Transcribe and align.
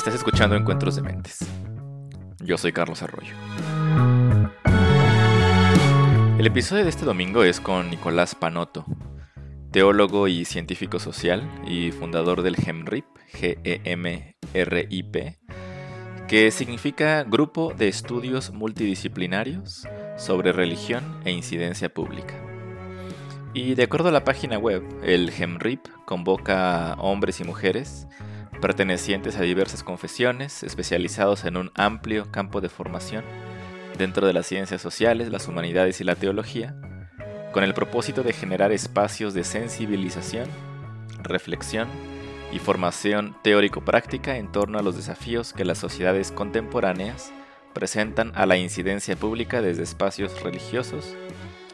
Estás 0.00 0.14
escuchando 0.14 0.56
Encuentros 0.56 0.96
de 0.96 1.02
Mentes. 1.02 1.46
Yo 2.38 2.56
soy 2.56 2.72
Carlos 2.72 3.02
Arroyo. 3.02 3.34
El 6.38 6.46
episodio 6.46 6.84
de 6.84 6.88
este 6.88 7.04
domingo 7.04 7.44
es 7.44 7.60
con 7.60 7.90
Nicolás 7.90 8.34
Panotto, 8.34 8.86
teólogo 9.70 10.26
y 10.26 10.46
científico 10.46 10.98
social 10.98 11.46
y 11.66 11.92
fundador 11.92 12.40
del 12.40 12.56
GEMRIP, 12.56 13.04
G-E-M-R-I-P, 13.34 15.38
que 16.26 16.50
significa 16.50 17.22
Grupo 17.24 17.74
de 17.76 17.88
Estudios 17.88 18.54
Multidisciplinarios 18.54 19.86
sobre 20.16 20.52
Religión 20.52 21.20
e 21.26 21.32
Incidencia 21.32 21.92
Pública. 21.92 22.42
Y 23.52 23.74
de 23.74 23.82
acuerdo 23.82 24.08
a 24.08 24.12
la 24.12 24.24
página 24.24 24.56
web, 24.56 24.82
el 25.02 25.30
GEMRIP 25.30 25.88
convoca 26.06 26.94
a 26.94 27.00
hombres 27.02 27.38
y 27.40 27.44
mujeres 27.44 28.06
pertenecientes 28.60 29.36
a 29.36 29.42
diversas 29.42 29.82
confesiones, 29.82 30.62
especializados 30.62 31.44
en 31.44 31.56
un 31.56 31.72
amplio 31.74 32.30
campo 32.30 32.60
de 32.60 32.68
formación 32.68 33.24
dentro 33.98 34.26
de 34.26 34.32
las 34.32 34.46
ciencias 34.46 34.80
sociales, 34.80 35.30
las 35.30 35.48
humanidades 35.48 36.00
y 36.00 36.04
la 36.04 36.14
teología, 36.14 36.76
con 37.52 37.64
el 37.64 37.74
propósito 37.74 38.22
de 38.22 38.32
generar 38.32 38.72
espacios 38.72 39.34
de 39.34 39.44
sensibilización, 39.44 40.48
reflexión 41.22 41.88
y 42.52 42.58
formación 42.58 43.36
teórico-práctica 43.42 44.36
en 44.36 44.50
torno 44.50 44.78
a 44.78 44.82
los 44.82 44.96
desafíos 44.96 45.52
que 45.52 45.64
las 45.64 45.78
sociedades 45.78 46.32
contemporáneas 46.32 47.32
presentan 47.72 48.32
a 48.34 48.46
la 48.46 48.56
incidencia 48.56 49.16
pública 49.16 49.62
desde 49.62 49.82
espacios 49.82 50.42
religiosos 50.42 51.14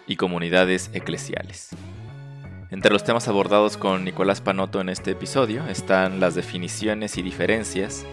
y 0.06 0.16
comunidades 0.16 0.90
eclesiales. 0.92 1.70
Entre 2.70 2.92
los 2.92 3.04
temas 3.04 3.28
abordados 3.28 3.76
con 3.76 4.04
Nicolás 4.04 4.40
Panotto 4.40 4.80
en 4.80 4.88
este 4.88 5.12
episodio 5.12 5.64
están 5.68 6.18
las 6.18 6.34
definiciones 6.34 7.16
y 7.16 7.22
diferencias 7.22 8.04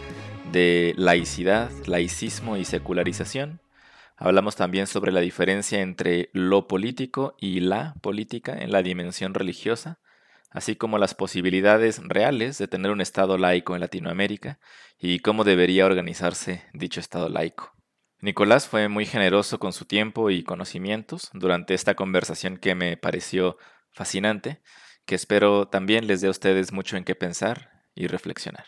de 0.51 0.93
laicidad, 0.95 1.71
laicismo 1.87 2.55
y 2.55 2.63
secularización. 2.63 3.61
Hablamos 4.15 4.55
también 4.55 4.85
sobre 4.85 5.11
la 5.11 5.21
diferencia 5.21 5.81
entre 5.81 6.29
lo 6.33 6.67
político 6.67 7.35
y 7.39 7.61
la 7.61 7.95
política 8.01 8.55
en 8.55 8.71
la 8.71 8.83
dimensión 8.83 9.33
religiosa, 9.33 9.99
así 10.51 10.75
como 10.75 10.99
las 10.99 11.15
posibilidades 11.15 11.99
reales 12.03 12.59
de 12.59 12.67
tener 12.67 12.91
un 12.91 13.01
Estado 13.01 13.39
laico 13.39 13.73
en 13.73 13.81
Latinoamérica 13.81 14.59
y 14.99 15.19
cómo 15.19 15.45
debería 15.45 15.87
organizarse 15.87 16.63
dicho 16.73 16.99
Estado 16.99 17.27
laico. 17.27 17.73
Nicolás 18.21 18.69
fue 18.69 18.87
muy 18.87 19.05
generoso 19.05 19.59
con 19.59 19.73
su 19.73 19.85
tiempo 19.85 20.29
y 20.29 20.43
conocimientos 20.43 21.29
durante 21.33 21.73
esta 21.73 21.95
conversación 21.95 22.57
que 22.57 22.75
me 22.75 22.95
pareció 22.95 23.57
fascinante, 23.93 24.61
que 25.05 25.15
espero 25.15 25.67
también 25.67 26.07
les 26.07 26.21
dé 26.21 26.27
a 26.27 26.31
ustedes 26.31 26.71
mucho 26.71 26.97
en 26.97 27.03
qué 27.03 27.15
pensar 27.15 27.83
y 27.95 28.07
reflexionar. 28.07 28.65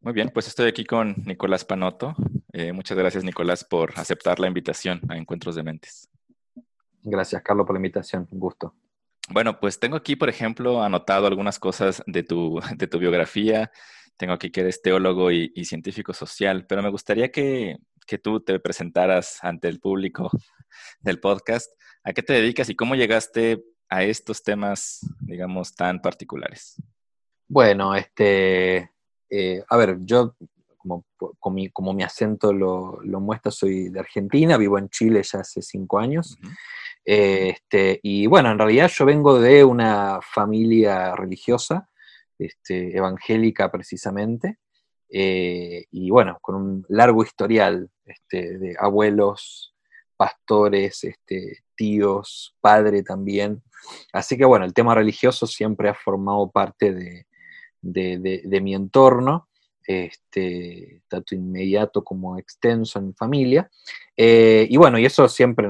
Muy 0.00 0.12
bien, 0.12 0.30
pues 0.32 0.46
estoy 0.46 0.68
aquí 0.68 0.84
con 0.84 1.14
Nicolás 1.26 1.64
Panotto. 1.64 2.14
Eh, 2.52 2.72
muchas 2.72 2.96
gracias, 2.96 3.24
Nicolás, 3.24 3.64
por 3.64 3.92
aceptar 3.96 4.38
la 4.38 4.46
invitación 4.46 5.00
a 5.08 5.16
Encuentros 5.16 5.54
de 5.54 5.62
Mentes. 5.62 6.08
Gracias, 7.02 7.42
Carlos, 7.42 7.66
por 7.66 7.74
la 7.74 7.78
invitación. 7.78 8.28
Un 8.30 8.38
gusto. 8.38 8.74
Bueno, 9.30 9.60
pues 9.60 9.78
tengo 9.78 9.96
aquí, 9.96 10.16
por 10.16 10.28
ejemplo, 10.28 10.82
anotado 10.82 11.26
algunas 11.26 11.58
cosas 11.58 12.02
de 12.06 12.22
tu, 12.22 12.60
de 12.76 12.86
tu 12.86 12.98
biografía. 12.98 13.70
Tengo 14.16 14.32
aquí 14.32 14.50
que 14.50 14.60
eres 14.60 14.82
teólogo 14.82 15.30
y, 15.30 15.52
científico 15.64 16.12
social, 16.14 16.66
pero 16.66 16.82
me 16.82 16.90
gustaría 16.90 17.30
que, 17.30 17.76
que, 18.06 18.18
tú 18.18 18.40
te 18.40 18.58
presentaras 18.58 19.38
ante 19.42 19.68
el 19.68 19.80
público 19.80 20.30
del 21.00 21.20
podcast. 21.20 21.70
¿A 22.04 22.12
qué 22.12 22.22
te 22.22 22.32
dedicas 22.32 22.68
y 22.68 22.74
cómo 22.74 22.94
llegaste 22.94 23.62
a 23.88 24.04
estos 24.04 24.42
temas, 24.42 25.00
digamos, 25.20 25.74
tan 25.74 26.00
particulares? 26.00 26.76
Bueno, 27.48 27.94
este, 27.94 28.90
eh, 29.30 29.64
a 29.68 29.76
ver, 29.76 29.98
yo, 30.00 30.36
como, 30.76 31.04
como, 31.72 31.94
mi, 31.94 32.02
acento 32.02 32.52
lo, 32.52 33.00
muestra, 33.20 33.50
soy 33.50 33.88
de 33.88 34.00
Argentina, 34.00 34.56
vivo 34.56 34.78
en 34.78 34.88
Chile 34.90 35.22
ya 35.22 35.40
hace 35.40 35.62
cinco 35.62 35.98
años. 35.98 36.38
este, 37.04 38.00
y 38.02 38.26
bueno, 38.26 38.50
en 38.50 38.58
realidad 38.58 38.90
yo 38.94 39.04
vengo 39.06 39.40
de 39.40 39.64
una 39.64 40.20
familia 40.22 41.16
religiosa, 41.16 41.88
este, 42.38 42.96
evangélica 42.96 43.70
precisamente, 43.70 44.58
eh, 45.10 45.86
y 45.90 46.10
bueno, 46.10 46.38
con 46.42 46.54
un 46.54 46.86
largo 46.88 47.22
historial 47.22 47.90
este, 48.04 48.58
de 48.58 48.76
abuelos, 48.78 49.74
pastores, 50.18 51.04
este, 51.04 51.60
tíos, 51.76 52.56
padre 52.60 53.02
también. 53.02 53.62
Así 54.12 54.36
que 54.36 54.44
bueno, 54.44 54.66
el 54.66 54.74
tema 54.74 54.94
religioso 54.94 55.46
siempre 55.46 55.88
ha 55.88 55.94
formado 55.94 56.50
parte 56.50 56.92
de, 56.92 57.26
de, 57.80 58.60
mi 58.60 58.74
entorno, 58.74 59.48
este, 59.86 61.02
tanto 61.08 61.34
inmediato 61.34 62.02
como 62.02 62.36
extenso 62.36 62.98
en 62.98 63.06
mi 63.06 63.12
familia. 63.14 63.70
Eh, 64.16 64.66
y 64.68 64.76
bueno, 64.76 64.98
y 64.98 65.06
eso 65.06 65.28
siempre, 65.28 65.68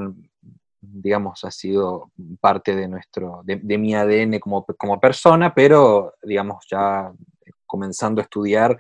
digamos, 0.81 1.45
ha 1.45 1.51
sido 1.51 2.11
parte 2.41 2.75
de, 2.75 2.89
nuestro, 2.89 3.43
de, 3.45 3.79
mi 3.79 3.95
ADN 3.95 4.39
como, 4.41 4.65
como, 4.65 4.99
persona, 4.99 5.55
pero, 5.55 6.15
digamos, 6.23 6.65
ya 6.71 7.13
comenzando 7.67 8.23
a 8.23 8.25
estudiar, 8.25 8.79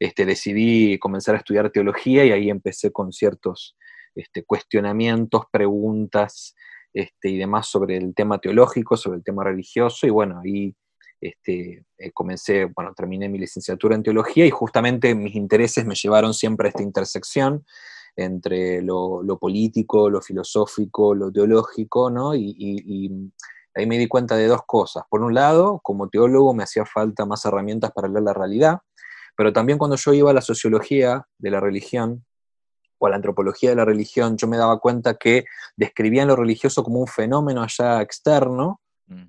este, 0.00 0.24
decidí 0.24 0.98
comenzar 0.98 1.34
a 1.34 1.38
estudiar 1.38 1.70
teología 1.70 2.24
y 2.24 2.32
ahí 2.32 2.48
empecé 2.48 2.90
con 2.90 3.12
ciertos 3.12 3.76
este, 4.14 4.44
cuestionamientos, 4.44 5.44
preguntas 5.50 6.54
este, 6.92 7.30
y 7.30 7.38
demás 7.38 7.68
sobre 7.68 7.96
el 7.96 8.14
tema 8.14 8.38
teológico, 8.38 8.96
sobre 8.96 9.18
el 9.18 9.24
tema 9.24 9.44
religioso, 9.44 10.06
y 10.06 10.10
bueno, 10.10 10.40
ahí 10.44 10.74
este, 11.22 11.84
eh, 11.98 12.10
comencé, 12.12 12.64
bueno, 12.64 12.92
terminé 12.94 13.28
mi 13.28 13.38
licenciatura 13.38 13.94
en 13.94 14.02
teología 14.02 14.44
y 14.44 14.50
justamente 14.50 15.14
mis 15.14 15.36
intereses 15.36 15.86
me 15.86 15.94
llevaron 15.94 16.34
siempre 16.34 16.66
a 16.66 16.70
esta 16.70 16.82
intersección 16.82 17.64
entre 18.16 18.82
lo, 18.82 19.22
político, 19.40 20.10
lo 20.10 20.20
filosófico, 20.20 21.14
lo 21.14 21.30
teológico, 21.32 22.10
¿no? 22.10 22.34
Y, 22.34 23.30
ahí 23.74 23.86
me 23.86 23.96
di 23.96 24.06
cuenta 24.06 24.36
de 24.36 24.48
dos 24.48 24.62
cosas. 24.66 25.04
Por 25.08 25.22
un 25.22 25.32
lado, 25.32 25.80
como 25.82 26.10
teólogo 26.10 26.52
me 26.52 26.64
hacía 26.64 26.84
falta 26.84 27.24
más 27.24 27.44
herramientas 27.46 27.92
para 27.92 28.08
leer 28.08 28.22
la 28.22 28.34
realidad, 28.34 28.80
pero 29.34 29.52
también 29.52 29.78
cuando 29.78 29.96
yo 29.96 30.12
iba 30.12 30.30
a 30.30 30.34
la 30.34 30.42
sociología 30.42 31.26
de 31.38 31.50
la 31.50 31.60
religión, 31.60 32.24
o 33.02 33.06
a 33.06 33.10
la 33.10 33.16
antropología 33.16 33.70
de 33.70 33.76
la 33.76 33.84
religión, 33.84 34.36
yo 34.36 34.46
me 34.46 34.56
daba 34.56 34.78
cuenta 34.78 35.14
que 35.14 35.44
describían 35.76 36.28
lo 36.28 36.36
religioso 36.36 36.84
como 36.84 37.00
un 37.00 37.08
fenómeno 37.08 37.60
allá 37.60 38.00
externo, 38.00 38.80
mm. 39.08 39.24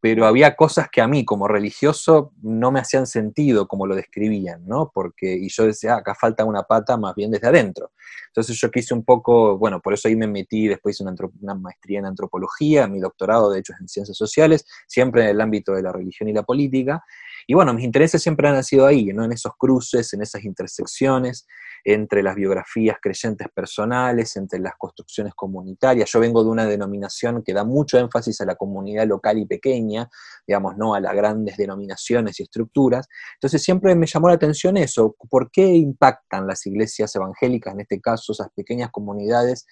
pero 0.00 0.26
había 0.26 0.54
cosas 0.54 0.88
que 0.92 1.00
a 1.00 1.08
mí 1.08 1.24
como 1.24 1.48
religioso 1.48 2.34
no 2.42 2.70
me 2.70 2.80
hacían 2.80 3.06
sentido 3.06 3.66
como 3.66 3.86
lo 3.86 3.94
describían, 3.94 4.66
¿no? 4.66 4.90
Porque, 4.92 5.34
y 5.34 5.48
yo 5.48 5.64
decía, 5.64 5.94
ah, 5.94 5.98
acá 6.00 6.14
falta 6.14 6.44
una 6.44 6.64
pata 6.64 6.98
más 6.98 7.14
bien 7.14 7.30
desde 7.30 7.48
adentro. 7.48 7.92
Entonces 8.26 8.54
yo 8.60 8.70
quise 8.70 8.92
un 8.92 9.02
poco, 9.02 9.56
bueno, 9.56 9.80
por 9.80 9.94
eso 9.94 10.08
ahí 10.08 10.16
me 10.16 10.26
metí, 10.26 10.68
después 10.68 10.96
hice 10.96 11.04
una, 11.04 11.14
una 11.40 11.54
maestría 11.54 12.00
en 12.00 12.06
antropología, 12.06 12.86
mi 12.86 13.00
doctorado 13.00 13.50
de 13.50 13.60
hecho 13.60 13.72
es 13.72 13.80
en 13.80 13.88
ciencias 13.88 14.18
sociales, 14.18 14.66
siempre 14.86 15.22
en 15.22 15.28
el 15.30 15.40
ámbito 15.40 15.72
de 15.72 15.80
la 15.80 15.90
religión 15.90 16.28
y 16.28 16.34
la 16.34 16.42
política, 16.42 17.02
y 17.46 17.54
bueno, 17.54 17.72
mis 17.72 17.84
intereses 17.84 18.22
siempre 18.22 18.48
han 18.48 18.62
sido 18.64 18.86
ahí, 18.86 19.06
¿no? 19.06 19.24
En 19.24 19.32
esos 19.32 19.52
cruces, 19.56 20.12
en 20.12 20.22
esas 20.22 20.44
intersecciones, 20.44 21.46
entre 21.88 22.20
las 22.20 22.34
biografías 22.34 22.96
creyentes 23.00 23.46
personales, 23.54 24.34
entre 24.36 24.58
las 24.58 24.72
construcciones 24.76 25.34
comunitarias. 25.34 26.10
Yo 26.10 26.18
vengo 26.18 26.42
de 26.42 26.50
una 26.50 26.66
denominación 26.66 27.44
que 27.44 27.52
da 27.54 27.62
mucho 27.62 27.96
énfasis 27.96 28.40
a 28.40 28.44
la 28.44 28.56
comunidad 28.56 29.06
local 29.06 29.38
y 29.38 29.46
pequeña, 29.46 30.10
digamos, 30.44 30.76
no 30.76 30.94
a 30.94 31.00
las 31.00 31.14
grandes 31.14 31.56
denominaciones 31.56 32.40
y 32.40 32.42
estructuras. 32.42 33.06
Entonces 33.34 33.62
siempre 33.62 33.94
me 33.94 34.06
llamó 34.06 34.26
la 34.26 34.34
atención 34.34 34.76
eso, 34.76 35.14
¿por 35.30 35.48
qué 35.52 35.64
impactan 35.64 36.48
las 36.48 36.66
iglesias 36.66 37.14
evangélicas, 37.14 37.74
en 37.74 37.82
este 37.82 38.00
caso, 38.00 38.32
esas 38.32 38.48
pequeñas 38.50 38.90
comunidades? 38.90 39.64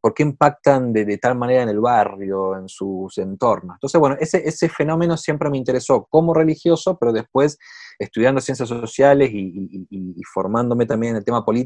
¿Por 0.00 0.12
qué 0.12 0.24
impactan 0.24 0.92
de, 0.92 1.18
tal 1.18 1.36
manera 1.36 1.62
en 1.62 1.68
el 1.68 1.78
barrio, 1.78 2.58
en 2.58 2.68
sus 2.68 3.16
entornos? 3.18 3.76
Entonces, 3.76 4.00
bueno, 4.00 4.16
ese, 4.18 4.42
ese 4.48 4.68
fenómeno 4.68 5.16
siempre 5.16 5.50
me 5.50 5.58
interesó 5.58 6.08
como 6.10 6.34
religioso, 6.34 6.98
pero 6.98 7.12
después 7.12 7.58
estudiando 8.00 8.40
ciencias 8.40 8.68
sociales 8.68 9.30
y, 9.30 9.86
formándome 10.32 10.86
también 10.86 11.10
en 11.12 11.16
el 11.18 11.24
tema 11.24 11.44
político, 11.44 11.59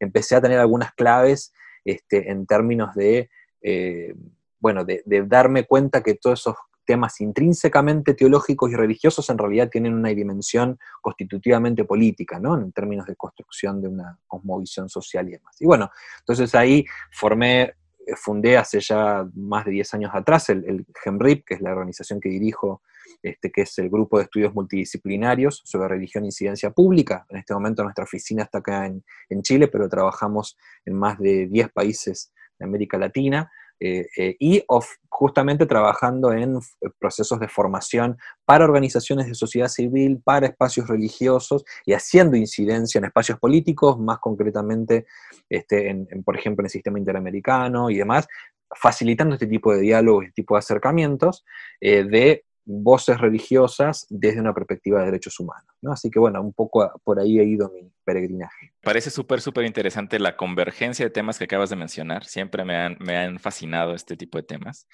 empecé 0.00 0.36
a 0.36 0.40
tener 0.40 0.58
algunas 0.58 0.92
claves 0.92 1.52
este, 1.84 2.30
en 2.30 2.46
términos 2.46 2.94
de, 2.94 3.30
eh, 3.62 4.14
bueno, 4.60 4.84
de, 4.84 5.02
darme 5.26 5.64
cuenta 5.64 6.02
que 6.02 6.14
todos 6.14 6.40
esos 6.40 6.56
temas 6.84 7.20
intrínsecamente 7.20 8.14
teológicos 8.14 8.70
y 8.70 8.74
religiosos 8.74 9.28
en 9.28 9.36
realidad 9.36 9.68
tienen 9.68 9.92
una 9.92 10.08
dimensión 10.08 10.78
constitutivamente 11.02 11.84
política, 11.84 12.38
¿no? 12.40 12.58
En 12.58 12.72
términos 12.72 13.06
de 13.06 13.14
construcción 13.14 13.82
de 13.82 13.88
una 13.88 14.18
cosmovisión 14.26 14.88
social 14.88 15.28
y 15.28 15.32
demás. 15.32 15.54
Y 15.60 15.66
bueno, 15.66 15.90
entonces 16.20 16.54
ahí 16.54 16.86
formé 17.12 17.74
eh, 18.08 18.16
fundé 18.16 18.56
hace 18.56 18.80
ya 18.80 19.28
más 19.34 19.66
de 19.66 19.72
10 19.72 19.94
años 19.94 20.10
atrás 20.14 20.48
el, 20.48 20.64
el 20.64 20.86
GEMRIP, 21.04 21.44
que 21.44 21.54
es 21.54 21.60
la 21.60 21.72
organización 21.72 22.20
que 22.20 22.30
dirijo, 22.30 22.80
este, 23.22 23.50
que 23.50 23.62
es 23.62 23.78
el 23.78 23.90
grupo 23.90 24.18
de 24.18 24.24
estudios 24.24 24.54
multidisciplinarios 24.54 25.62
sobre 25.64 25.88
religión 25.88 26.24
e 26.24 26.28
incidencia 26.28 26.70
pública. 26.70 27.26
En 27.28 27.38
este 27.38 27.54
momento 27.54 27.82
nuestra 27.82 28.04
oficina 28.04 28.44
está 28.44 28.58
acá 28.58 28.86
en, 28.86 29.02
Chile, 29.42 29.68
pero 29.68 29.88
trabajamos 29.88 30.56
en 30.84 30.94
más 30.94 31.18
de 31.18 31.46
10 31.46 31.70
países 31.70 32.32
de 32.58 32.66
América 32.66 32.98
Latina. 32.98 33.50
Eh, 33.80 34.08
eh, 34.16 34.36
y 34.40 34.64
justamente 35.08 35.64
trabajando 35.64 36.32
en 36.32 36.58
procesos 36.98 37.38
de 37.38 37.46
formación 37.46 38.18
para 38.44 38.64
organizaciones 38.64 39.28
de 39.28 39.36
sociedad 39.36 39.68
civil, 39.68 40.20
para 40.24 40.48
espacios 40.48 40.88
religiosos 40.88 41.64
y 41.86 41.92
haciendo 41.92 42.36
incidencia 42.36 42.98
en 42.98 43.04
espacios 43.04 43.38
políticos, 43.38 43.96
más 44.00 44.18
concretamente, 44.18 45.06
este, 45.48 45.90
en, 45.90 46.08
por 46.24 46.36
ejemplo, 46.36 46.62
en 46.62 46.66
el 46.66 46.70
sistema 46.70 46.98
interamericano 46.98 47.88
y 47.88 47.98
demás, 47.98 48.26
facilitando 48.74 49.34
este 49.34 49.46
tipo 49.46 49.72
de 49.72 49.80
diálogos, 49.80 50.24
este 50.24 50.42
tipo 50.42 50.54
de 50.54 50.58
acercamientos 50.58 51.44
eh, 51.80 52.04
de 52.04 52.44
voces 52.70 53.18
religiosas 53.18 54.06
desde 54.10 54.40
una 54.40 54.52
perspectiva 54.52 55.00
de 55.00 55.06
derechos 55.06 55.40
humanos. 55.40 55.74
¿no? 55.80 55.90
Así 55.90 56.10
que 56.10 56.18
bueno, 56.18 56.42
un 56.42 56.52
poco 56.52 56.92
por 57.02 57.18
ahí 57.18 57.38
ha 57.38 57.42
ido 57.42 57.70
mi 57.70 57.90
peregrinaje. 58.04 58.74
Parece 58.82 59.10
súper, 59.10 59.40
súper 59.40 59.64
interesante 59.64 60.18
la 60.18 60.36
convergencia 60.36 61.06
de 61.06 61.10
temas 61.10 61.38
que 61.38 61.44
acabas 61.44 61.70
de 61.70 61.76
mencionar. 61.76 62.26
Siempre 62.26 62.64
me 62.66 62.76
han, 62.76 62.96
me 63.00 63.16
han 63.16 63.38
fascinado 63.38 63.94
este 63.94 64.18
tipo 64.18 64.36
de 64.36 64.44
temas. 64.44 64.86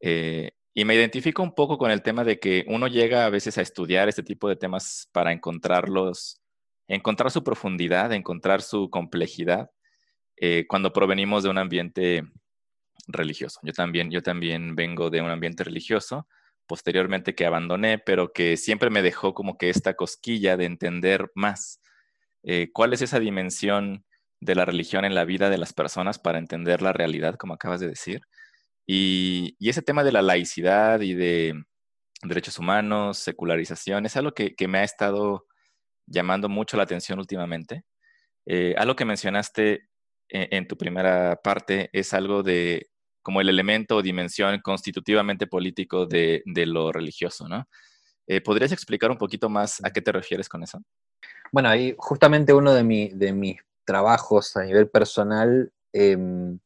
Eh, 0.00 0.50
y 0.74 0.84
me 0.84 0.94
identifico 0.94 1.42
un 1.42 1.54
poco 1.54 1.78
con 1.78 1.90
el 1.90 2.02
tema 2.02 2.22
de 2.22 2.38
que 2.38 2.66
uno 2.68 2.86
llega 2.86 3.24
a 3.24 3.30
veces 3.30 3.56
a 3.56 3.62
estudiar 3.62 4.10
este 4.10 4.22
tipo 4.22 4.46
de 4.46 4.56
temas 4.56 5.08
para 5.10 5.32
encontrarlos, 5.32 6.42
encontrar 6.86 7.30
su 7.30 7.42
profundidad, 7.42 8.12
encontrar 8.12 8.60
su 8.60 8.90
complejidad, 8.90 9.70
eh, 10.36 10.66
cuando 10.68 10.92
provenimos 10.92 11.44
de 11.44 11.48
un 11.48 11.56
ambiente 11.56 12.24
religioso. 13.06 13.58
Yo 13.62 13.72
también, 13.72 14.10
yo 14.10 14.22
también 14.22 14.74
vengo 14.74 15.08
de 15.08 15.22
un 15.22 15.30
ambiente 15.30 15.64
religioso 15.64 16.26
posteriormente 16.66 17.34
que 17.34 17.46
abandoné, 17.46 17.98
pero 17.98 18.32
que 18.32 18.56
siempre 18.56 18.90
me 18.90 19.02
dejó 19.02 19.34
como 19.34 19.56
que 19.58 19.70
esta 19.70 19.94
cosquilla 19.94 20.56
de 20.56 20.66
entender 20.66 21.30
más 21.34 21.80
eh, 22.42 22.70
cuál 22.72 22.92
es 22.92 23.02
esa 23.02 23.20
dimensión 23.20 24.04
de 24.40 24.54
la 24.54 24.64
religión 24.64 25.04
en 25.04 25.14
la 25.14 25.24
vida 25.24 25.50
de 25.50 25.58
las 25.58 25.72
personas 25.72 26.18
para 26.18 26.38
entender 26.38 26.82
la 26.82 26.92
realidad, 26.92 27.36
como 27.36 27.54
acabas 27.54 27.80
de 27.80 27.88
decir. 27.88 28.22
Y, 28.86 29.56
ese 29.60 29.82
tema 29.82 30.04
de 30.04 30.12
la 30.12 30.22
laicidad 30.22 31.00
y 31.00 31.14
de 31.14 31.64
derechos 32.22 32.58
humanos, 32.58 33.18
secularización, 33.18 34.06
es 34.06 34.16
algo 34.16 34.32
que, 34.32 34.54
me 34.68 34.78
ha 34.78 34.84
estado 34.84 35.46
llamando 36.06 36.48
mucho 36.48 36.76
la 36.76 36.84
atención 36.84 37.18
últimamente. 37.18 37.84
Eh, 38.46 38.74
algo 38.78 38.96
que 38.96 39.04
mencionaste 39.04 39.88
en, 40.28 40.48
en 40.52 40.68
tu 40.68 40.76
primera 40.76 41.40
parte 41.42 41.90
es 41.92 42.14
algo 42.14 42.42
de 42.42 42.90
como 43.26 43.40
el 43.40 43.48
elemento 43.48 43.96
o 43.96 44.02
dimensión 44.02 44.60
constitutivamente 44.60 45.48
político 45.48 46.06
de, 46.06 46.44
lo 46.46 46.92
religioso, 46.92 47.48
¿no? 47.48 47.66
Eh, 48.28 48.40
¿Podrías 48.40 48.70
explicar 48.70 49.10
un 49.10 49.18
poquito 49.18 49.48
más 49.48 49.84
a 49.84 49.90
qué 49.90 50.00
te 50.00 50.12
refieres 50.12 50.48
con 50.48 50.62
eso? 50.62 50.80
Bueno, 51.50 51.70
justamente 51.96 52.52
uno 52.52 52.72
de, 52.72 53.10
de 53.12 53.32
mis 53.32 53.56
trabajos 53.84 54.56
a 54.56 54.62
nivel 54.62 54.88
personal 54.88 55.72
em, 55.92 56.56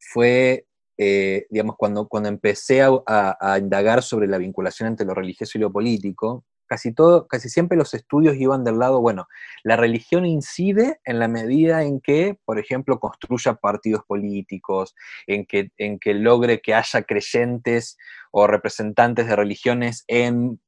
fue, 0.00 0.66
eh, 0.98 1.46
digamos, 1.50 1.76
cuando, 1.76 2.08
cuando 2.08 2.28
empecé 2.28 2.82
a, 2.82 3.58
indagar 3.60 4.02
sobre 4.02 4.26
la 4.26 4.38
vinculación 4.38 4.88
entre 4.88 5.06
lo 5.06 5.14
religioso 5.14 5.56
y 5.56 5.60
lo 5.60 5.70
político, 5.70 6.44
casi, 6.70 6.92
todo, 6.94 7.26
casi 7.26 7.48
siempre 7.48 7.76
los 7.76 7.94
estudios 7.94 8.36
iban 8.36 8.62
del 8.62 8.78
lado, 8.78 9.00
bueno, 9.00 9.26
la 9.64 9.76
religión 9.76 10.24
incide 10.24 11.00
en 11.04 11.18
la 11.18 11.26
medida 11.26 11.82
en 11.82 12.00
que, 12.00 12.38
por 12.44 12.60
ejemplo, 12.60 13.00
construya 13.00 13.54
partidos 13.54 14.04
políticos, 14.06 14.94
en 15.26 15.46
que, 15.46 15.72
en 15.78 15.98
que 15.98 16.14
logre 16.14 16.60
que 16.60 16.74
haya 16.74 17.02
creyentes 17.02 17.98
o 18.30 18.46
representantes 18.46 19.26
de 19.26 19.34
religiones 19.34 20.04
en, 20.06 20.60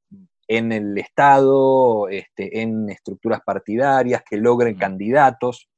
en 0.49 0.73
el 0.73 0.99
Estado, 0.99 2.09
este, 2.09 2.63
en 2.63 2.91
estructuras 2.91 3.41
partidarias, 3.47 4.25
que 4.29 4.39
logren 4.39 4.75
candidatos 4.75 5.69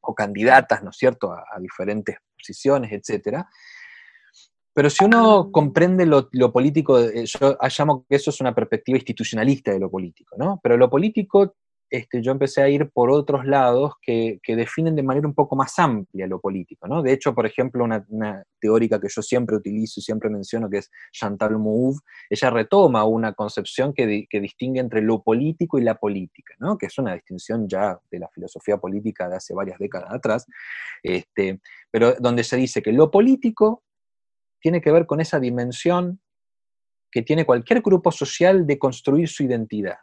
o 0.00 0.14
candidatas, 0.14 0.82
¿no 0.82 0.90
es 0.90 0.96
cierto?, 0.96 1.30
a, 1.30 1.44
a 1.54 1.60
diferentes 1.60 2.16
posiciones, 2.38 2.90
etcétera. 2.90 3.50
Pero 4.74 4.88
si 4.88 5.04
uno 5.04 5.50
comprende 5.52 6.06
lo, 6.06 6.30
político, 6.52 6.98
eh, 6.98 7.26
yo 7.26 7.58
llamo 7.78 8.06
que 8.08 8.16
eso 8.16 8.30
es 8.30 8.40
una 8.40 8.54
perspectiva 8.54 8.96
institucionalista 8.96 9.70
de 9.70 9.80
lo 9.80 9.90
político, 9.90 10.34
¿no? 10.38 10.60
Pero 10.62 10.78
lo 10.78 10.88
político, 10.88 11.56
este, 11.90 12.22
yo 12.22 12.32
empecé 12.32 12.62
a 12.62 12.70
ir 12.70 12.88
por 12.88 13.10
otros 13.10 13.44
lados 13.44 13.92
que, 14.00 14.40
definen 14.46 14.96
de 14.96 15.02
manera 15.02 15.28
un 15.28 15.34
poco 15.34 15.56
más 15.56 15.78
amplia 15.78 16.26
lo 16.26 16.40
político, 16.40 16.88
¿no? 16.88 17.02
De 17.02 17.12
hecho, 17.12 17.34
por 17.34 17.44
ejemplo, 17.44 17.84
una, 17.84 18.02
teórica 18.58 18.98
que 18.98 19.08
yo 19.10 19.20
siempre 19.20 19.56
utilizo 19.56 20.00
y 20.00 20.02
siempre 20.02 20.30
menciono, 20.30 20.70
que 20.70 20.78
es 20.78 20.90
Chantal 21.12 21.58
Mouffe, 21.58 22.00
ella 22.30 22.48
retoma 22.48 23.04
una 23.04 23.34
concepción 23.34 23.92
que, 23.92 24.26
distingue 24.40 24.80
entre 24.80 25.02
lo 25.02 25.22
político 25.22 25.78
y 25.78 25.82
la 25.82 25.96
política, 25.96 26.54
¿no? 26.60 26.78
Que 26.78 26.86
es 26.86 26.96
una 26.96 27.12
distinción 27.12 27.68
ya 27.68 27.98
de 28.10 28.20
la 28.20 28.28
filosofía 28.28 28.78
política 28.78 29.28
de 29.28 29.36
hace 29.36 29.52
varias 29.52 29.78
décadas 29.78 30.14
atrás, 30.14 30.46
este, 31.02 31.60
pero 31.90 32.14
donde 32.18 32.42
se 32.42 32.56
dice 32.56 32.80
que 32.80 32.92
lo 32.92 33.10
político 33.10 33.82
tiene 34.62 34.80
que 34.80 34.92
ver 34.92 35.06
con 35.06 35.20
esa 35.20 35.40
dimensión 35.40 36.20
que 37.10 37.20
tiene 37.20 37.44
cualquier 37.44 37.82
grupo 37.82 38.10
social 38.10 38.66
de 38.66 38.78
construir 38.78 39.28
su 39.28 39.42
identidad, 39.42 39.98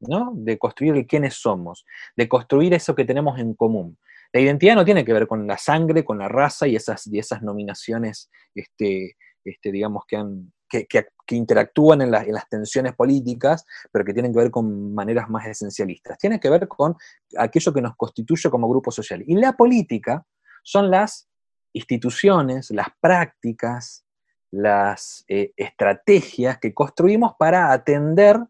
¿no? 0.00 0.32
De 0.34 0.58
construir 0.58 1.06
quiénes 1.06 1.34
somos, 1.34 1.84
de 2.16 2.28
construir 2.28 2.74
eso 2.74 2.94
que 2.96 3.04
tenemos 3.04 3.38
en 3.38 3.54
común. 3.54 3.98
La 4.32 4.40
identidad 4.40 4.74
no 4.74 4.84
tiene 4.84 5.04
que 5.04 5.12
ver 5.12 5.28
con 5.28 5.46
la 5.46 5.58
sangre, 5.58 6.04
con 6.04 6.18
la 6.18 6.28
raza 6.28 6.66
y 6.66 6.74
esas, 6.74 7.06
esas 7.12 7.42
nominaciones, 7.42 8.30
este, 8.54 9.16
este, 9.44 9.70
digamos, 9.70 10.04
que, 10.08 10.16
han, 10.16 10.52
que, 10.68 11.06
interactúan 11.28 12.02
en, 12.02 12.14
en, 12.14 12.32
las 12.32 12.48
tensiones 12.48 12.94
políticas, 12.94 13.64
pero 13.92 14.04
que 14.04 14.12
tienen 14.12 14.32
que 14.32 14.38
ver 14.38 14.50
con 14.50 14.94
maneras 14.94 15.28
más 15.28 15.46
esencialistas. 15.46 16.18
Tiene 16.18 16.40
que 16.40 16.50
ver 16.50 16.66
con 16.66 16.96
aquello 17.36 17.72
que 17.72 17.82
nos 17.82 17.96
constituye 17.96 18.50
como 18.50 18.68
grupo 18.68 18.90
social. 18.90 19.22
Y 19.26 19.34
la 19.34 19.52
política 19.52 20.24
son 20.62 20.90
las 20.90 21.29
instituciones, 21.72 22.70
las 22.70 22.88
prácticas, 23.00 24.04
las 24.50 25.24
eh, 25.28 25.52
estrategias 25.56 26.58
que 26.58 26.74
construimos 26.74 27.34
para 27.38 27.72
atender 27.72 28.40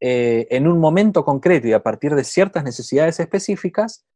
eh, 0.00 0.46
en 0.50 0.66
un 0.66 0.78
momento 0.78 1.24
concreto 1.24 1.68
y 1.68 1.72
a 1.72 1.82
partir 1.82 2.14
de 2.14 2.24
ciertas 2.24 2.64
necesidades 2.64 3.20
específicas, 3.20 4.06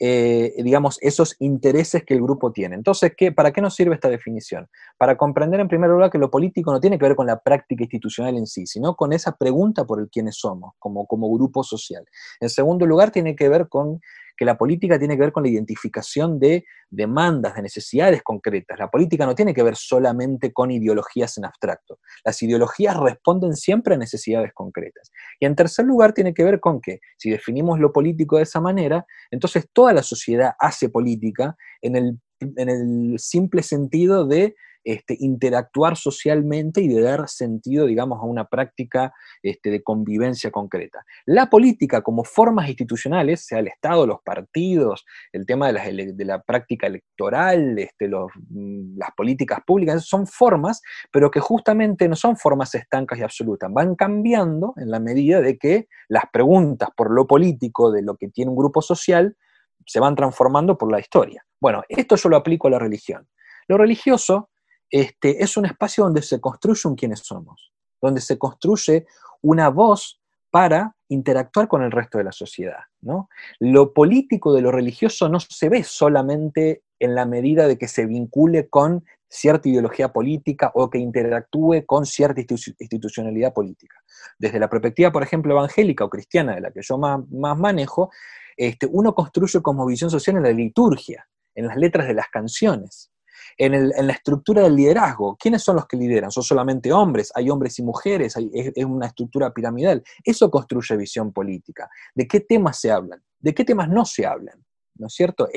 eh, 0.00 0.54
digamos, 0.62 0.98
esos 1.00 1.34
intereses 1.40 2.04
que 2.04 2.14
el 2.14 2.22
grupo 2.22 2.52
tiene. 2.52 2.76
Entonces, 2.76 3.12
¿qué, 3.16 3.32
¿para 3.32 3.52
qué 3.52 3.60
nos 3.60 3.74
sirve 3.74 3.94
esta 3.94 4.08
definición? 4.08 4.68
Para 4.96 5.16
comprender 5.16 5.58
en 5.58 5.66
primer 5.66 5.90
lugar 5.90 6.10
que 6.10 6.18
lo 6.18 6.30
político 6.30 6.72
no 6.72 6.80
tiene 6.80 6.98
que 6.98 7.04
ver 7.04 7.16
con 7.16 7.26
la 7.26 7.40
práctica 7.40 7.82
institucional 7.82 8.36
en 8.36 8.46
sí, 8.46 8.66
sino 8.66 8.94
con 8.94 9.12
esa 9.12 9.36
pregunta 9.36 9.84
por 9.84 10.00
el 10.00 10.08
quiénes 10.08 10.36
somos, 10.36 10.74
como, 10.78 11.06
como 11.06 11.32
grupo 11.32 11.64
social. 11.64 12.04
En 12.40 12.48
segundo 12.48 12.86
lugar, 12.86 13.10
tiene 13.10 13.34
que 13.34 13.48
ver 13.48 13.68
con 13.68 14.00
que 14.38 14.44
la 14.44 14.56
política 14.56 14.98
tiene 14.98 15.16
que 15.16 15.22
ver 15.22 15.32
con 15.32 15.42
la 15.42 15.48
identificación 15.48 16.38
de 16.38 16.64
demandas, 16.88 17.56
de 17.56 17.62
necesidades 17.62 18.22
concretas. 18.22 18.78
La 18.78 18.88
política 18.88 19.26
no 19.26 19.34
tiene 19.34 19.52
que 19.52 19.64
ver 19.64 19.74
solamente 19.74 20.52
con 20.52 20.70
ideologías 20.70 21.36
en 21.38 21.44
abstracto. 21.44 21.98
Las 22.24 22.40
ideologías 22.40 22.96
responden 22.96 23.56
siempre 23.56 23.96
a 23.96 23.98
necesidades 23.98 24.52
concretas. 24.54 25.10
Y 25.40 25.46
en 25.46 25.56
tercer 25.56 25.84
lugar, 25.86 26.12
tiene 26.12 26.32
que 26.32 26.44
ver 26.44 26.60
con 26.60 26.80
que 26.80 27.00
si 27.16 27.30
definimos 27.30 27.80
lo 27.80 27.92
político 27.92 28.36
de 28.36 28.44
esa 28.44 28.60
manera, 28.60 29.04
entonces 29.32 29.68
toda 29.72 29.92
la 29.92 30.04
sociedad 30.04 30.52
hace 30.60 30.88
política 30.88 31.56
en 31.82 31.96
el, 31.96 32.20
en 32.40 32.68
el 32.68 33.18
simple 33.18 33.64
sentido 33.64 34.24
de 34.24 34.54
este, 34.88 35.18
interactuar 35.20 35.98
socialmente 35.98 36.80
y 36.80 36.88
de 36.88 37.02
dar 37.02 37.28
sentido, 37.28 37.84
digamos, 37.84 38.22
a 38.22 38.24
una 38.24 38.46
práctica 38.46 39.12
este, 39.42 39.68
de 39.70 39.82
convivencia 39.82 40.50
concreta. 40.50 41.04
La 41.26 41.50
política 41.50 42.00
como 42.00 42.24
formas 42.24 42.68
institucionales, 42.68 43.44
sea 43.44 43.58
el 43.58 43.66
Estado, 43.66 44.06
los 44.06 44.22
partidos, 44.24 45.04
el 45.30 45.44
tema 45.44 45.70
de, 45.70 46.24
la 46.24 46.40
práctica 46.40 46.86
electoral, 46.86 47.78
este, 47.78 48.08
mm, 48.08 48.96
las 48.96 49.10
políticas 49.14 49.58
públicas, 49.66 50.06
son 50.06 50.26
formas, 50.26 50.80
pero 51.12 51.30
que 51.30 51.40
justamente 51.40 52.08
no 52.08 52.16
son 52.16 52.38
formas 52.38 52.74
estancas 52.74 53.18
y 53.18 53.22
absolutas, 53.22 53.70
van 53.70 53.94
cambiando 53.94 54.72
en 54.78 54.90
la 54.90 55.00
medida 55.00 55.42
de 55.42 55.58
que 55.58 55.88
las 56.08 56.24
preguntas 56.32 56.88
por 56.96 57.10
lo 57.10 57.26
político 57.26 57.92
de 57.92 58.00
lo 58.00 58.16
que 58.16 58.28
tiene 58.28 58.52
un 58.52 58.56
grupo 58.56 58.80
social 58.80 59.36
se 59.84 60.00
van 60.00 60.16
transformando 60.16 60.78
por 60.78 60.90
la 60.90 60.98
historia. 60.98 61.44
Bueno, 61.60 61.82
esto 61.90 62.16
yo 62.16 62.30
lo 62.30 62.36
aplico 62.38 62.68
a 62.68 62.70
la 62.70 62.78
religión. 62.78 63.28
Lo 63.66 63.76
religioso 63.76 64.48
este, 64.90 65.42
es 65.42 65.56
un 65.56 65.66
espacio 65.66 66.04
donde 66.04 66.22
se 66.22 66.40
construye 66.40 66.80
un 66.86 66.96
quiénes 66.96 67.20
somos, 67.20 67.72
donde 68.00 68.20
se 68.20 68.38
construye 68.38 69.06
una 69.42 69.68
voz 69.68 70.20
para 70.50 70.96
interactuar 71.08 71.68
con 71.68 71.82
el 71.82 71.90
resto 71.90 72.18
de 72.18 72.24
la 72.24 72.32
sociedad. 72.32 72.80
¿no? 73.00 73.28
Lo 73.58 73.92
político 73.92 74.52
de 74.52 74.62
lo 74.62 74.70
religioso 74.70 75.28
no 75.28 75.40
se 75.40 75.68
ve 75.68 75.84
solamente 75.84 76.82
en 76.98 77.14
la 77.14 77.26
medida 77.26 77.68
de 77.68 77.78
que 77.78 77.88
se 77.88 78.06
vincule 78.06 78.68
con 78.68 79.04
cierta 79.28 79.68
ideología 79.68 80.08
política 80.08 80.72
o 80.74 80.88
que 80.88 80.98
interactúe 80.98 81.84
con 81.86 82.06
cierta 82.06 82.40
institucionalidad 82.40 83.52
política. 83.52 83.96
Desde 84.38 84.58
la 84.58 84.70
perspectiva, 84.70 85.12
por 85.12 85.22
ejemplo, 85.22 85.52
evangélica 85.52 86.04
o 86.04 86.10
cristiana, 86.10 86.54
de 86.54 86.62
la 86.62 86.70
que 86.70 86.80
yo 86.82 86.96
más, 86.96 87.20
manejo, 87.30 88.10
este, 88.56 88.88
uno 88.90 89.14
construye 89.14 89.60
como 89.60 89.86
visión 89.86 90.10
social 90.10 90.36
en 90.36 90.42
la 90.44 90.50
liturgia, 90.50 91.28
en 91.54 91.66
las 91.66 91.76
letras 91.76 92.08
de 92.08 92.14
las 92.14 92.28
canciones 92.28 93.10
en, 93.58 93.88
la 93.88 94.12
estructura 94.12 94.62
del 94.62 94.76
liderazgo. 94.76 95.36
¿Quiénes 95.36 95.62
son 95.62 95.76
los 95.76 95.86
que 95.86 95.96
lideran? 95.96 96.30
¿Son 96.30 96.42
solamente 96.42 96.92
hombres? 96.92 97.32
¿Hay 97.34 97.50
hombres 97.50 97.78
y 97.78 97.82
mujeres? 97.82 98.36
es, 98.36 98.84
una 98.84 99.06
estructura 99.06 99.52
piramidal. 99.52 100.02
Eso 100.24 100.50
construye 100.50 100.96
visión 100.96 101.32
política. 101.32 101.90
¿De 102.14 102.26
qué 102.26 102.40
temas 102.40 102.80
se 102.80 102.90
hablan? 102.90 103.22
¿De 103.38 103.54
qué 103.54 103.64
temas 103.64 103.88
no 103.88 104.04
se 104.04 104.24
hablan? 104.24 104.64
¿No 104.94 105.06
es 105.08 105.14
cierto? 105.14 105.48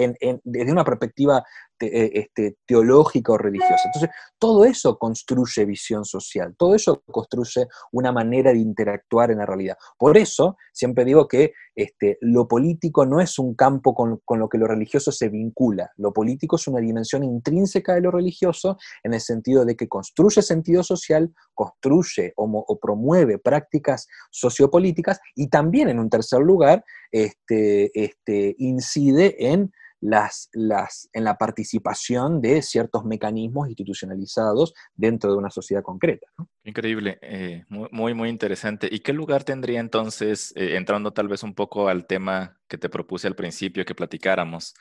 desde 0.44 0.72
una 0.72 0.84
perspectiva 0.84 1.44
este, 1.82 2.20
este, 2.20 2.58
teológica 2.66 3.34
o 3.34 3.38
religiosa. 3.38 3.82
Entonces, 3.86 4.10
todo 4.38 4.66
eso 4.66 4.98
construye 4.98 5.66
visión 5.66 6.06
social, 6.06 6.56
todo 6.58 6.76
eso 6.76 7.02
construye 7.08 7.68
una 7.92 8.12
manera 8.12 8.52
de 8.52 8.60
interactuar 8.60 9.32
en 9.32 9.40
la 9.40 9.46
realidad. 9.46 9.78
Por 9.98 10.18
eso, 10.18 10.58
siempre 10.74 11.06
digo 11.06 11.28
que 11.28 11.54
este, 11.76 12.18
lo 12.22 12.48
político 12.48 13.06
no 13.06 13.20
es 13.20 13.40
un 13.40 13.56
campo 13.56 13.96
con, 13.96 14.22
lo 14.40 14.50
que 14.50 14.58
lo 14.58 14.68
religioso 14.68 15.12
se 15.12 15.30
vincula, 15.30 15.92
lo 15.98 16.14
político 16.14 16.56
es 16.56 16.68
una 16.68 16.80
dimensión 16.80 17.24
intrínseca 17.24 17.96
de 17.96 18.02
lo 18.02 18.12
religioso 18.12 18.78
en 19.04 19.14
el 19.14 19.22
sentido 19.22 19.66
de 19.66 19.76
que 19.76 19.88
construye 19.88 20.42
sentido 20.42 20.84
social, 20.84 21.34
construye 21.54 22.34
o, 22.36 22.80
promueve 22.80 23.38
prácticas 23.38 24.08
sociopolíticas 24.30 25.20
y 25.36 25.50
también, 25.50 25.90
en 25.90 26.00
un 26.00 26.10
tercer 26.10 26.42
lugar, 26.42 26.84
este, 27.12 27.92
este, 28.00 28.56
incide 28.58 29.52
en 29.52 29.72
las, 30.02 30.50
las, 30.54 31.10
en 31.14 31.24
la 31.24 31.38
participación 31.38 32.42
de 32.42 32.62
ciertos 32.64 33.06
mecanismos 33.06 33.70
institucionalizados 33.70 34.74
dentro 34.96 35.32
de 35.32 35.38
una 35.38 35.52
sociedad 35.52 35.84
concreta. 35.84 36.28
Increíble, 36.64 37.20
eh, 37.22 37.64
muy, 37.70 38.14
muy 38.14 38.30
interesante. 38.30 38.90
¿Y 38.92 39.00
qué 39.00 39.14
lugar 39.14 39.44
tendría 39.44 39.80
entonces, 39.80 40.54
eh, 40.56 40.76
entrando 40.76 41.14
tal 41.14 41.28
vez 41.28 41.44
un 41.44 41.54
poco 41.54 41.88
al 41.88 42.08
tema 42.08 42.60
que 42.68 42.80
te 42.80 42.90
propuse 42.90 43.28
al 43.28 43.36
principio 43.36 43.86
que 43.86 43.96
platicáramos, 43.96 44.74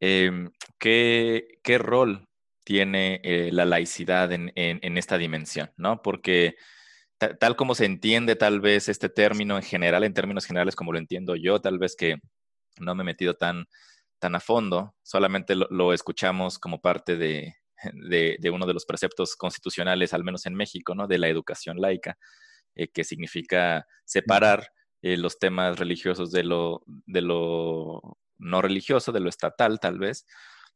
em, 0.00 0.50
¿qué, 0.78 1.58
¿qué, 1.62 1.78
rol 1.78 2.26
tiene 2.64 3.20
eh, 3.22 3.50
la 3.52 3.66
laicidad 3.66 4.32
en, 4.32 4.52
en, 4.56 4.98
esta 4.98 5.18
dimensión? 5.18 5.70
¿no? 5.76 6.02
Porque 6.02 6.56
tal 7.18 7.56
como 7.56 7.74
se 7.74 7.84
entiende 7.84 8.36
tal 8.36 8.60
vez 8.60 8.88
este 8.88 9.08
término 9.08 9.56
en 9.56 9.62
general, 9.62 10.04
en 10.04 10.14
términos 10.14 10.46
generales 10.46 10.76
como 10.76 10.92
lo 10.92 10.98
entiendo 10.98 11.36
yo, 11.36 11.60
tal 11.60 11.78
vez 11.78 11.94
que 11.96 12.16
no 12.78 12.94
me 12.94 13.02
he 13.02 13.06
metido 13.06 13.34
tan 13.34 13.66
tan 14.18 14.34
a 14.34 14.40
fondo, 14.40 14.94
solamente 15.02 15.54
lo, 15.54 15.92
escuchamos 15.92 16.58
como 16.58 16.80
parte 16.80 17.16
de, 17.16 17.54
uno 18.50 18.66
de 18.66 18.74
los 18.74 18.86
preceptos 18.86 19.36
constitucionales, 19.36 20.14
al 20.14 20.24
menos 20.24 20.46
en 20.46 20.54
México, 20.54 20.94
¿no? 20.94 21.06
de 21.06 21.18
la 21.18 21.28
educación 21.28 21.80
laica, 21.80 22.18
eh, 22.74 22.88
que 22.88 23.04
significa 23.04 23.86
separar 24.04 24.70
eh, 25.02 25.16
los 25.16 25.38
temas 25.38 25.78
religiosos 25.78 26.32
de 26.32 26.44
lo, 26.44 26.82
de 26.86 27.20
lo 27.20 28.18
no 28.38 28.62
religioso, 28.62 29.12
de 29.12 29.20
lo 29.20 29.28
estatal 29.28 29.80
tal 29.80 29.98
vez, 29.98 30.26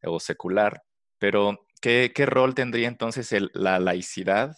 o 0.02 0.20
secular. 0.20 0.82
Pero, 1.18 1.66
¿qué, 1.80 2.12
rol 2.26 2.54
tendría 2.54 2.88
entonces 2.88 3.34
la 3.52 3.78
laicidad 3.78 4.56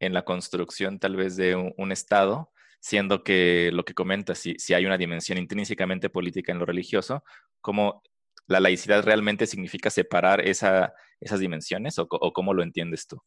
en 0.00 0.14
la 0.14 0.24
construcción 0.24 0.98
tal 0.98 1.16
vez 1.16 1.36
de 1.36 1.54
un 1.54 1.92
Estado 1.92 2.50
siendo 2.80 3.22
que 3.22 3.70
lo 3.72 3.84
que 3.84 3.94
comenta, 3.94 4.34
si, 4.34 4.54
si 4.58 4.74
hay 4.74 4.86
una 4.86 4.98
dimensión 4.98 5.38
intrínsecamente 5.38 6.10
política 6.10 6.50
en 6.52 6.58
lo 6.58 6.66
religioso, 6.66 7.22
¿cómo 7.60 8.02
la 8.46 8.60
laicidad 8.60 9.04
realmente 9.04 9.46
significa 9.46 9.90
separar 9.90 10.40
esa, 10.40 10.92
esas 11.20 11.38
dimensiones 11.40 11.98
o, 11.98 12.08
cómo 12.08 12.52
lo 12.52 12.62
entiendes 12.62 13.06
tú? 13.06 13.22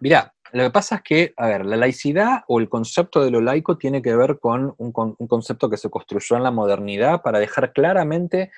Mira, 0.00 0.32
lo 0.52 0.62
que 0.62 0.70
pasa 0.70 0.96
es 0.96 1.02
que, 1.02 1.34
a 1.36 1.48
ver, 1.48 1.66
la 1.66 1.76
laicidad 1.76 2.44
o 2.46 2.60
el 2.60 2.68
concepto 2.68 3.24
de 3.24 3.30
lo 3.30 3.40
laico 3.40 3.76
tiene 3.76 4.00
que 4.00 4.14
ver 4.14 4.38
con 4.38 4.74
un, 4.78 4.92
concepto 4.92 5.68
que 5.68 5.76
se 5.76 5.90
construyó 5.90 6.36
en 6.36 6.44
la 6.44 6.50
modernidad 6.50 7.20
para 7.22 7.38
dejar 7.38 7.72
claramente 7.72 8.52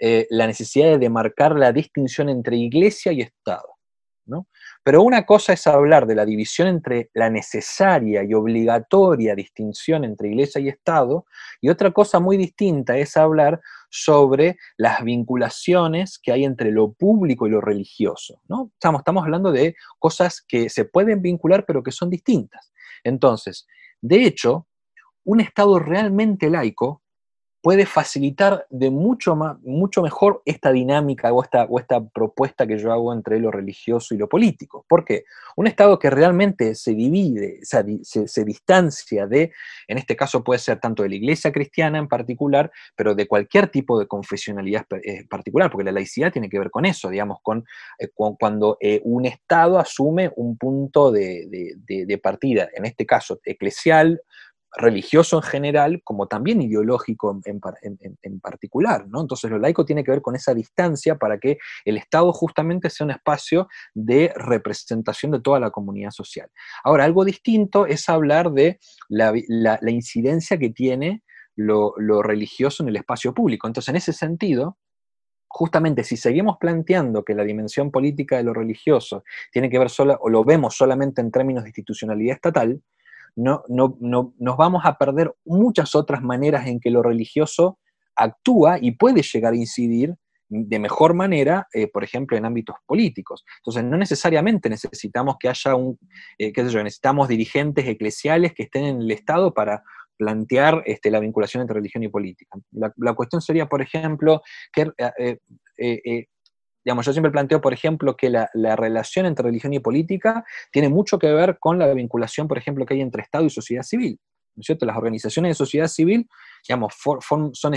eh, 0.00 0.26
la 0.30 0.46
necesidad 0.46 0.88
de 0.88 0.98
demarcar 0.98 1.56
la 1.56 1.72
distinción 1.72 2.28
entre 2.28 2.56
iglesia 2.56 3.12
y 3.12 3.20
Estado. 3.20 3.78
¿no? 4.26 4.46
Pero 4.88 5.02
una 5.02 5.26
cosa 5.26 5.52
es 5.52 5.66
hablar 5.66 6.06
de 6.06 6.14
la 6.14 6.24
división 6.24 6.66
entre 6.66 7.10
la 7.12 7.28
necesaria 7.28 8.24
y 8.24 8.32
obligatoria 8.32 9.34
distinción 9.34 10.02
entre 10.02 10.28
iglesia 10.28 10.62
y 10.62 10.68
Estado, 10.70 11.26
y 11.60 11.68
otra 11.68 11.90
cosa 11.90 12.20
muy 12.20 12.38
distinta 12.38 12.96
es 12.96 13.14
hablar 13.18 13.60
sobre 13.90 14.56
las 14.78 15.04
vinculaciones 15.04 16.18
que 16.18 16.32
hay 16.32 16.46
entre 16.46 16.70
lo 16.70 16.94
público 16.94 17.46
y 17.46 17.50
lo 17.50 17.60
religioso. 17.60 18.40
¿no? 18.48 18.70
Estamos, 18.72 19.00
estamos 19.00 19.24
hablando 19.24 19.52
de 19.52 19.74
cosas 19.98 20.40
que 20.40 20.70
se 20.70 20.86
pueden 20.86 21.20
vincular 21.20 21.66
pero 21.66 21.82
que 21.82 21.92
son 21.92 22.08
distintas. 22.08 22.72
Entonces, 23.04 23.66
de 24.00 24.24
hecho, 24.24 24.68
un 25.22 25.40
Estado 25.40 25.78
realmente 25.80 26.48
laico 26.48 27.02
puede 27.60 27.86
facilitar 27.86 28.66
de 28.70 28.90
mucho, 28.90 29.34
más, 29.34 29.60
mucho 29.62 30.02
mejor 30.02 30.42
esta 30.44 30.70
dinámica 30.70 31.32
o 31.32 31.42
esta, 31.42 31.64
o 31.64 31.78
esta 31.78 32.04
propuesta 32.06 32.66
que 32.66 32.78
yo 32.78 32.92
hago 32.92 33.12
entre 33.12 33.40
lo 33.40 33.50
religioso 33.50 34.14
y 34.14 34.18
lo 34.18 34.28
político. 34.28 34.84
¿Por 34.88 35.04
qué? 35.04 35.24
Un 35.56 35.66
Estado 35.66 35.98
que 35.98 36.08
realmente 36.08 36.74
se 36.74 36.94
divide, 36.94 37.58
se, 37.62 37.84
se, 38.04 38.44
distancia 38.44 39.26
de, 39.26 39.52
en 39.88 39.98
este 39.98 40.14
caso 40.14 40.44
puede 40.44 40.60
ser 40.60 40.78
tanto 40.78 41.02
de 41.02 41.08
la 41.08 41.16
iglesia 41.16 41.50
cristiana 41.50 41.98
en 41.98 42.06
particular, 42.06 42.70
pero 42.94 43.14
de 43.14 43.26
cualquier 43.26 43.68
tipo 43.68 43.98
de 43.98 44.06
confesionalidad 44.06 44.86
eh, 45.02 45.26
particular, 45.28 45.70
porque 45.70 45.84
la 45.84 45.92
laicidad 45.92 46.32
tiene 46.32 46.48
que 46.48 46.58
ver 46.58 46.70
con 46.70 46.86
eso, 46.86 47.10
digamos, 47.10 47.40
con, 47.42 47.64
eh, 47.98 48.08
cuando 48.14 48.76
eh, 48.80 49.00
un 49.04 49.26
Estado 49.26 49.78
asume 49.78 50.30
un 50.36 50.56
punto 50.56 51.10
de 51.10 52.20
partida, 52.22 52.68
en 52.74 52.84
este 52.84 53.04
caso 53.04 53.40
eclesial, 53.44 54.22
religioso 54.76 55.36
en 55.36 55.42
general, 55.42 56.00
como 56.04 56.26
también 56.26 56.60
ideológico 56.60 57.40
en, 57.44 58.40
particular. 58.40 59.06
¿no? 59.08 59.20
Entonces 59.20 59.50
lo 59.50 59.58
laico 59.58 59.84
tiene 59.84 60.04
que 60.04 60.10
ver 60.10 60.22
con 60.22 60.36
esa 60.36 60.54
distancia 60.54 61.16
para 61.16 61.38
que 61.38 61.58
el 61.84 61.96
Estado 61.96 62.32
justamente 62.32 62.90
sea 62.90 63.04
un 63.04 63.12
espacio 63.12 63.68
de 63.94 64.32
representación 64.36 65.32
de 65.32 65.40
toda 65.40 65.60
la 65.60 65.70
comunidad 65.70 66.10
social. 66.10 66.50
Ahora, 66.84 67.04
algo 67.04 67.24
distinto 67.24 67.86
es 67.86 68.08
hablar 68.08 68.52
de 68.52 68.78
la, 69.08 69.32
incidencia 69.86 70.58
que 70.58 70.70
tiene 70.70 71.22
lo, 71.56 71.94
religioso 72.22 72.82
en 72.82 72.90
el 72.90 72.96
espacio 72.96 73.34
público. 73.34 73.66
Entonces, 73.66 73.88
en 73.88 73.96
ese 73.96 74.12
sentido, 74.12 74.78
justamente 75.48 76.04
si 76.04 76.16
seguimos 76.16 76.58
planteando 76.58 77.24
que 77.24 77.34
la 77.34 77.44
dimensión 77.44 77.90
política 77.90 78.36
de 78.36 78.44
lo 78.44 78.52
religioso 78.52 79.24
tiene 79.50 79.70
que 79.70 79.78
ver 79.78 79.88
solo, 79.88 80.18
o 80.20 80.28
lo 80.28 80.44
vemos 80.44 80.76
solamente 80.76 81.22
en 81.22 81.30
términos 81.30 81.64
de 81.64 81.70
institucionalidad 81.70 82.34
estatal, 82.36 82.82
no, 83.38 83.62
no, 83.68 83.96
no, 84.00 84.34
nos 84.38 84.56
vamos 84.56 84.82
a 84.84 84.98
perder 84.98 85.32
muchas 85.44 85.94
otras 85.94 86.22
maneras 86.22 86.66
en 86.66 86.80
que 86.80 86.90
lo 86.90 87.04
religioso 87.04 87.78
actúa 88.16 88.78
y 88.80 88.92
puede 88.92 89.22
llegar 89.22 89.52
a 89.52 89.56
incidir 89.56 90.16
de 90.48 90.78
mejor 90.80 91.14
manera, 91.14 91.68
eh, 91.72 91.86
por 91.86 92.02
ejemplo, 92.02 92.36
en 92.36 92.44
ámbitos 92.44 92.74
políticos. 92.84 93.44
Entonces, 93.58 93.84
no 93.84 93.96
necesariamente 93.96 94.68
necesitamos 94.68 95.36
que 95.38 95.48
haya 95.48 95.76
un, 95.76 95.98
eh, 96.36 96.52
qué 96.52 96.64
sé 96.64 96.70
yo, 96.70 96.82
necesitamos 96.82 97.28
dirigentes 97.28 97.86
eclesiales 97.86 98.54
que 98.54 98.64
estén 98.64 98.86
en 98.86 99.00
el 99.02 99.10
Estado 99.12 99.54
para 99.54 99.84
plantear 100.16 100.82
este, 100.86 101.12
la 101.12 101.20
vinculación 101.20 101.60
entre 101.60 101.76
religión 101.76 102.02
y 102.02 102.08
política. 102.08 102.58
La, 102.72 103.12
cuestión 103.14 103.40
sería, 103.40 103.66
por 103.66 103.82
ejemplo, 103.82 104.42
que 104.72 104.90
eh, 105.76 106.26
Digamos, 106.84 107.06
yo 107.06 107.12
siempre 107.12 107.32
planteo, 107.32 107.60
por 107.60 107.72
ejemplo, 107.72 108.16
que 108.16 108.30
la, 108.30 108.76
relación 108.76 109.26
entre 109.26 109.44
religión 109.44 109.72
y 109.72 109.80
política 109.80 110.44
tiene 110.70 110.88
mucho 110.88 111.18
que 111.18 111.32
ver 111.32 111.58
con 111.58 111.78
la 111.78 111.92
vinculación, 111.92 112.48
por 112.48 112.58
ejemplo, 112.58 112.86
que 112.86 112.94
hay 112.94 113.00
entre 113.00 113.22
Estado 113.22 113.44
y 113.44 113.50
sociedad 113.50 113.82
civil. 113.82 114.18
¿no 114.54 114.60
es 114.60 114.66
cierto? 114.66 114.86
Las 114.86 114.96
organizaciones 114.96 115.50
de 115.50 115.54
sociedad 115.54 115.88
civil, 115.88 116.28
digamos, 116.66 116.94
son, 117.20 117.54
son, 117.54 117.72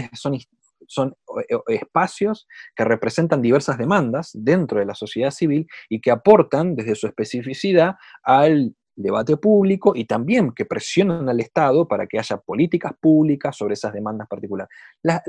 son 0.88 1.16
eh, 1.50 1.58
espacios 1.68 2.48
que 2.76 2.84
representan 2.84 3.42
diversas 3.42 3.78
demandas 3.78 4.32
dentro 4.34 4.80
de 4.80 4.86
la 4.86 4.96
sociedad 4.96 5.32
civil 5.32 5.68
y 5.90 6.02
que 6.02 6.12
aportan 6.12 6.76
desde 6.76 6.96
su 6.96 7.08
especificidad 7.08 7.96
al 8.24 8.76
debate 8.96 9.38
público 9.38 9.94
y 9.96 10.06
también 10.06 10.52
que 10.52 10.66
presionan 10.66 11.28
al 11.30 11.40
Estado 11.40 11.88
para 11.88 12.08
que 12.08 12.20
haya 12.20 12.38
políticas 12.38 12.94
públicas 13.00 13.56
sobre 13.56 13.74
esas 13.74 13.94
demandas 13.94 14.28
particulares. 14.28 14.70
Las, 15.02 15.22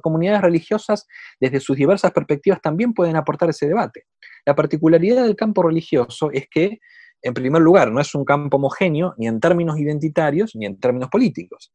comunidades 0.00 0.42
religiosas, 0.42 1.06
desde 1.40 1.60
sus 1.60 1.76
diversas 1.76 2.12
perspectivas, 2.12 2.60
también 2.60 2.92
pueden 2.94 3.16
aportar 3.16 3.50
ese 3.50 3.66
debate. 3.66 4.04
La 4.46 4.54
particularidad 4.54 5.24
del 5.24 5.36
campo 5.36 5.62
religioso 5.62 6.30
es 6.32 6.48
que, 6.50 6.78
en 7.22 7.34
primer 7.34 7.62
lugar, 7.62 7.90
no 7.90 8.00
es 8.00 8.14
un 8.14 8.24
campo 8.24 8.56
homogéneo 8.56 9.14
ni 9.18 9.26
en 9.26 9.40
términos 9.40 9.78
identitarios 9.78 10.54
ni 10.54 10.66
en 10.66 10.78
términos 10.78 11.10
políticos. 11.10 11.72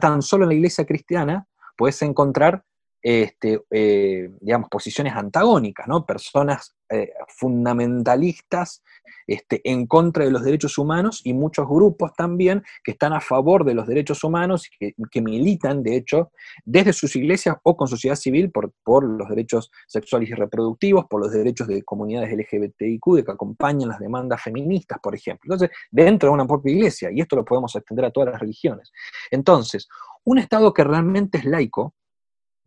tan 0.00 0.22
solo 0.22 0.44
en 0.44 0.50
la 0.50 0.54
iglesia 0.54 0.86
cristiana 0.86 1.46
puedes 1.76 2.00
encontrar 2.02 2.64
este, 3.02 3.60
eh, 3.70 4.30
digamos, 4.40 4.68
posiciones 4.70 5.14
antagónicas. 5.14 5.86
Personas 6.06 6.76
eh, 6.88 7.10
fundamentalistas 7.28 8.82
este, 9.26 9.60
en 9.64 9.86
contra 9.86 10.24
de 10.24 10.30
los 10.30 10.44
derechos 10.44 10.78
humanos 10.78 11.20
y 11.24 11.32
muchos 11.32 11.66
grupos 11.66 12.12
también 12.14 12.62
que 12.84 12.92
están 12.92 13.12
a 13.12 13.20
favor 13.20 13.64
de 13.64 13.74
los 13.74 13.86
derechos 13.86 14.22
humanos 14.24 14.68
y 14.78 14.92
que, 15.10 15.20
militan, 15.20 15.82
de 15.82 15.96
hecho, 15.96 16.32
desde 16.64 16.92
sus 16.92 17.16
iglesias 17.16 17.56
o 17.62 17.76
con 17.76 17.88
sociedad 17.88 18.16
civil 18.16 18.50
por, 18.50 18.72
por 18.84 19.04
los 19.04 19.28
derechos 19.28 19.70
sexuales 19.86 20.30
y 20.30 20.34
reproductivos, 20.34 21.06
por 21.06 21.20
los 21.20 21.32
derechos 21.32 21.66
de 21.68 21.82
comunidades 21.82 22.30
LGBTIQ, 22.36 23.14
de 23.16 23.24
que 23.24 23.32
acompañan 23.32 23.88
las 23.88 23.98
demandas 23.98 24.42
feministas, 24.42 24.98
por 25.02 25.14
ejemplo. 25.14 25.54
Entonces, 25.54 25.76
dentro 25.90 26.28
de 26.28 26.34
una 26.34 26.46
propia 26.46 26.72
iglesia, 26.72 27.10
y 27.12 27.20
esto 27.20 27.36
lo 27.36 27.44
podemos 27.44 27.74
extender 27.74 28.04
a 28.04 28.10
todas 28.10 28.32
las 28.32 28.40
religiones. 28.40 28.92
Entonces, 29.30 29.88
un 30.24 30.38
Estado 30.38 30.72
que 30.72 30.84
realmente 30.84 31.38
es 31.38 31.44
laico, 31.44 31.94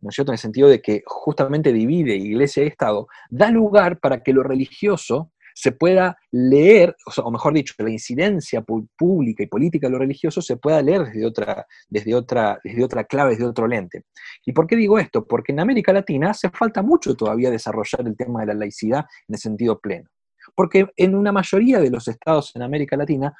¿no 0.00 0.10
es 0.10 0.14
cierto? 0.14 0.32
En 0.32 0.34
el 0.34 0.38
sentido 0.38 0.68
de 0.68 0.80
que 0.80 1.02
justamente 1.06 1.72
divide 1.72 2.16
iglesia 2.16 2.64
y 2.64 2.68
Estado, 2.68 3.08
da 3.30 3.50
lugar 3.50 3.98
para 3.98 4.22
que 4.22 4.32
lo 4.32 4.42
religioso 4.42 5.30
se 5.56 5.72
pueda 5.72 6.18
leer, 6.32 6.94
o, 7.24 7.30
mejor 7.30 7.54
dicho, 7.54 7.72
la 7.78 7.88
incidencia 7.88 8.62
pública 8.62 9.42
y 9.42 9.46
política 9.46 9.86
de 9.86 9.92
lo 9.92 9.98
religioso 9.98 10.42
se 10.42 10.58
pueda 10.58 10.82
leer 10.82 11.04
desde 11.06 11.24
otra, 11.24 11.66
desde, 11.88 12.14
otra, 12.14 12.60
desde 12.62 12.84
otra 12.84 13.04
clave, 13.04 13.30
desde 13.30 13.46
otro 13.46 13.66
lente. 13.66 14.04
¿Y 14.44 14.52
por 14.52 14.66
qué 14.66 14.76
digo 14.76 14.98
esto? 14.98 15.26
Porque 15.26 15.52
en 15.52 15.60
América 15.60 15.94
Latina 15.94 16.30
hace 16.30 16.50
falta 16.50 16.82
mucho 16.82 17.14
todavía 17.14 17.50
desarrollar 17.50 18.06
el 18.06 18.16
tema 18.18 18.40
de 18.40 18.48
la 18.48 18.54
laicidad 18.54 19.06
en 19.28 19.34
el 19.34 19.38
sentido 19.38 19.80
pleno. 19.80 20.10
Porque 20.54 20.88
en 20.94 21.14
una 21.14 21.32
mayoría 21.32 21.80
de 21.80 21.90
los 21.90 22.06
estados 22.06 22.54
en 22.54 22.60
América 22.60 22.98
Latina 22.98 23.34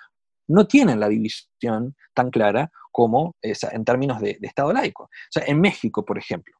no 0.48 0.66
tienen 0.66 1.00
la 1.00 1.08
división 1.08 1.96
tan 2.14 2.30
clara 2.30 2.70
como 2.92 3.36
esa, 3.42 3.70
en 3.70 3.84
términos 3.84 4.20
de, 4.20 4.38
de 4.40 4.46
Estado 4.46 4.72
laico. 4.72 5.04
O 5.04 5.08
sea, 5.30 5.44
en 5.46 5.60
México, 5.60 6.04
por 6.04 6.18
ejemplo, 6.18 6.54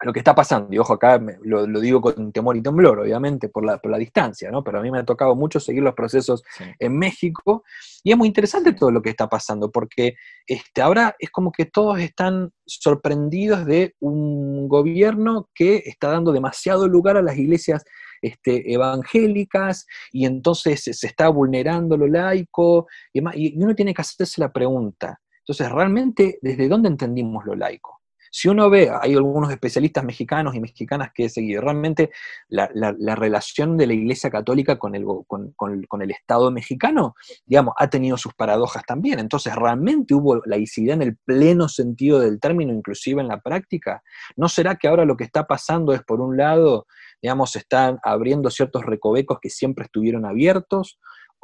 lo 0.00 0.12
que 0.12 0.20
está 0.20 0.34
pasando, 0.34 0.68
y 0.72 0.78
ojo, 0.78 0.94
acá 0.94 1.20
lo, 1.42 1.66
digo 1.80 2.00
con 2.00 2.30
temor 2.32 2.56
y 2.56 2.62
temblor, 2.62 3.00
obviamente, 3.00 3.48
por 3.48 3.64
la, 3.64 3.78
por 3.78 3.90
la, 3.90 3.98
distancia, 3.98 4.50
¿no? 4.50 4.62
Pero 4.62 4.78
a 4.78 4.82
mí 4.82 4.90
me 4.92 5.00
ha 5.00 5.04
tocado 5.04 5.34
mucho 5.34 5.58
seguir 5.58 5.82
los 5.82 5.94
procesos 5.94 6.44
en 6.78 6.96
México, 6.96 7.64
y 8.04 8.12
es 8.12 8.16
muy 8.16 8.28
interesante 8.28 8.72
todo 8.72 8.92
lo 8.92 9.02
que 9.02 9.10
está 9.10 9.28
pasando, 9.28 9.72
porque 9.72 10.14
este, 10.46 10.82
ahora 10.82 11.16
es 11.18 11.30
como 11.30 11.50
que 11.50 11.64
todos 11.64 11.98
están 11.98 12.52
sorprendidos 12.64 13.66
de 13.66 13.96
un 13.98 14.68
gobierno 14.68 15.48
que 15.52 15.82
está 15.84 16.10
dando 16.10 16.30
demasiado 16.30 16.86
lugar 16.86 17.16
a 17.16 17.22
las 17.22 17.36
iglesias 17.36 17.84
este, 18.22 18.72
evangélicas, 18.72 19.86
y 20.12 20.26
entonces 20.26 20.82
se 20.84 21.06
está 21.06 21.28
vulnerando 21.28 21.96
lo 21.96 22.06
laico, 22.06 22.86
y, 23.12 23.20
y 23.34 23.62
uno 23.62 23.74
tiene 23.74 23.94
que 23.94 24.02
hacerse 24.02 24.40
la 24.40 24.52
pregunta, 24.52 25.20
entonces, 25.48 25.72
¿realmente 25.72 26.38
desde 26.42 26.68
dónde 26.68 26.90
entendimos 26.90 27.46
lo 27.46 27.54
laico? 27.54 28.02
Si 28.30 28.48
uno 28.48 28.68
ve, 28.68 28.90
hay 29.00 29.14
algunos 29.14 29.50
especialistas 29.50 30.04
mexicanos 30.04 30.54
y 30.54 30.60
mexicanas 30.60 31.10
que 31.14 31.24
he 31.24 31.28
seguido, 31.30 31.62
realmente 31.62 32.10
la, 32.48 32.68
relación 33.16 33.78
de 33.78 33.86
la 33.86 33.94
Iglesia 33.94 34.28
Católica 34.28 34.78
con 34.78 34.94
el, 34.94 35.06
con, 35.26 36.02
el, 36.02 36.10
Estado 36.10 36.50
mexicano, 36.50 37.14
digamos, 37.46 37.72
ha 37.78 37.88
tenido 37.88 38.18
sus 38.18 38.34
paradojas 38.34 38.84
también. 38.84 39.18
Entonces, 39.18 39.54
¿realmente 39.54 40.12
hubo 40.12 40.42
laicidad 40.44 40.96
en 40.96 41.02
el 41.02 41.16
pleno 41.16 41.66
sentido 41.70 42.20
del 42.20 42.38
término, 42.38 42.74
inclusive 42.74 43.22
en 43.22 43.28
la 43.28 43.40
práctica? 43.40 44.02
¿No 44.36 44.50
será 44.50 44.76
que 44.76 44.88
ahora 44.88 45.06
lo 45.06 45.16
que 45.16 45.24
está 45.24 45.46
pasando 45.46 45.94
es, 45.94 46.02
por 46.02 46.20
un 46.20 46.36
lado, 46.36 46.86
digamos, 47.22 47.56
están 47.56 47.98
abriendo 48.02 48.50
ciertos 48.50 48.84
recovecos 48.84 49.38
que 49.40 49.50
siempre 49.50 49.84
estuvieron 49.84 50.24
abiertos? 50.24 50.98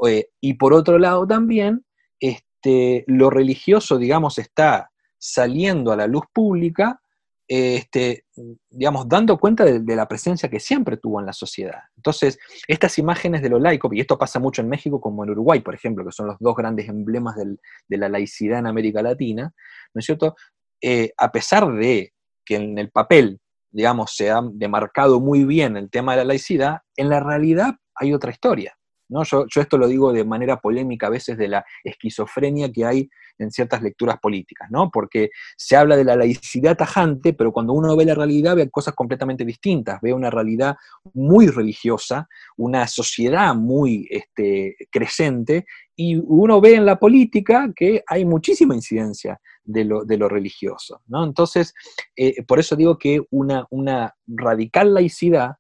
Eh, 0.07 0.29
y 0.41 0.55
por 0.55 0.73
otro 0.75 0.99
lado 0.99 1.27
también, 1.27 1.85
este, 2.21 3.05
lo 3.07 3.31
religioso, 3.31 3.99
digamos, 3.99 4.39
está 4.39 4.91
saliendo 5.19 5.93
a 5.93 5.97
la 5.97 6.07
luz 6.07 6.25
pública, 6.33 7.01
este, 7.47 8.25
digamos, 8.71 9.09
dando 9.09 9.39
cuenta 9.39 9.65
de, 9.65 9.97
la 9.97 10.09
presencia 10.09 10.49
que 10.49 10.61
siempre 10.61 10.97
tuvo 10.97 11.21
en 11.21 11.27
la 11.27 11.33
sociedad. 11.33 11.81
Entonces, 11.97 12.39
estas 12.69 12.99
imágenes 12.99 13.43
de 13.43 13.51
lo 13.51 13.59
laico, 13.59 13.93
y 13.93 14.01
esto 14.01 14.19
pasa 14.19 14.39
mucho 14.39 14.63
en 14.63 14.69
México 14.69 15.01
como 15.01 15.25
en 15.25 15.31
Uruguay, 15.31 15.61
por 15.61 15.75
ejemplo, 15.75 16.05
que 16.05 16.13
son 16.13 16.27
los 16.27 16.37
dos 16.41 16.57
grandes 16.57 16.89
emblemas 16.89 17.37
de 17.37 17.97
la 17.99 18.09
laicidad 18.09 18.61
en 18.61 18.67
América 18.67 19.03
Latina, 19.03 19.53
¿no 19.93 19.99
es 19.99 20.07
cierto? 20.07 20.37
Eh, 20.81 21.13
a 21.17 21.31
pesar 21.33 21.71
de 21.73 22.13
que 22.45 22.57
en 22.57 22.79
el 22.79 22.91
papel, 22.91 23.41
digamos, 23.75 24.15
se 24.15 24.31
ha 24.31 24.41
demarcado 24.53 25.21
muy 25.21 25.45
bien 25.45 25.77
el 25.77 25.91
tema 25.91 26.13
de 26.13 26.19
la 26.19 26.25
laicidad, 26.25 26.79
en 26.97 27.09
la 27.09 27.21
realidad 27.21 27.75
hay 27.95 28.15
otra 28.15 28.31
historia. 28.31 28.79
¿No? 29.15 29.23
Yo, 29.23 29.47
yo, 29.49 29.61
esto 29.61 29.79
lo 29.79 29.87
digo 29.87 30.13
de 30.13 30.25
manera 30.25 30.61
polémica 30.61 31.07
a 31.07 31.11
veces 31.11 31.39
de 31.39 31.47
la 31.47 31.65
esquizofrenia 31.85 32.71
que 32.73 32.85
hay 32.85 33.09
en 33.39 33.53
ciertas 33.53 33.81
lecturas 33.81 34.19
políticas, 34.19 34.69
¿no? 34.71 34.91
Porque 34.91 35.31
se 35.57 35.77
habla 35.77 35.97
de 35.97 36.05
la 36.05 36.17
laicidad 36.17 36.77
tajante, 36.77 37.33
pero 37.33 37.53
cuando 37.53 37.73
uno 37.73 37.97
ve 37.97 38.05
la 38.05 38.15
realidad 38.15 38.57
ve 38.57 38.69
cosas 38.71 38.95
completamente 38.95 39.45
distintas, 39.45 40.01
ve 40.03 40.13
una 40.13 40.31
realidad 40.31 40.77
muy 41.13 41.47
religiosa, 41.47 42.29
una 42.57 42.89
sociedad 42.89 43.55
muy 43.55 44.09
este, 44.11 44.77
creciente, 44.91 45.65
y 45.97 46.17
uno 46.17 46.61
ve 46.61 46.75
en 46.75 46.85
la 46.85 46.99
política 46.99 47.71
que 47.75 48.03
hay 48.09 48.25
muchísima 48.25 48.75
incidencia 48.75 49.41
de 49.63 49.85
lo, 49.85 50.05
de 50.05 50.17
lo 50.17 50.29
religioso, 50.29 51.03
¿no? 51.07 51.25
Entonces, 51.25 51.73
eh, 52.17 52.43
por 52.43 52.59
eso 52.59 52.75
digo 52.75 52.99
que 52.99 53.21
una, 53.31 53.67
una 53.71 54.15
radical 54.27 54.93
laicidad 54.93 55.53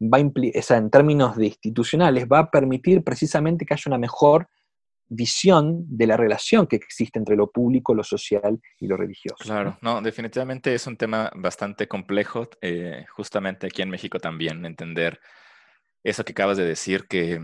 va 0.00 0.18
a 0.18 0.76
en 0.76 0.90
términos 0.90 1.36
de 1.36 1.46
institucionales, 1.46 2.26
va 2.26 2.40
a 2.40 2.50
permitir 2.50 3.04
precisamente 3.04 3.64
que 3.64 3.74
haya 3.74 3.84
una 3.86 3.98
mejor 3.98 4.48
visión 5.10 5.84
de 5.88 6.06
la 6.06 6.16
relación 6.16 6.66
que 6.66 6.76
existe 6.76 7.18
entre 7.18 7.36
lo 7.36 7.50
público, 7.50 7.94
lo 7.94 8.04
social 8.04 8.60
y 8.78 8.86
lo 8.86 8.96
religioso. 8.96 9.36
Claro, 9.40 9.76
no, 9.82 10.00
definitivamente 10.00 10.72
es 10.72 10.86
un 10.86 10.96
tema 10.96 11.30
bastante 11.34 11.88
complejo, 11.88 12.48
eh, 12.62 13.04
justamente 13.10 13.66
aquí 13.66 13.82
en 13.82 13.90
México 13.90 14.20
también, 14.20 14.64
entender 14.64 15.20
eso 16.04 16.24
que 16.24 16.32
acabas 16.32 16.56
de 16.58 16.64
decir, 16.64 17.08
que 17.08 17.34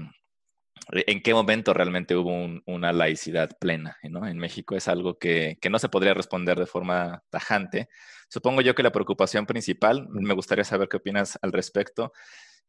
eh, 0.92 1.04
en 1.08 1.22
qué 1.22 1.34
momento 1.34 1.74
realmente 1.74 2.14
hubo 2.14 2.32
una 2.66 2.92
laicidad 2.92 3.50
plena. 3.58 3.96
En 4.02 4.38
México 4.38 4.76
es 4.76 4.86
algo 4.86 5.18
que, 5.18 5.58
que, 5.60 5.68
no 5.68 5.80
se 5.80 5.88
podría 5.88 6.14
responder 6.14 6.58
de 6.58 6.66
forma 6.66 7.24
tajante. 7.30 7.88
Supongo 8.28 8.60
yo 8.60 8.76
que 8.76 8.84
la 8.84 8.92
preocupación 8.92 9.44
principal, 9.44 10.06
me 10.08 10.34
gustaría 10.34 10.64
saber 10.64 10.88
qué 10.88 10.98
opinas 10.98 11.36
al 11.42 11.52
respecto, 11.52 12.12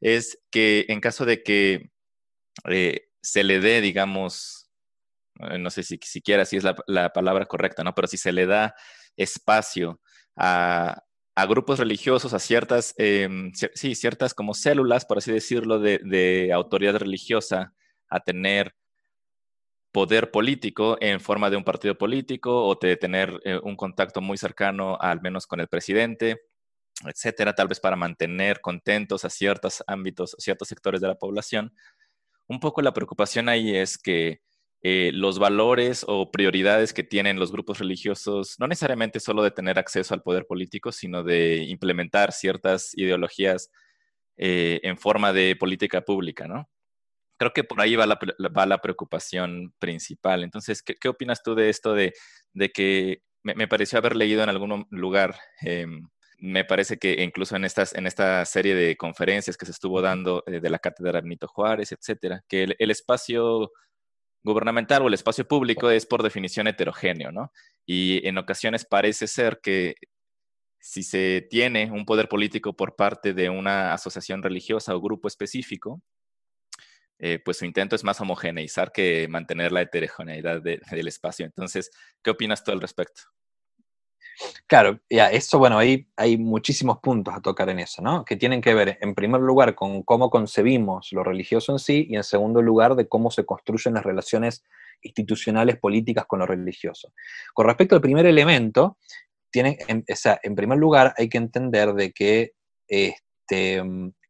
es 0.01 0.39
que 0.51 0.85
en 0.89 0.99
caso 0.99 1.25
de 1.25 1.43
que 1.43 1.91
eh, 2.69 3.09
se 3.21 3.43
le 3.43 3.59
dé, 3.59 3.81
digamos, 3.81 4.69
eh, 5.39 5.57
no 5.57 5.69
sé 5.69 5.83
si 5.83 5.99
siquiera 6.03 6.45
si 6.45 6.57
es 6.57 6.63
la, 6.63 7.13
palabra 7.13 7.45
correcta, 7.45 7.83
¿no? 7.83 7.93
Pero 7.93 8.07
si 8.07 8.17
se 8.17 8.31
le 8.31 8.45
da 8.45 8.75
espacio 9.15 9.99
a, 10.35 11.03
grupos 11.47 11.79
religiosos, 11.79 12.33
a 12.33 12.39
ciertas, 12.39 12.95
em, 12.97 13.51
sí, 13.53 13.95
ciertas 13.95 14.33
como 14.33 14.53
células, 14.53 15.05
por 15.05 15.19
así 15.19 15.31
decirlo, 15.31 15.79
de, 15.79 16.51
autoridad 16.53 16.95
religiosa, 16.95 17.73
a 18.09 18.19
tener 18.21 18.75
poder 19.91 20.31
político 20.31 20.97
en 21.01 21.19
forma 21.19 21.49
de 21.49 21.57
un 21.57 21.63
partido 21.63 21.97
político 21.97 22.65
o 22.67 22.75
de 22.75 22.97
tener 22.97 23.39
eh, 23.43 23.59
un 23.63 23.75
contacto 23.75 24.21
muy 24.21 24.37
cercano, 24.37 24.97
al 24.99 25.21
menos 25.21 25.47
con 25.47 25.59
el 25.59 25.67
presidente, 25.67 26.41
etcétera, 27.05 27.53
tal 27.53 27.67
vez 27.67 27.79
para 27.79 27.95
mantener 27.95 28.61
contentos 28.61 29.25
a 29.25 29.29
ciertos 29.29 29.83
ámbitos, 29.87 30.35
ciertos 30.39 30.67
sectores 30.67 31.01
de 31.01 31.07
la 31.07 31.15
población. 31.15 31.73
Un 32.47 32.59
poco 32.59 32.81
la 32.81 32.93
preocupación 32.93 33.49
ahí 33.49 33.75
es 33.75 33.97
que 33.97 34.41
eh, 34.81 35.11
los 35.13 35.39
valores 35.39 36.05
o 36.07 36.31
prioridades 36.31 36.93
que 36.93 37.03
tienen 37.03 37.39
los 37.39 37.51
grupos 37.51 37.79
religiosos, 37.79 38.55
no 38.59 38.67
necesariamente 38.67 39.19
solo 39.19 39.43
de 39.43 39.51
tener 39.51 39.79
acceso 39.79 40.13
al 40.13 40.21
poder 40.21 40.45
político, 40.45 40.91
sino 40.91 41.23
de 41.23 41.63
implementar 41.63 42.31
ciertas 42.31 42.91
ideologías 42.95 43.71
eh, 44.37 44.79
en 44.83 44.97
forma 44.97 45.33
de 45.33 45.55
política 45.55 46.01
pública, 46.01 46.47
¿no? 46.47 46.69
Creo 47.37 47.53
que 47.53 47.63
por 47.63 47.81
ahí 47.81 47.95
va 47.95 48.05
la, 48.07 48.19
va 48.55 48.65
la 48.65 48.79
preocupación 48.79 49.73
principal. 49.79 50.43
Entonces, 50.43 50.81
¿qué, 50.83 51.09
opinas 51.09 51.43
tú 51.43 51.55
de 51.55 51.69
esto 51.69 51.93
de, 51.93 52.13
que 52.73 53.21
me, 53.43 53.67
pareció 53.67 53.99
haber 53.99 54.15
leído 54.15 54.43
en 54.43 54.49
algún 54.49 54.87
lugar? 54.89 55.35
Em, 55.61 56.07
me 56.37 56.65
parece 56.65 56.97
que 56.97 57.23
incluso 57.23 57.55
en, 57.55 57.65
estas, 57.65 57.95
en 57.95 58.07
esta 58.07 58.45
serie 58.45 58.75
de 58.75 58.95
conferencias 58.95 59.57
que 59.57 59.65
se 59.65 59.71
estuvo 59.71 60.01
dando 60.01 60.43
eh, 60.45 60.59
de 60.59 60.69
la 60.69 60.79
cátedra 60.79 61.21
Benito 61.21 61.47
Juárez, 61.47 61.91
etcétera, 61.91 62.43
que 62.47 62.63
el 62.77 62.91
espacio 62.91 63.71
gubernamental 64.43 65.03
o 65.03 65.07
el 65.07 65.13
espacio 65.13 65.47
público 65.47 65.89
es 65.89 66.05
por 66.05 66.23
definición 66.23 66.67
heterogéneo, 66.67 67.31
¿no? 67.31 67.51
Y 67.85 68.25
en 68.27 68.37
ocasiones 68.37 68.85
parece 68.85 69.27
ser 69.27 69.59
que 69.61 69.95
si 70.79 71.03
se 71.03 71.45
tiene 71.49 71.91
un 71.91 72.05
poder 72.05 72.29
político 72.29 72.73
por 72.73 72.95
parte 72.95 73.33
de 73.33 73.49
una 73.49 73.93
asociación 73.93 74.41
religiosa 74.41 74.95
o 74.95 75.01
grupo 75.01 75.27
específico, 75.27 76.01
eh, 77.19 77.39
pues 77.43 77.57
su 77.57 77.65
intento 77.65 77.95
es 77.95 78.03
más 78.03 78.21
homogeneizar 78.21 78.91
que 78.91 79.27
mantener 79.27 79.71
la 79.71 79.81
heterogeneidad 79.81 80.61
del 80.61 81.07
espacio. 81.07 81.45
Entonces, 81.45 81.91
¿qué 82.23 82.29
opinas 82.29 82.63
tú 82.63 82.71
al 82.71 82.81
respecto? 82.81 83.23
Claro, 84.67 84.99
ya, 85.09 85.31
eso, 85.31 85.57
bueno, 85.59 85.79
hay 85.79 86.37
muchísimos 86.37 86.99
puntos 86.99 87.33
a 87.33 87.41
tocar 87.41 87.69
en 87.69 87.79
eso, 87.79 88.01
¿no? 88.01 88.23
Que 88.23 88.35
tienen 88.35 88.61
que 88.61 88.73
ver, 88.73 88.97
en 89.01 89.15
primer 89.15 89.41
lugar, 89.41 89.75
con 89.75 90.03
cómo 90.03 90.29
concebimos 90.29 91.09
lo 91.11 91.23
religioso 91.23 91.71
en 91.71 91.79
sí, 91.79 92.07
y 92.09 92.15
en 92.15 92.23
segundo 92.23 92.61
lugar, 92.61 92.95
de 92.95 93.07
cómo 93.07 93.31
se 93.31 93.45
construyen 93.45 93.95
las 93.95 94.03
relaciones 94.03 94.63
institucionales 95.01 95.77
políticas 95.77 96.25
con 96.25 96.39
lo 96.39 96.45
religioso. 96.45 97.13
Con 97.53 97.65
respecto 97.65 97.95
al 97.95 98.01
primer 98.01 98.25
elemento, 98.25 98.97
tienen, 99.49 99.77
en, 99.87 100.03
en 100.07 100.55
primer 100.55 100.77
lugar, 100.77 101.13
hay 101.17 101.29
que 101.29 101.37
entender 101.37 101.93
de 101.93 102.11
que, 102.11 102.53
este, 102.87 103.81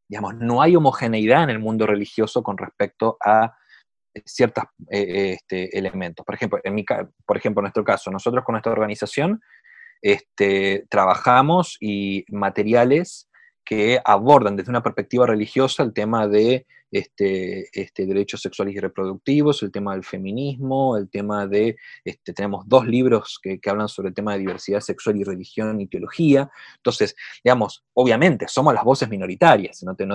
digamos, 0.07 0.35
no 0.35 0.61
hay 0.61 0.75
homogeneidad 0.75 1.43
en 1.43 1.49
el 1.49 1.59
mundo 1.59 1.85
religioso 1.85 2.43
con 2.43 2.57
respecto 2.57 3.17
a 3.23 3.57
ciertos 4.25 4.63
eh, 4.89 5.33
este, 5.33 5.77
elementos. 5.77 6.25
Por 6.25 6.35
ejemplo, 6.35 6.59
en 6.63 6.75
mi, 6.75 6.85
por 7.25 7.37
ejemplo, 7.37 7.61
en 7.61 7.65
nuestro 7.65 7.83
caso, 7.83 8.09
nosotros 8.11 8.43
con 8.43 8.53
nuestra 8.53 8.71
organización 8.71 9.41
este, 10.01 10.85
trabajamos 10.89 11.77
y 11.79 12.25
materiales 12.29 13.27
que 13.67 13.99
abordan 14.05 14.55
desde 14.55 14.69
una 14.69 14.81
perspectiva 14.81 15.27
religiosa 15.27 15.83
el 15.83 15.91
tema 15.91 16.25
de 16.27 16.65
este, 16.89 17.67
este, 17.73 18.05
derechos 18.05 18.41
sexuales 18.41 18.73
y 18.73 18.79
reproductivos, 18.79 19.61
el 19.61 19.73
tema 19.73 19.93
del 19.93 20.05
feminismo, 20.05 20.95
el 20.95 21.09
tema 21.09 21.45
de, 21.45 21.75
este, 22.05 22.31
tenemos 22.31 22.63
dos 22.65 22.87
libros 22.87 23.39
que, 23.43 23.59
hablan 23.67 23.89
sobre 23.89 24.07
el 24.07 24.13
tema 24.13 24.33
de 24.33 24.39
diversidad 24.39 24.79
sexual 24.79 25.17
y 25.17 25.25
religión 25.25 25.81
y 25.81 25.87
teología. 25.87 26.49
Entonces, 26.77 27.13
digamos, 27.43 27.83
obviamente 27.93 28.47
somos 28.47 28.73
las 28.73 28.85
voces 28.85 29.09
minoritarias, 29.09 29.83
no 29.83 29.95
te, 29.95 30.07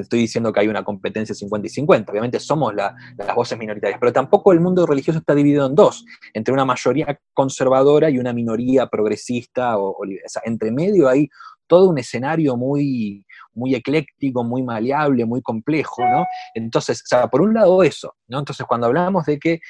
estoy 0.00 0.20
diciendo 0.20 0.52
que 0.52 0.60
hay 0.60 0.68
una 0.68 0.84
competencia 0.84 1.34
50 1.34 1.66
y 1.66 1.70
50, 1.70 2.12
obviamente 2.12 2.38
somos 2.38 2.72
las 2.72 2.94
voces 3.34 3.58
minoritarias, 3.58 3.98
pero 3.98 4.12
tampoco 4.12 4.52
el 4.52 4.60
mundo 4.60 4.86
religioso 4.86 5.18
está 5.18 5.34
dividido 5.34 5.66
en 5.66 5.74
dos, 5.74 6.04
entre 6.32 6.54
una 6.54 6.64
mayoría 6.64 7.18
conservadora 7.34 8.08
y 8.08 8.18
una 8.18 8.32
minoría 8.32 8.86
progresista, 8.86 9.76
o, 9.76 9.90
o 9.90 10.06
sea, 10.28 10.42
entre 10.44 10.70
medio 10.70 11.08
hay 11.08 11.28
todo 11.72 11.88
un 11.88 11.96
escenario 11.96 12.54
muy, 12.54 13.24
muy 13.54 13.74
ecléctico, 13.74 14.44
muy 14.44 14.62
maleable, 14.62 15.24
muy 15.24 15.40
complejo, 15.40 16.04
¿no? 16.04 16.26
Entonces, 16.52 17.00
o 17.00 17.06
sea, 17.06 17.28
por 17.28 17.40
un 17.40 17.54
lado 17.54 17.82
eso, 17.82 18.14
¿no? 18.28 18.40
Entonces, 18.40 18.66
cuando 18.66 18.88
hablamos 18.88 19.24
de 19.24 19.38
que, 19.38 19.60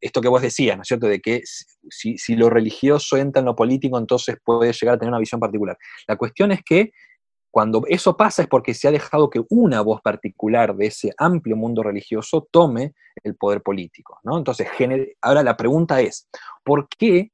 esto 0.00 0.22
que 0.22 0.28
vos 0.28 0.40
decías, 0.40 0.78
¿no 0.78 0.82
es 0.84 0.88
cierto?, 0.88 1.06
de 1.06 1.20
que 1.20 1.42
si, 1.44 2.16
si 2.16 2.34
lo 2.34 2.48
religioso 2.48 3.18
entra 3.18 3.40
en 3.40 3.44
lo 3.44 3.54
político, 3.54 3.98
entonces 3.98 4.38
puede 4.42 4.72
llegar 4.72 4.94
a 4.94 4.98
tener 4.98 5.10
una 5.10 5.18
visión 5.18 5.38
particular. 5.38 5.76
La 6.08 6.16
cuestión 6.16 6.50
es 6.50 6.60
que 6.64 6.92
cuando 7.50 7.82
eso 7.88 8.16
pasa 8.16 8.40
es 8.40 8.48
porque 8.48 8.72
se 8.72 8.88
ha 8.88 8.90
dejado 8.90 9.28
que 9.28 9.42
una 9.50 9.82
voz 9.82 10.00
particular 10.00 10.74
de 10.74 10.86
ese 10.86 11.12
amplio 11.18 11.56
mundo 11.56 11.82
religioso 11.82 12.48
tome 12.50 12.94
el 13.22 13.36
poder 13.36 13.60
político, 13.60 14.18
¿no? 14.22 14.38
Entonces, 14.38 14.66
ahora 15.20 15.42
la 15.42 15.58
pregunta 15.58 16.00
es, 16.00 16.26
¿por 16.64 16.88
qué? 16.88 17.32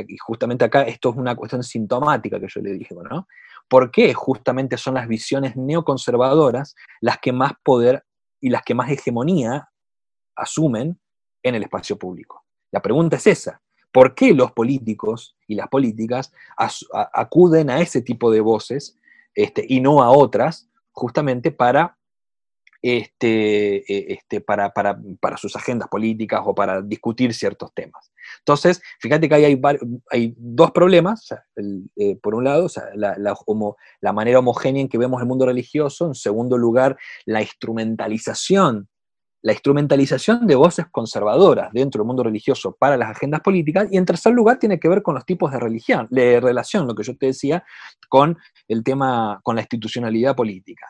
Y 0.00 0.16
justamente 0.18 0.64
acá 0.64 0.82
esto 0.82 1.10
es 1.10 1.16
una 1.16 1.34
cuestión 1.36 1.62
sintomática 1.62 2.40
que 2.40 2.48
yo 2.48 2.60
le 2.60 2.72
dije, 2.72 2.94
¿no? 2.94 3.28
¿Por 3.68 3.90
qué 3.90 4.12
justamente 4.14 4.76
son 4.76 4.94
las 4.94 5.08
visiones 5.08 5.56
neoconservadoras 5.56 6.74
las 7.00 7.18
que 7.18 7.32
más 7.32 7.52
poder 7.62 8.04
y 8.40 8.50
las 8.50 8.62
que 8.62 8.74
más 8.74 8.90
hegemonía 8.90 9.68
asumen 10.36 10.98
en 11.42 11.54
el 11.54 11.62
espacio 11.62 11.96
público? 11.96 12.44
La 12.70 12.80
pregunta 12.80 13.16
es 13.16 13.26
esa. 13.26 13.60
¿Por 13.92 14.14
qué 14.14 14.32
los 14.32 14.52
políticos 14.52 15.36
y 15.46 15.54
las 15.54 15.68
políticas 15.68 16.32
acuden 17.12 17.68
a 17.68 17.80
ese 17.80 18.00
tipo 18.00 18.30
de 18.30 18.40
voces 18.40 18.98
este, 19.34 19.64
y 19.68 19.80
no 19.80 20.02
a 20.02 20.10
otras, 20.10 20.68
justamente 20.92 21.50
para 21.50 21.98
este, 22.82 23.76
eh, 23.76 24.06
este, 24.14 24.40
para, 24.40 24.72
sus 25.36 25.54
agendas 25.54 25.88
políticas 25.88 26.42
o 26.44 26.54
para 26.54 26.82
discutir 26.82 27.32
ciertos 27.32 27.72
temas. 27.72 28.10
Entonces, 28.40 28.82
fíjate 29.00 29.28
que 29.28 29.34
ahí 29.36 29.44
hay, 29.44 29.60
hay 30.10 30.34
dos 30.36 30.72
problemas. 30.72 31.28
Eh, 31.96 32.16
por 32.20 32.34
un 32.34 32.44
lado, 32.44 32.66
la, 32.94 33.16
la, 34.00 34.12
manera 34.12 34.40
homogénea 34.40 34.82
en 34.82 34.88
que 34.88 34.98
vemos 34.98 35.20
el 35.20 35.28
mundo 35.28 35.46
religioso. 35.46 36.06
En 36.06 36.14
segundo 36.14 36.58
lugar, 36.58 36.98
la 37.24 37.40
instrumentalización, 37.40 38.88
la 39.42 39.52
instrumentalización 39.52 40.46
de 40.48 40.56
voces 40.56 40.86
conservadoras 40.90 41.72
dentro 41.72 42.00
del 42.00 42.06
mundo 42.08 42.24
religioso 42.24 42.76
para 42.76 42.96
las 42.96 43.10
agendas 43.10 43.42
políticas. 43.42 43.86
Y 43.92 43.96
en 43.96 44.06
tercer 44.06 44.32
lugar, 44.32 44.58
tiene 44.58 44.80
que 44.80 44.88
ver 44.88 45.02
con 45.02 45.14
los 45.14 45.24
tipos 45.24 45.52
de 45.52 45.60
religión, 45.60 46.08
de 46.10 46.40
relación, 46.40 46.88
lo 46.88 46.96
que 46.96 47.04
yo 47.04 47.16
te 47.16 47.26
decía, 47.26 47.64
con 48.08 48.36
el 48.66 48.82
tema, 48.82 49.40
con 49.44 49.54
la 49.54 49.62
institucionalidad 49.62 50.34
política. 50.34 50.88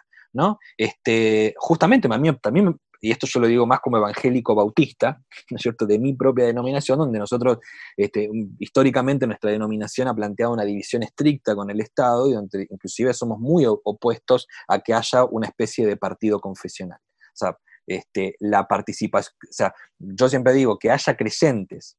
Este, 0.77 1.55
justamente, 1.57 2.09
también, 2.09 2.79
y 3.01 3.11
esto 3.11 3.27
yo 3.27 3.40
lo 3.40 3.49
digo 3.49 3.66
más 3.66 3.81
como 3.81 3.97
evangélico 3.97 4.55
bautista, 4.55 5.21
¿no 5.51 5.57
es 5.57 5.62
cierto?, 5.62 5.87
de 5.87 5.99
mi 5.99 6.14
propia 6.14 6.47
denominación, 6.47 6.99
donde 6.99 7.18
nosotros, 7.18 7.59
este, 7.97 8.31
históricamente 8.61 9.27
nuestra 9.27 9.51
denominación 9.51 10.09
ha 10.09 10.14
planteado 10.14 10.53
una 10.53 10.64
división 10.64 11.03
estricta 11.03 11.55
con 11.55 11.68
el 11.71 11.81
Estado, 11.81 12.29
y 12.29 12.35
donde 12.35 12.66
inclusive 12.71 13.12
somos 13.12 13.40
muy 13.40 13.64
opuestos 13.66 14.47
a 14.68 14.79
que 14.79 14.95
haya 14.95 15.25
una 15.25 15.49
especie 15.49 15.87
de 15.87 15.97
partido 15.97 16.38
confesional. 16.40 17.01
O 17.01 17.35
sea, 17.37 17.57
este, 17.87 18.37
la 18.38 18.68
participación, 18.68 19.35
o 19.42 19.53
sea, 19.53 19.75
yo 19.99 20.29
siempre 20.29 20.53
digo 20.53 20.79
que 20.79 20.90
haya 20.90 21.16
creyentes 21.16 21.99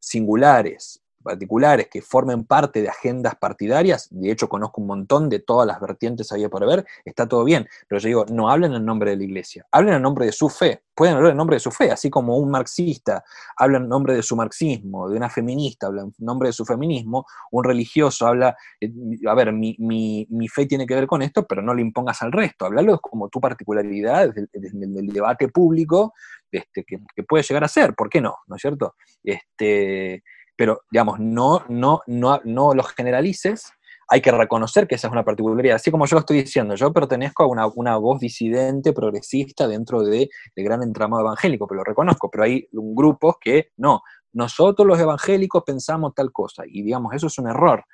singulares, 0.00 1.00
particulares 1.22 1.88
que 1.90 2.02
formen 2.02 2.44
parte 2.44 2.82
de 2.82 2.88
agendas 2.88 3.34
partidarias, 3.36 4.08
de 4.10 4.30
hecho 4.30 4.48
conozco 4.48 4.80
un 4.80 4.86
montón 4.86 5.28
de 5.28 5.40
todas 5.40 5.66
las 5.66 5.80
vertientes 5.80 6.30
había 6.32 6.48
por 6.48 6.66
ver, 6.66 6.84
está 7.04 7.28
todo 7.28 7.44
bien, 7.44 7.68
pero 7.88 8.00
yo 8.00 8.06
digo, 8.06 8.26
no 8.30 8.50
hablen 8.50 8.74
en 8.74 8.84
nombre 8.84 9.10
de 9.10 9.16
la 9.16 9.24
iglesia, 9.24 9.66
hablen 9.72 9.94
en 9.94 10.02
nombre 10.02 10.26
de 10.26 10.32
su 10.32 10.48
fe, 10.48 10.82
pueden 10.94 11.16
hablar 11.16 11.32
en 11.32 11.36
nombre 11.36 11.56
de 11.56 11.60
su 11.60 11.70
fe, 11.70 11.90
así 11.90 12.10
como 12.10 12.36
un 12.36 12.50
marxista 12.50 13.24
habla 13.56 13.78
en 13.78 13.88
nombre 13.88 14.14
de 14.14 14.22
su 14.22 14.36
marxismo, 14.36 15.08
de 15.08 15.16
una 15.16 15.28
feminista 15.28 15.88
habla 15.88 16.02
en 16.02 16.12
nombre 16.18 16.48
de 16.48 16.52
su 16.52 16.64
feminismo, 16.64 17.26
un 17.52 17.64
religioso 17.64 18.26
habla, 18.26 18.56
eh, 18.80 18.90
a 19.28 19.34
ver, 19.34 19.52
mi, 19.52 20.26
fe 20.48 20.66
tiene 20.66 20.86
que 20.86 20.94
ver 20.94 21.06
con 21.06 21.22
esto, 21.22 21.46
pero 21.46 21.62
no 21.62 21.74
le 21.74 21.82
impongas 21.82 22.22
al 22.22 22.32
resto, 22.32 22.64
hablalo 22.64 22.98
como 23.00 23.28
tu 23.28 23.40
particularidad 23.40 24.32
desde, 24.34 24.48
el 24.52 25.06
debate 25.08 25.48
público 25.48 26.14
este, 26.50 26.84
que, 26.84 26.98
que, 27.14 27.22
puede 27.22 27.44
llegar 27.44 27.64
a 27.64 27.68
ser, 27.68 27.94
¿por 27.94 28.08
qué 28.08 28.20
no? 28.20 28.36
¿No 28.46 28.56
es 28.56 28.62
cierto? 28.62 28.94
Este, 29.22 30.22
pero 30.58 30.82
digamos, 30.90 31.20
no, 31.20 31.62
no, 31.68 32.02
no, 32.08 32.40
no 32.42 32.74
los 32.74 32.88
generalices, 32.88 33.72
hay 34.08 34.20
que 34.20 34.32
reconocer 34.32 34.88
que 34.88 34.96
esa 34.96 35.06
es 35.06 35.12
una 35.12 35.24
particularidad. 35.24 35.76
Así 35.76 35.92
como 35.92 36.04
yo 36.04 36.16
lo 36.16 36.20
estoy 36.20 36.38
diciendo, 36.42 36.74
yo 36.74 36.92
pertenezco 36.92 37.44
a 37.44 37.46
una, 37.46 37.96
voz 37.96 38.18
disidente, 38.18 38.92
progresista 38.92 39.68
dentro 39.68 40.02
del 40.02 40.28
de 40.56 40.62
gran 40.64 40.82
entramado 40.82 41.22
evangélico, 41.22 41.68
pero 41.68 41.78
lo 41.78 41.84
reconozco, 41.84 42.28
pero 42.28 42.42
hay 42.42 42.66
grupos 42.72 43.36
que 43.40 43.68
no, 43.76 44.02
nosotros 44.32 44.84
los 44.84 44.98
evangélicos 44.98 45.62
pensamos 45.64 46.12
tal 46.12 46.32
cosa, 46.32 46.64
y 46.66 46.82
digamos, 46.82 47.14
eso 47.14 47.28
es 47.28 47.38
un 47.38 47.46
error. 47.46 47.84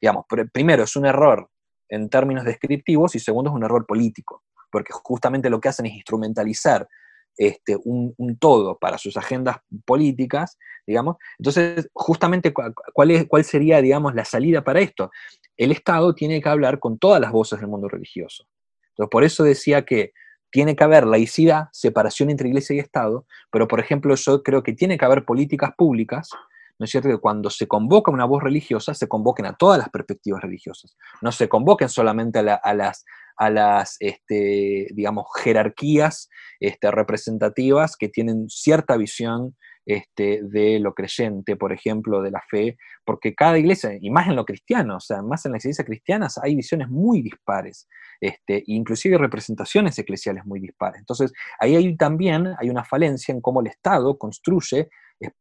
Digamos, 0.00 0.24
primero 0.50 0.84
es 0.84 0.96
un 0.96 1.04
error 1.04 1.50
en 1.90 2.08
términos 2.08 2.44
descriptivos 2.46 3.14
y 3.16 3.18
segundo 3.18 3.50
es 3.50 3.56
un 3.56 3.64
error 3.64 3.84
político, 3.84 4.44
porque 4.70 4.94
justamente 4.94 5.50
lo 5.50 5.60
que 5.60 5.68
hacen 5.68 5.84
es 5.84 5.92
instrumentalizar 5.92 6.88
este, 7.36 7.76
un, 7.84 8.14
todo 8.38 8.78
para 8.78 8.98
sus 8.98 9.16
agendas 9.16 9.58
políticas, 9.84 10.58
digamos. 10.86 11.16
Entonces, 11.38 11.88
justamente, 11.92 12.52
¿cuál, 12.52 13.10
es, 13.10 13.26
¿cuál 13.26 13.44
sería, 13.44 13.80
digamos, 13.80 14.14
la 14.14 14.24
salida 14.24 14.62
para 14.62 14.80
esto? 14.80 15.10
El 15.56 15.72
Estado 15.72 16.14
tiene 16.14 16.40
que 16.40 16.48
hablar 16.48 16.78
con 16.78 16.98
todas 16.98 17.20
las 17.20 17.32
voces 17.32 17.60
del 17.60 17.68
mundo 17.68 17.88
religioso. 17.88 18.46
Entonces, 18.90 19.10
por 19.10 19.24
eso 19.24 19.44
decía 19.44 19.84
que 19.84 20.12
tiene 20.50 20.76
que 20.76 20.84
haber 20.84 21.06
laicidad, 21.06 21.68
separación 21.72 22.30
entre 22.30 22.48
iglesia 22.48 22.76
y 22.76 22.78
Estado, 22.78 23.26
pero, 23.50 23.66
por 23.66 23.80
ejemplo, 23.80 24.14
yo 24.14 24.42
creo 24.42 24.62
que 24.62 24.72
tiene 24.72 24.96
que 24.96 25.04
haber 25.04 25.24
políticas 25.24 25.72
públicas 25.76 26.30
¿no 26.78 26.84
es 26.84 26.90
cierto? 26.90 27.08
Que 27.08 27.18
cuando 27.18 27.50
se 27.50 27.68
convoca 27.68 28.10
una 28.10 28.24
voz 28.24 28.42
religiosa, 28.42 28.94
se 28.94 29.08
convoquen 29.08 29.46
a 29.46 29.54
todas 29.54 29.78
las 29.78 29.88
perspectivas 29.90 30.42
religiosas. 30.42 30.96
No 31.20 31.30
se 31.30 31.48
convoquen 31.48 31.88
solamente 31.88 32.40
a, 32.40 32.74
las, 32.74 33.04
a 33.36 33.50
las 33.50 33.96
este, 34.00 34.88
digamos, 34.94 35.26
jerarquías 35.42 36.28
este, 36.60 36.90
representativas 36.90 37.96
que 37.96 38.08
tienen 38.08 38.48
cierta 38.48 38.96
visión 38.96 39.56
este, 39.86 40.40
de 40.42 40.78
lo 40.80 40.94
creyente, 40.94 41.56
por 41.56 41.72
ejemplo, 41.72 42.22
de 42.22 42.30
la 42.30 42.42
fe, 42.48 42.76
porque 43.04 43.34
cada 43.34 43.58
iglesia, 43.58 43.90
y 44.00 44.10
más 44.10 44.28
en 44.28 44.36
lo 44.36 44.44
cristiano, 44.44 44.96
o 44.96 45.00
sea, 45.00 45.22
más 45.22 45.44
en 45.44 45.52
las 45.52 45.64
iglesias 45.64 45.86
cristianas, 45.86 46.38
hay 46.42 46.56
visiones 46.56 46.88
muy 46.88 47.20
dispares, 47.20 47.86
este, 48.20 48.62
inclusive 48.66 49.18
representaciones 49.18 49.98
eclesiales 49.98 50.44
muy 50.46 50.60
dispares. 50.60 51.00
Entonces, 51.00 51.32
ahí 51.60 51.96
también 51.96 52.54
hay 52.58 52.70
una 52.70 52.84
falencia 52.84 53.32
en 53.32 53.40
cómo 53.40 53.60
el 53.60 53.66
Estado 53.66 54.16
construye 54.16 54.88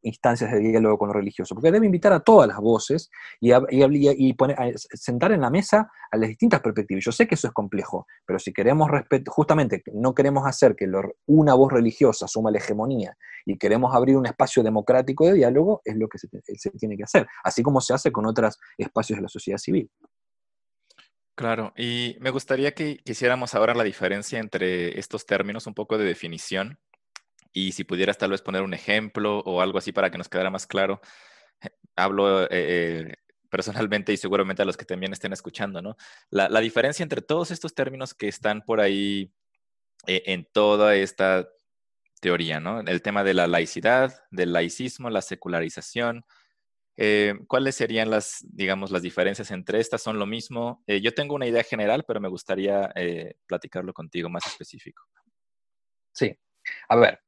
instancias 0.01 0.51
de 0.51 0.59
diálogo 0.59 0.97
con 0.97 1.07
lo 1.09 1.13
religioso, 1.13 1.55
porque 1.55 1.71
debe 1.71 1.85
invitar 1.85 2.13
a 2.13 2.19
todas 2.19 2.47
las 2.47 2.57
voces 2.57 3.09
y, 3.39 3.51
y, 3.51 4.35
sentar 4.93 5.31
en 5.31 5.41
la 5.41 5.49
mesa 5.49 5.91
a 6.11 6.17
las 6.17 6.29
distintas 6.29 6.61
perspectivas. 6.61 7.03
Yo 7.03 7.11
sé 7.11 7.27
que 7.27 7.35
eso 7.35 7.47
es 7.47 7.53
complejo, 7.53 8.07
pero 8.25 8.39
si 8.39 8.53
queremos 8.53 8.89
justamente 9.27 9.83
no 9.93 10.13
queremos 10.13 10.45
hacer 10.45 10.75
que 10.75 10.89
una 11.27 11.53
voz 11.53 11.71
religiosa 11.71 12.27
suma 12.27 12.51
la 12.51 12.59
hegemonía 12.59 13.17
y 13.45 13.57
queremos 13.57 13.93
abrir 13.95 14.17
un 14.17 14.25
espacio 14.25 14.63
democrático 14.63 15.25
de 15.25 15.33
diálogo, 15.33 15.81
es 15.83 15.95
lo 15.95 16.07
que 16.07 16.17
se, 16.17 16.27
se 16.57 16.69
tiene 16.71 16.95
que 16.95 17.03
hacer, 17.03 17.27
así 17.43 17.63
como 17.63 17.81
se 17.81 17.93
hace 17.93 18.11
con 18.11 18.25
otros 18.25 18.59
espacios 18.77 19.17
de 19.17 19.23
la 19.23 19.29
sociedad 19.29 19.57
civil. 19.57 19.89
Claro, 21.35 21.73
y 21.75 22.15
me 22.19 22.29
gustaría 22.29 22.75
que 22.75 22.97
quisiéramos 22.97 23.55
ahora 23.55 23.73
la 23.73 23.83
diferencia 23.83 24.39
entre 24.39 24.99
estos 24.99 25.25
términos, 25.25 25.65
un 25.65 25.73
poco 25.73 25.97
de 25.97 26.05
definición, 26.05 26.77
y 27.53 27.71
si 27.71 27.83
pudieras 27.83 28.17
tal 28.17 28.31
vez 28.31 28.41
poner 28.41 28.63
un 28.63 28.73
ejemplo 28.73 29.39
o 29.39 29.61
algo 29.61 29.77
así 29.77 29.91
para 29.91 30.09
que 30.09 30.17
nos 30.17 30.27
quedara 30.27 30.49
más 30.49 30.65
claro. 30.65 30.99
Hablo 31.95 32.43
eh, 32.45 32.47
eh, 32.51 33.13
personalmente 33.49 34.11
y 34.11 34.17
seguramente 34.17 34.63
a 34.63 34.65
los 34.65 34.75
que 34.75 34.85
también 34.85 35.13
estén 35.13 35.31
escuchando, 35.31 35.81
¿no? 35.81 35.95
La, 36.31 36.59
diferencia 36.59 37.03
entre 37.03 37.21
todos 37.21 37.51
estos 37.51 37.75
términos 37.75 38.15
que 38.15 38.27
están 38.27 38.63
por 38.63 38.81
ahí 38.81 39.31
eh, 40.07 40.23
en 40.25 40.45
toda 40.51 40.95
esta 40.95 41.47
teoría, 42.19 42.59
¿no? 42.59 42.79
El 42.81 43.01
tema 43.03 43.23
de 43.23 43.35
la 43.35 43.45
laicidad, 43.45 44.23
del 44.31 44.51
laicismo, 44.51 45.09
la 45.09 45.21
secularización. 45.21 46.25
¿Cuáles 47.47 47.75
serían 47.75 48.11
las, 48.11 48.45
digamos, 48.47 48.91
las 48.91 49.01
diferencias 49.01 49.49
entre 49.49 49.79
estas? 49.79 50.03
¿Son 50.03 50.19
lo 50.19 50.27
mismo? 50.27 50.83
yo 50.87 51.13
tengo 51.13 51.33
una 51.33 51.47
idea 51.47 51.63
general, 51.63 52.05
pero 52.07 52.21
me 52.21 52.29
gustaría 52.29 52.93
platicarlo 53.47 53.93
contigo 53.93 54.29
más 54.29 54.45
específico. 54.45 55.03
Sí, 56.11 56.37
a 56.89 56.95
ver, 56.95 57.19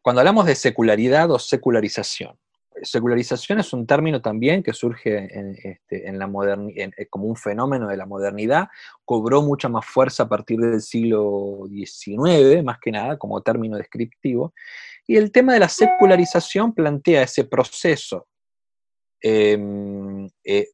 cuando 0.00 0.20
hablamos 0.20 0.46
de 0.46 0.54
secularidad 0.54 1.30
o 1.30 1.38
secularización, 1.38 2.38
secularización 2.82 3.60
es 3.60 3.72
un 3.72 3.86
término 3.86 4.20
también 4.20 4.62
que 4.62 4.72
surge 4.72 5.16
en, 5.16 5.56
este, 5.62 6.08
eh, 6.08 7.06
como 7.08 7.26
un 7.26 7.36
fenómeno 7.36 7.88
de 7.88 7.96
la 7.96 8.06
modernidad, 8.06 8.68
cobró 9.04 9.42
mucha 9.42 9.68
más 9.68 9.84
fuerza 9.84 10.24
a 10.24 10.28
partir 10.28 10.58
del 10.58 10.80
siglo 10.80 11.64
XIX, 11.68 12.62
más 12.64 12.78
que 12.80 12.92
nada, 12.92 13.18
como 13.18 13.40
término 13.42 13.76
descriptivo, 13.76 14.54
y 15.06 15.16
el 15.16 15.32
tema 15.32 15.52
de 15.52 15.60
la 15.60 15.68
secularización 15.68 16.74
plantea 16.74 17.22
ese 17.22 17.44
proceso, 17.44 18.26
em, 19.20 20.28
eh, 20.44 20.68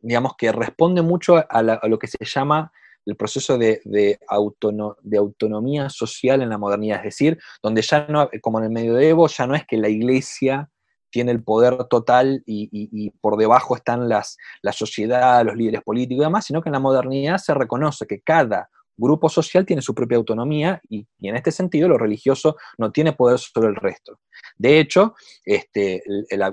digamos, 0.00 0.36
que 0.36 0.52
responde 0.52 1.02
mucho 1.02 1.36
a, 1.36 1.62
lo 1.62 1.98
que 1.98 2.06
se 2.06 2.24
llama 2.24 2.72
el 3.08 3.16
proceso 3.16 3.56
de, 3.56 3.80
de, 3.84 4.18
autonomía 4.28 5.88
social 5.88 6.42
en 6.42 6.50
la 6.50 6.58
modernidad, 6.58 6.98
es 6.98 7.04
decir, 7.04 7.38
donde 7.62 7.80
ya 7.80 8.06
no, 8.08 8.28
como 8.42 8.58
en 8.58 8.66
el 8.66 8.70
medioevo, 8.70 9.28
ya 9.28 9.46
no 9.46 9.54
es 9.54 9.66
que 9.66 9.78
la 9.78 9.88
iglesia 9.88 10.68
tiene 11.10 11.32
el 11.32 11.42
poder 11.42 11.84
total 11.84 12.42
y, 12.44 13.10
por 13.22 13.38
debajo 13.38 13.74
están 13.74 14.10
las, 14.10 14.36
la 14.60 14.72
sociedad, 14.72 15.42
los 15.42 15.56
líderes 15.56 15.82
políticos 15.82 16.22
y 16.22 16.26
demás, 16.26 16.44
sino 16.44 16.60
que 16.60 16.68
en 16.68 16.74
la 16.74 16.80
modernidad 16.80 17.38
se 17.38 17.54
reconoce 17.54 18.06
que 18.06 18.20
cada 18.20 18.68
grupo 18.98 19.30
social 19.30 19.64
tiene 19.64 19.80
su 19.80 19.94
propia 19.94 20.18
autonomía 20.18 20.82
y, 20.90 21.06
en 21.22 21.36
este 21.36 21.50
sentido 21.50 21.88
lo 21.88 21.96
religioso 21.96 22.56
no 22.76 22.92
tiene 22.92 23.14
poder 23.14 23.38
sobre 23.38 23.68
el 23.68 23.76
resto. 23.76 24.20
De 24.58 24.80
hecho, 24.80 25.14
este, 25.46 26.02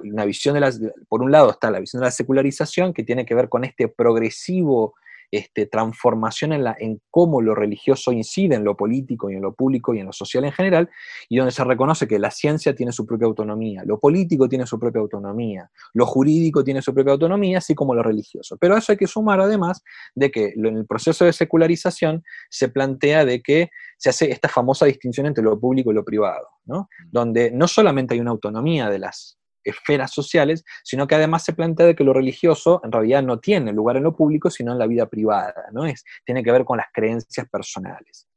una 0.03 0.23
visión 0.23 0.53
de 0.53 0.61
las, 0.61 0.79
por 1.09 1.21
un 1.21 1.33
lado 1.33 1.49
está 1.49 1.69
la 1.69 1.81
visión 1.81 1.99
de 1.99 2.07
la 2.07 2.11
secularización 2.11 2.93
que 2.93 3.03
tiene 3.03 3.25
que 3.25 3.35
ver 3.35 3.49
con 3.49 3.65
este 3.65 3.89
progresivo 3.89 4.93
este, 5.31 5.65
transformación 5.65 6.53
en, 6.53 6.63
la, 6.63 6.75
en 6.79 7.01
cómo 7.09 7.41
lo 7.41 7.55
religioso 7.55 8.11
incide 8.11 8.55
en 8.55 8.63
lo 8.63 8.75
político 8.75 9.29
y 9.29 9.35
en 9.35 9.41
lo 9.41 9.53
público 9.53 9.93
y 9.93 9.99
en 9.99 10.07
lo 10.07 10.13
social 10.13 10.45
en 10.45 10.51
general, 10.51 10.89
y 11.29 11.37
donde 11.37 11.51
se 11.51 11.63
reconoce 11.63 12.07
que 12.07 12.19
la 12.19 12.31
ciencia 12.31 12.75
tiene 12.75 12.91
su 12.91 13.05
propia 13.05 13.27
autonomía, 13.27 13.83
lo 13.85 13.99
político 13.99 14.47
tiene 14.47 14.65
su 14.65 14.79
propia 14.79 15.01
autonomía, 15.01 15.69
lo 15.93 16.05
jurídico 16.05 16.63
tiene 16.63 16.81
su 16.81 16.93
propia 16.93 17.13
autonomía, 17.13 17.57
así 17.59 17.75
como 17.75 17.95
lo 17.95 18.03
religioso. 18.03 18.57
Pero 18.57 18.75
a 18.75 18.79
eso 18.79 18.91
hay 18.91 18.97
que 18.97 19.07
sumar 19.07 19.39
además 19.41 19.83
de 20.13 20.31
que 20.31 20.53
en 20.55 20.77
el 20.77 20.85
proceso 20.85 21.25
de 21.25 21.33
secularización 21.33 22.23
se 22.49 22.69
plantea 22.69 23.25
de 23.25 23.41
que 23.41 23.69
se 23.97 24.09
hace 24.09 24.31
esta 24.31 24.49
famosa 24.49 24.85
distinción 24.85 25.25
entre 25.27 25.43
lo 25.43 25.59
público 25.59 25.91
y 25.91 25.95
lo 25.95 26.03
privado, 26.03 26.47
¿no? 26.65 26.81
Mm. 26.81 27.09
donde 27.11 27.51
no 27.51 27.67
solamente 27.67 28.13
hay 28.13 28.19
una 28.19 28.31
autonomía 28.31 28.89
de 28.89 28.99
las 28.99 29.37
esferas 29.65 30.11
sociales, 30.11 30.63
sino 30.83 31.07
que 31.07 31.15
además 31.15 31.43
se 31.43 31.53
plantea 31.53 31.87
de 31.87 31.95
que 31.95 32.03
lo 32.03 32.13
religioso 32.13 32.79
en 32.83 32.91
realidad 32.91 33.23
no 33.23 33.39
tiene 33.39 33.73
lugar 33.73 33.97
en 33.97 34.03
lo 34.03 34.15
público, 34.15 34.49
sino 34.49 34.71
en 34.71 34.79
la 34.79 34.87
vida 34.87 35.07
privada, 35.07 35.65
¿no? 35.71 35.85
Es, 35.85 36.03
tiene 36.25 36.43
que 36.43 36.51
ver 36.51 36.63
con 36.63 36.77
las 36.77 36.87
creencias 36.93 37.49
personales, 37.49 38.27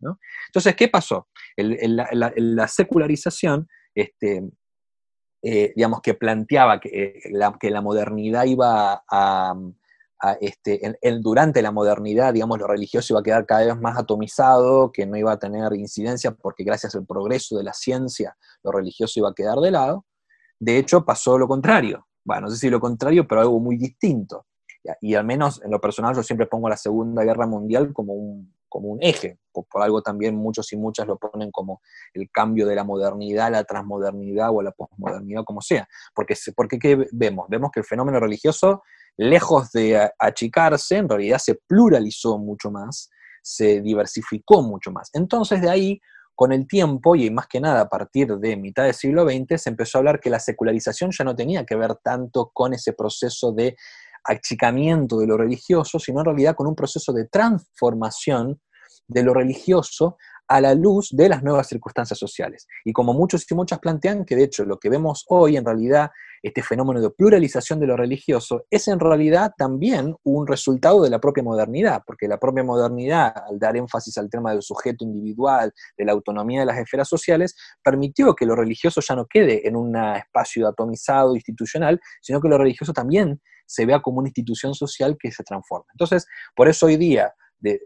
Entonces, 0.49 0.75
¿qué 0.75 0.89
pasó? 0.89 1.29
la, 1.57 2.69
secularización, 2.69 3.69
este, 3.95 4.43
eh, 5.43 5.73
digamos, 5.77 6.01
que 6.01 6.15
planteaba 6.15 6.81
que, 6.81 6.89
eh, 6.89 7.21
la, 7.31 7.57
que 7.59 7.71
la 7.71 7.81
modernidad 7.81 8.45
iba 8.45 9.05
a, 9.11 9.55
este, 10.41 10.81
durante 11.21 11.63
la 11.63 11.71
modernidad, 11.71 12.35
digamos, 12.35 12.59
lo 12.59 12.67
religioso 12.67 13.13
iba 13.13 13.21
a 13.21 13.23
quedar 13.23 13.47
cada 13.47 13.65
vez 13.67 13.81
más 13.81 13.97
atomizado, 13.97 14.91
que 14.91 15.07
no 15.07 15.17
iba 15.17 15.33
a 15.33 15.39
tener 15.39 15.73
incidencia 15.75 16.33
porque 16.33 16.65
gracias 16.65 16.95
al 16.97 17.07
progreso 17.07 17.57
de 17.57 17.65
la 17.65 17.73
ciencia 17.73 18.37
lo 18.65 18.73
religioso 18.73 19.21
iba 19.21 19.29
a 19.29 19.35
quedar 19.35 19.59
de 19.59 19.71
lado. 19.71 20.05
De 20.59 20.79
hecho, 20.79 21.05
pasó 21.05 21.39
lo 21.39 21.47
contrario. 21.47 22.07
Bueno, 22.25 22.43
no 22.43 22.51
sé 22.51 22.57
si 22.59 22.71
lo 22.71 22.81
contrario, 22.81 23.27
pero 23.27 23.41
algo 23.41 23.61
muy 23.61 23.77
distinto. 23.77 24.47
Y 25.01 25.15
al 25.15 25.25
menos 25.25 25.61
en 25.65 25.71
lo 25.71 25.81
personal 25.81 26.15
yo 26.15 26.23
siempre 26.23 26.47
pongo 26.47 26.69
la 26.69 26.77
Segunda 26.77 27.25
Guerra 27.25 27.47
Mundial 27.47 27.93
como 27.93 28.15
un, 28.15 28.55
como 28.69 28.89
un 28.89 29.03
eje. 29.03 29.39
Por, 29.53 29.67
algo 29.83 30.03
también 30.03 30.37
muchos 30.37 30.73
y 30.73 30.77
muchas 30.77 31.07
lo 31.07 31.17
ponen 31.19 31.51
como 31.51 31.81
el 32.15 32.31
cambio 32.31 32.67
de 32.67 32.77
la 32.77 32.85
modernidad 32.85 33.47
a 33.47 33.51
la 33.51 33.65
transmodernidad 33.65 34.51
o 34.51 34.63
la 34.63 34.73
posmodernidad, 34.73 35.45
como 35.45 35.61
sea. 35.61 35.89
Porque, 36.15 36.35
porque 36.55 36.79
¿qué 36.79 37.07
vemos? 37.13 37.47
Vemos 37.49 37.71
que 37.73 37.81
el 37.81 37.87
fenómeno 37.87 38.21
religioso, 38.21 38.83
lejos 39.17 39.73
de 39.73 40.11
achicarse, 40.19 40.97
en 40.97 41.09
realidad 41.09 41.39
se 41.39 41.57
pluralizó 41.67 42.39
mucho 42.39 42.71
más, 42.71 43.11
se 43.43 43.81
diversificó 43.81 44.63
mucho 44.63 44.93
más. 44.93 45.11
Entonces 45.13 45.61
de 45.61 45.71
ahí 45.71 46.01
con 46.39 46.53
el 46.53 46.69
tiempo, 46.69 47.17
y 47.17 47.31
más 47.33 47.49
que 47.49 47.61
nada 47.61 47.81
a 47.81 47.89
partir 47.89 48.37
de 48.37 48.57
mitad 48.57 48.85
del 48.85 48.95
siglo 48.95 49.29
XX, 49.29 49.61
se 49.61 49.71
empezó 49.71 49.99
a 49.99 50.01
hablar 50.01 50.21
que 50.21 50.31
la 50.31 50.39
secularización 50.39 51.11
ya 51.11 51.25
no 51.25 51.35
tenía 51.35 51.67
que 51.67 51.75
ver 51.75 51.97
tanto 51.97 52.53
con 52.55 52.73
ese 52.73 52.93
proceso 52.93 53.51
de 53.51 53.75
achicamiento 54.23 55.19
de 55.19 55.27
lo 55.27 55.37
religioso, 55.37 55.99
sino 55.99 56.21
en 56.21 56.27
realidad 56.27 56.55
con 56.55 56.69
un 56.69 56.77
proceso 56.77 57.13
de 57.13 57.25
transformación 57.25 58.61
de 59.09 59.25
lo 59.25 59.35
religioso 59.35 60.17
a 60.47 60.61
la 60.61 60.77
luz 60.77 61.09
de 61.11 61.29
las 61.29 61.43
nuevas 61.43 61.67
circunstancias 61.67 62.21
sociales. 62.21 62.69
Y 62.85 62.93
como 62.93 63.15
muchos 63.15 63.45
y 63.51 63.55
muchas 63.57 63.81
plantean 63.81 64.25
que 64.25 64.37
de 64.37 64.45
hecho 64.45 64.65
lo 64.65 64.79
que 64.79 64.91
vemos 64.91 65.25
hoy 65.31 65.57
en 65.57 65.65
realidad, 65.65 66.13
este 66.43 66.63
fenómeno 66.63 67.01
de 67.01 67.11
pluralización 67.11 67.81
de 67.81 67.87
lo 67.87 67.97
religioso, 67.97 68.65
es 68.71 68.89
en 68.89 69.01
realidad 69.01 69.53
también 69.57 70.15
un 70.23 70.47
resultado 70.47 71.03
de 71.03 71.11
la 71.11 71.21
propia 71.21 71.43
modernidad, 71.43 72.03
porque 72.07 72.29
la 72.29 72.39
propia 72.39 72.65
modernidad, 72.65 73.33
al 73.49 73.59
dar 73.59 73.77
énfasis 73.77 74.17
al 74.19 74.31
tema 74.31 74.53
del 74.53 74.63
sujeto 74.63 75.05
individual, 75.05 75.73
de 75.97 76.05
la 76.05 76.13
autonomía 76.13 76.61
de 76.61 76.67
las 76.67 76.79
esferas 76.79 77.09
sociales, 77.09 77.57
permitió 77.83 78.35
que 78.35 78.47
lo 78.47 78.55
religioso 78.55 79.01
ya 79.01 79.15
no 79.15 79.27
quede 79.27 79.67
en 79.67 79.77
un 79.77 79.97
espacio 79.97 80.69
atomizado, 80.69 81.35
institucional, 81.35 82.01
sino 82.23 82.41
que 82.41 82.49
lo 82.49 82.59
religioso 82.59 82.93
también 82.93 83.41
se 83.67 83.85
vea 83.85 84.01
como 84.01 84.19
una 84.19 84.29
institución 84.29 84.75
social 84.75 85.17
que 85.19 85.31
se 85.31 85.45
transforma. 85.45 85.87
Entonces, 85.93 86.27
por 86.55 86.69
eso 86.69 86.87
hoy 86.87 86.97
día 86.97 87.33
de, 87.61 87.81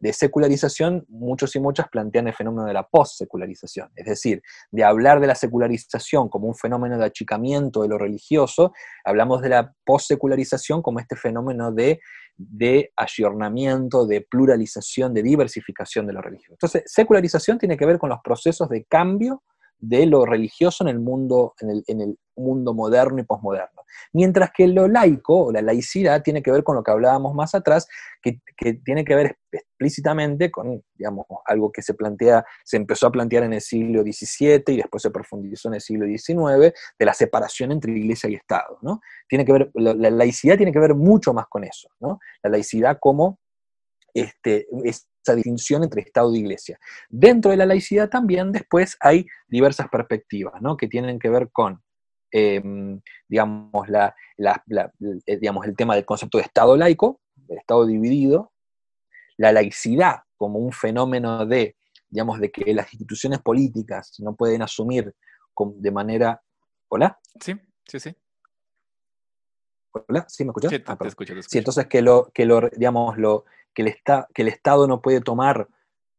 de, 0.00 0.12
secularización, 0.12 1.04
muchos 1.08 1.54
y 1.56 1.60
muchas 1.60 1.88
plantean 1.88 2.28
el 2.28 2.34
fenómeno 2.34 2.66
de 2.66 2.72
la 2.72 2.86
post-secularización, 2.88 3.90
es 3.94 4.06
decir, 4.06 4.42
de 4.70 4.84
hablar 4.84 5.20
de 5.20 5.26
la 5.26 5.34
secularización 5.34 6.28
como 6.28 6.48
un 6.48 6.54
fenómeno 6.54 6.98
de 6.98 7.04
achicamiento 7.04 7.82
de 7.82 7.88
lo 7.88 7.98
religioso, 7.98 8.72
hablamos 9.04 9.42
de 9.42 9.50
la 9.50 9.72
post-secularización 9.84 10.82
como 10.82 11.00
este 11.00 11.16
fenómeno 11.16 11.72
de, 11.72 12.00
de 12.36 12.92
ayornamiento, 12.96 14.06
de 14.06 14.22
pluralización, 14.22 15.14
de 15.14 15.22
diversificación 15.22 16.06
de 16.06 16.12
lo 16.12 16.20
religioso. 16.20 16.54
Entonces, 16.54 16.82
secularización 16.86 17.58
tiene 17.58 17.76
que 17.76 17.86
ver 17.86 17.98
con 17.98 18.10
los 18.10 18.20
procesos 18.22 18.68
de 18.68 18.84
cambio 18.84 19.42
de 19.88 20.06
lo 20.06 20.24
religioso 20.24 20.84
en 20.84 20.88
el 20.88 20.98
mundo, 20.98 21.54
en 21.60 21.70
el, 21.70 21.84
en 21.86 22.00
el 22.00 22.18
mundo 22.36 22.74
moderno 22.74 23.20
y 23.20 23.24
posmoderno. 23.24 23.82
Mientras 24.12 24.50
que 24.52 24.66
lo 24.66 24.88
laico 24.88 25.46
o 25.46 25.52
la 25.52 25.62
laicidad 25.62 26.22
tiene 26.22 26.42
que 26.42 26.50
ver 26.50 26.64
con 26.64 26.76
lo 26.76 26.82
que 26.82 26.90
hablábamos 26.90 27.34
más 27.34 27.54
atrás, 27.54 27.86
que, 28.22 28.40
tiene 28.84 29.04
que 29.04 29.14
ver 29.14 29.38
explícitamente 29.52 30.50
con, 30.50 30.82
digamos, 30.94 31.26
algo 31.46 31.70
que 31.70 31.82
se 31.82 31.94
plantea, 31.94 32.44
se 32.64 32.76
empezó 32.76 33.06
a 33.06 33.12
plantear 33.12 33.44
en 33.44 33.52
el 33.52 33.60
siglo 33.60 34.02
XVII 34.02 34.62
y 34.68 34.76
después 34.78 35.02
se 35.02 35.10
profundizó 35.10 35.68
en 35.68 35.74
el 35.74 35.80
siglo 35.80 36.06
XIX, 36.06 36.72
de 36.98 37.04
la 37.04 37.14
separación 37.14 37.72
entre 37.72 37.92
iglesia 37.92 38.30
y 38.30 38.34
Estado, 38.34 38.78
¿no? 38.82 39.00
Tiene 39.28 39.44
que 39.44 39.52
ver, 39.52 39.70
la, 39.74 40.10
laicidad 40.10 40.56
tiene 40.56 40.72
que 40.72 40.80
ver 40.80 40.94
mucho 40.94 41.32
más 41.32 41.46
con 41.48 41.64
eso, 41.64 41.88
¿no? 42.00 42.18
La 42.42 42.50
laicidad 42.50 42.98
como 43.00 43.38
este, 44.12 44.66
esa 45.24 45.34
distinción 45.34 45.82
entre 45.82 46.02
Estado 46.02 46.34
e 46.34 46.38
Iglesia. 46.38 46.78
Dentro 47.08 47.50
de 47.50 47.56
la 47.56 47.66
laicidad 47.66 48.08
también 48.08 48.52
después 48.52 48.96
hay 49.00 49.26
diversas 49.48 49.88
perspectivas, 49.88 50.60
¿no? 50.60 50.76
Que 50.76 50.88
tienen 50.88 51.18
que 51.18 51.30
ver 51.30 51.50
con 51.50 51.82
Em, 52.36 53.00
digamos, 53.28 53.88
la, 53.88 54.12
eh, 54.36 55.38
el 55.38 55.76
tema 55.76 55.94
del 55.94 56.04
concepto 56.04 56.38
de 56.38 56.42
Estado 56.42 56.76
laico, 56.76 57.20
el 57.48 57.58
Estado 57.58 57.86
dividido, 57.86 58.52
la 59.36 59.52
laicidad 59.52 60.22
como 60.36 60.58
un 60.58 60.72
fenómeno 60.72 61.46
de, 61.46 61.76
digamos, 62.08 62.40
de 62.40 62.50
que 62.50 62.74
las 62.74 62.92
instituciones 62.92 63.38
políticas 63.38 64.16
no 64.18 64.34
pueden 64.34 64.62
asumir 64.62 65.14
de 65.76 65.90
manera... 65.92 66.42
¿Hola? 66.88 67.20
Sí, 67.40 67.54
sí, 67.86 68.00
sí. 68.00 68.16
¿Hola? 69.94 70.24
¿Sí 70.28 70.44
me 70.44 70.50
escuchas? 70.50 70.72
Sí, 70.72 70.78
te, 70.80 70.90
ah, 70.90 70.98
escucho, 71.06 71.34
Sí, 71.42 71.58
entonces 71.58 71.86
que 71.86 72.02
lo, 72.02 72.30
que 72.34 72.44
lo, 72.44 72.68
digamos, 72.76 73.16
lo, 73.16 73.44
que 73.72 73.82
el, 73.82 73.94
que 74.34 74.42
el 74.42 74.48
Estado 74.48 74.88
no 74.88 75.00
puede 75.00 75.20
tomar, 75.20 75.68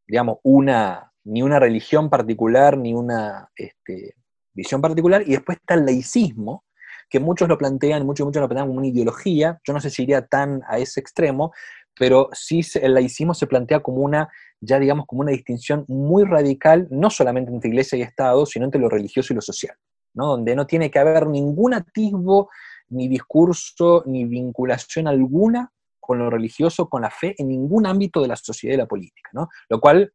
digamos, 0.06 0.38
una, 0.42 1.12
ni 1.24 1.42
una 1.42 1.58
religión 1.58 2.08
particular, 2.08 2.78
ni 2.78 2.94
una, 2.94 3.50
este, 3.54 4.14
visión 4.54 4.80
particular, 4.80 5.22
y 5.26 5.32
después 5.32 5.58
está 5.58 5.74
el 5.74 5.84
laicismo, 5.84 6.64
que 7.10 7.20
muchos 7.20 7.48
lo 7.48 7.58
plantean, 7.58 8.06
muchos, 8.06 8.26
muchos 8.26 8.40
lo 8.40 8.48
plantean 8.48 8.68
como 8.68 8.78
una 8.78 8.88
ideología, 8.88 9.60
yo 9.62 9.74
no 9.74 9.80
sé 9.80 9.90
si 9.90 10.04
iría 10.04 10.26
tan 10.26 10.62
a 10.66 10.78
ese 10.78 10.98
extremo, 10.98 11.52
pero 11.98 12.30
sí 12.32 12.62
el 12.80 12.94
laicismo 12.94 13.34
se 13.34 13.46
plantea 13.46 13.80
como 13.80 13.98
una, 13.98 14.28
ya 14.60 14.78
digamos, 14.78 15.06
como 15.06 15.20
una 15.20 15.32
distinción 15.32 15.84
muy 15.86 16.24
radical, 16.24 16.88
no 16.90 17.10
solamente 17.10 17.52
entre 17.52 17.68
iglesia 17.68 17.98
y 17.98 18.02
Estado, 18.02 18.46
sino 18.46 18.64
entre 18.64 18.80
lo 18.80 18.88
religioso 18.88 19.32
y 19.32 19.36
lo 19.36 19.42
social, 19.42 19.76
¿no? 20.14 20.28
donde 20.28 20.56
no 20.56 20.66
tiene 20.66 20.90
que 20.90 20.98
haber 20.98 21.26
ningún 21.26 21.74
atisbo, 21.74 22.50
ni 22.88 23.08
discurso, 23.08 24.02
ni 24.06 24.24
vinculación 24.24 25.08
alguna 25.08 25.72
con 26.00 26.18
lo 26.18 26.30
religioso, 26.30 26.88
con 26.88 27.02
la 27.02 27.10
fe, 27.10 27.34
en 27.36 27.48
ningún 27.48 27.86
ámbito 27.86 28.22
de 28.22 28.28
la 28.28 28.36
sociedad 28.36 28.74
y 28.74 28.78
la 28.78 28.86
política, 28.86 29.28
¿no? 29.32 29.48
Lo 29.68 29.80
cual 29.80 30.12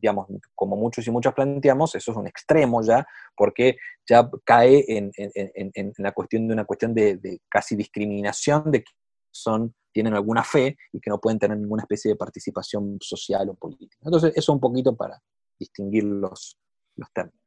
digamos, 0.00 0.26
como 0.54 0.76
muchos 0.76 1.06
y 1.06 1.10
muchas 1.10 1.34
planteamos, 1.34 1.94
eso 1.94 2.12
es 2.12 2.16
un 2.16 2.26
extremo 2.26 2.82
ya, 2.82 3.06
porque 3.36 3.76
ya 4.08 4.28
cae 4.44 4.84
en, 4.86 5.10
la 5.98 6.12
cuestión 6.12 6.46
de 6.46 6.54
una 6.54 6.64
cuestión 6.64 6.94
de, 6.94 7.40
casi 7.48 7.76
discriminación 7.76 8.70
de 8.70 8.84
que 8.84 8.92
son, 9.30 9.74
tienen 9.92 10.14
alguna 10.14 10.44
fe 10.44 10.76
y 10.92 11.00
que 11.00 11.10
no 11.10 11.20
pueden 11.20 11.38
tener 11.38 11.58
ninguna 11.58 11.82
especie 11.82 12.10
de 12.10 12.16
participación 12.16 12.98
social 13.00 13.48
o 13.48 13.54
política. 13.54 13.96
Entonces, 14.04 14.32
eso 14.36 14.52
un 14.52 14.60
poquito 14.60 14.96
para 14.96 15.20
distinguir 15.58 16.04
los, 16.04 16.56
los 16.96 17.12
términos. 17.12 17.37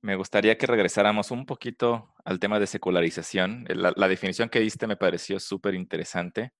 Me 0.00 0.14
gustaría 0.14 0.56
que 0.56 0.66
regresáramos 0.66 1.30
un 1.32 1.44
poquito 1.44 2.14
al 2.24 2.38
tema 2.38 2.60
de 2.60 2.68
secularización, 2.68 3.64
la, 3.68 4.08
definición 4.08 4.48
que 4.48 4.60
diste 4.60 4.86
me 4.86 4.96
pareció 4.96 5.40
súper 5.40 5.74
interesante. 5.74 6.52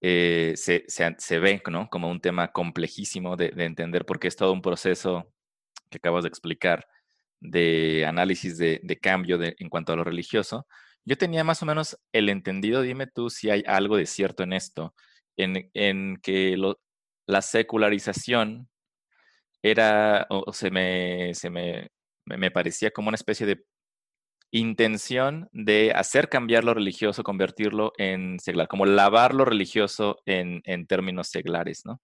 Eh, 0.00 0.54
se, 0.56 0.84
se, 0.88 1.38
ve 1.38 1.62
¿no? 1.70 1.88
como 1.90 2.08
un 2.10 2.20
tema 2.20 2.52
complejísimo 2.52 3.36
de, 3.36 3.52
entender 3.58 4.06
porque 4.06 4.28
es 4.28 4.36
todo 4.36 4.52
un 4.52 4.62
proceso 4.62 5.30
que 5.90 5.98
acabas 5.98 6.22
de 6.24 6.28
explicar 6.28 6.86
de 7.40 8.06
análisis 8.06 8.56
de, 8.56 8.98
cambio 9.02 9.38
en 9.42 9.68
cuanto 9.68 9.92
a 9.92 9.96
lo 9.96 10.04
religioso. 10.04 10.66
Yo 11.04 11.18
tenía 11.18 11.44
más 11.44 11.62
o 11.62 11.66
menos 11.66 11.98
el 12.12 12.30
entendido, 12.30 12.80
dime 12.82 13.06
tú 13.06 13.28
si 13.28 13.50
hay 13.50 13.62
algo 13.66 13.96
de 13.96 14.06
cierto 14.06 14.42
en 14.44 14.54
esto, 14.54 14.94
en, 15.36 15.70
en 15.74 16.16
que 16.22 16.56
la 17.26 17.42
secularización 17.42 18.68
era, 19.62 20.26
o, 20.30 20.52
se, 20.52 20.70
me, 20.70 21.34
se 21.34 21.50
me, 21.50 21.90
me 22.38 22.50
parecía 22.50 22.90
como 22.90 23.08
una 23.08 23.16
especie 23.16 23.46
de 23.46 23.64
intención 24.52 25.48
de 25.52 25.92
hacer 25.94 26.28
cambiar 26.28 26.64
lo 26.64 26.74
religioso, 26.74 27.22
convertirlo 27.22 27.92
en 27.98 28.38
seglar, 28.40 28.68
como 28.68 28.86
lavar 28.86 29.34
lo 29.34 29.44
religioso 29.44 30.18
en, 30.26 30.62
términos 30.86 31.28
seglares, 31.28 31.82
¿no? 31.84 32.00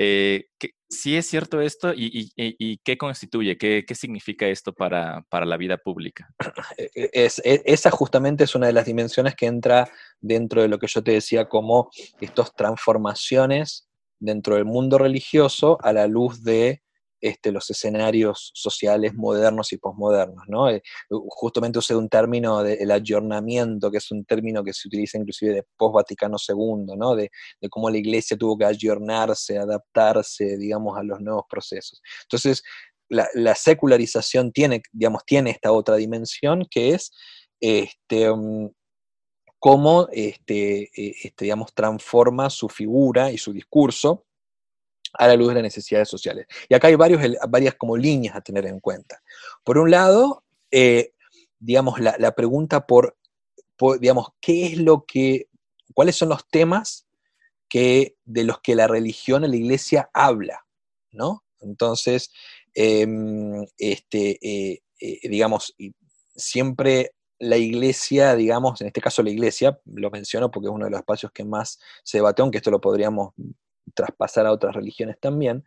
Eh, 0.00 0.46
¿Sí 0.88 1.16
es 1.16 1.26
cierto 1.26 1.60
esto 1.60 1.92
y, 1.94 2.78
qué 2.84 2.96
constituye, 2.96 3.58
qué, 3.58 3.84
significa 3.94 4.46
esto 4.46 4.72
para, 4.72 5.24
la 5.30 5.56
vida 5.56 5.76
pública? 5.76 6.30
E, 6.78 6.90
e, 6.94 7.10
es, 7.12 7.40
e, 7.44 7.62
esa 7.66 7.90
justamente 7.90 8.44
es 8.44 8.54
una 8.54 8.68
de 8.68 8.72
las 8.72 8.86
dimensiones 8.86 9.34
que 9.34 9.46
entra 9.46 9.90
dentro 10.20 10.62
de 10.62 10.68
lo 10.68 10.78
que 10.78 10.86
yo 10.86 11.02
te 11.02 11.12
decía 11.12 11.48
como 11.48 11.90
estas 12.20 12.54
transformaciones 12.54 13.88
dentro 14.20 14.54
del 14.54 14.64
mundo 14.64 14.98
religioso 14.98 15.78
a 15.82 15.92
la 15.92 16.06
luz 16.06 16.42
de 16.42 16.82
este, 17.20 17.52
los 17.52 17.68
escenarios 17.70 18.50
sociales 18.54 19.14
modernos 19.14 19.72
y 19.72 19.78
posmodernos. 19.78 20.44
¿no? 20.48 20.70
Eh, 20.70 20.82
justamente 21.08 21.78
usé 21.78 21.94
un 21.96 22.08
término 22.08 22.62
del 22.62 22.90
ayornamiento, 22.90 23.90
que 23.90 23.98
es 23.98 24.10
un 24.10 24.24
término 24.24 24.62
que 24.62 24.72
se 24.72 24.88
utiliza 24.88 25.18
inclusive 25.18 25.54
de 25.54 25.64
post-Vaticano 25.76 26.36
II, 26.48 26.86
de, 27.16 27.68
cómo 27.68 27.90
la 27.90 27.98
iglesia 27.98 28.36
tuvo 28.36 28.56
que 28.56 28.64
ayornarse, 28.64 29.58
adaptarse, 29.58 30.56
digamos, 30.56 30.96
a 30.96 31.02
los 31.02 31.20
nuevos 31.20 31.44
procesos. 31.48 32.00
Entonces, 32.22 32.62
la, 33.08 33.54
secularización 33.54 34.52
tiene, 34.52 34.82
digamos, 34.92 35.24
tiene 35.24 35.50
esta 35.50 35.72
otra 35.72 35.96
dimensión 35.96 36.66
que 36.70 36.90
es 36.90 37.10
este, 37.60 38.30
mm, 38.30 38.68
cómo 39.58 40.08
este, 40.12 40.90
este, 40.94 41.44
digamos, 41.44 41.74
transforma 41.74 42.50
su 42.50 42.68
figura 42.68 43.32
y 43.32 43.38
su 43.38 43.52
discurso 43.52 44.24
a 45.14 45.26
la 45.26 45.36
luz 45.36 45.48
de 45.48 45.54
las 45.54 45.62
necesidades 45.62 46.08
sociales. 46.08 46.46
Y 46.68 46.74
acá 46.74 46.88
hay 46.88 46.94
varios, 46.94 47.22
varias 47.48 47.74
como 47.74 47.96
líneas 47.96 48.36
a 48.36 48.40
tener 48.40 48.66
en 48.66 48.80
cuenta. 48.80 49.22
Por 49.64 49.78
un 49.78 49.90
lado, 49.90 50.44
eh, 50.70 51.12
digamos, 51.58 52.00
la, 52.00 52.34
pregunta 52.34 52.86
por, 52.86 53.16
digamos, 54.00 54.28
¿qué 54.40 54.66
es 54.66 54.78
lo 54.78 55.04
que, 55.04 55.48
cuáles 55.94 56.16
son 56.16 56.28
los 56.28 56.48
temas 56.48 57.06
que, 57.68 58.16
de 58.24 58.44
los 58.44 58.60
que 58.60 58.74
la 58.74 58.86
religión 58.86 59.44
o 59.44 59.46
la 59.46 59.56
iglesia 59.56 60.10
habla? 60.12 60.64
¿no? 61.12 61.44
Entonces, 61.60 62.30
em, 62.74 63.64
este, 63.76 64.38
eh, 64.42 64.82
eh, 65.00 65.28
digamos, 65.28 65.74
siempre 66.34 67.12
la 67.40 67.56
iglesia, 67.56 68.34
digamos, 68.34 68.80
en 68.80 68.88
este 68.88 69.00
caso 69.00 69.22
la 69.22 69.30
iglesia, 69.30 69.78
lo 69.84 70.10
menciono 70.10 70.50
porque 70.50 70.66
es 70.68 70.72
uno 70.72 70.86
de 70.86 70.90
los 70.90 71.00
espacios 71.00 71.32
que 71.32 71.44
más 71.44 71.78
se 72.02 72.18
debate, 72.18 72.42
aunque 72.42 72.58
esto 72.58 72.70
lo 72.70 72.80
podríamos 72.80 73.34
traspasar 73.94 74.46
a 74.46 74.52
otras 74.52 74.74
religiones 74.74 75.18
también, 75.20 75.64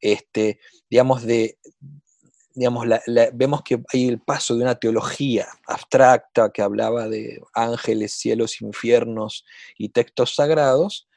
este, 0.00 0.60
digamos, 0.90 1.22
de, 1.22 1.58
digamos 2.54 2.86
vemos 3.32 3.62
que 3.62 3.82
hay 3.92 4.08
el 4.08 4.20
paso 4.20 4.54
de 4.56 4.62
una 4.62 4.76
teología 4.76 5.48
abstracta 5.66 6.50
que 6.52 6.62
hablaba 6.62 7.08
de 7.08 7.40
ángeles, 7.52 8.12
cielos, 8.12 8.60
infiernos 8.60 9.44
y 9.76 9.88
textos 9.88 10.34
sagrados, 10.34 11.08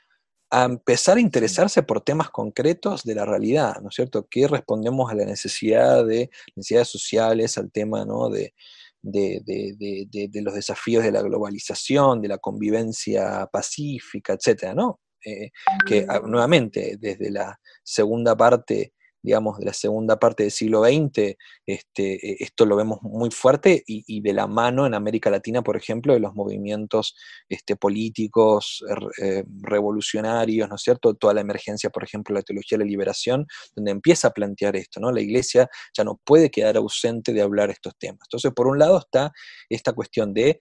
a 0.49 0.63
empezar 0.63 1.17
a 1.17 1.21
interesarse 1.21 1.83
por 1.83 2.01
temas 2.01 2.29
concretos 2.29 3.03
de 3.03 3.15
la 3.15 3.25
realidad, 3.25 3.81
¿no 3.81 3.89
es 3.89 3.95
cierto? 3.95 4.27
Que 4.29 4.47
respondemos 4.47 5.11
a 5.11 5.15
la 5.15 5.25
necesidad 5.25 6.05
de 6.05 6.29
necesidades 6.55 6.87
sociales, 6.87 7.57
al 7.57 7.69
tema 7.69 8.05
¿no? 8.05 8.29
de, 8.29 8.53
de, 9.01 9.41
de, 9.45 10.41
los 10.41 10.53
desafíos 10.53 11.03
de 11.03 11.11
la 11.11 11.21
globalización, 11.21 12.21
de 12.21 12.29
la 12.29 12.37
convivencia 12.37 13.47
pacífica, 13.51 14.33
etcétera, 14.33 14.73
¿no? 14.73 14.99
Eh, 15.25 15.51
que 15.85 16.05
ah, 16.07 16.21
nuevamente 16.25 16.97
desde 16.99 17.31
la 17.31 17.59
segunda 17.83 18.35
parte, 18.35 18.93
digamos, 19.21 19.57
de 19.57 19.65
la 19.65 19.73
segunda 19.73 20.17
parte 20.17 20.43
del 20.43 20.51
siglo 20.51 20.83
XX, 20.83 21.35
este, 21.65 22.13
e, 22.13 22.37
esto 22.39 22.65
lo 22.65 22.75
vemos 22.75 22.99
muy 23.01 23.29
fuerte 23.31 23.83
y, 23.85 24.21
de 24.21 24.33
la 24.33 24.47
mano 24.47 24.85
en 24.85 24.93
América 24.93 25.29
Latina, 25.29 25.63
por 25.63 25.75
ejemplo, 25.75 26.13
de 26.13 26.19
los 26.19 26.33
movimientos 26.33 27.15
este, 27.49 27.75
políticos 27.75 28.83
eh, 29.21 29.43
revolucionarios, 29.61 30.69
¿no 30.69 30.75
es 30.75 30.81
cierto? 30.81 31.13
Toda 31.15 31.33
la 31.33 31.41
emergencia, 31.41 31.89
por 31.89 32.03
ejemplo, 32.03 32.33
la 32.35 32.43
teología 32.43 32.77
de 32.77 32.85
la 32.85 32.89
liberación, 32.89 33.47
donde 33.75 33.91
empieza 33.91 34.29
a 34.29 34.31
plantear 34.31 34.75
esto, 34.75 34.99
¿no? 34.99 35.11
La 35.11 35.21
iglesia 35.21 35.67
ya 35.97 36.03
no 36.03 36.19
puede 36.23 36.49
quedar 36.49 36.77
ausente 36.77 37.33
de 37.33 37.41
hablar 37.41 37.69
estos 37.69 37.97
temas. 37.97 38.21
Entonces, 38.27 38.51
por 38.53 38.67
un 38.67 38.79
lado 38.79 38.99
está 38.99 39.31
esta 39.69 39.93
cuestión 39.93 40.33
de 40.33 40.59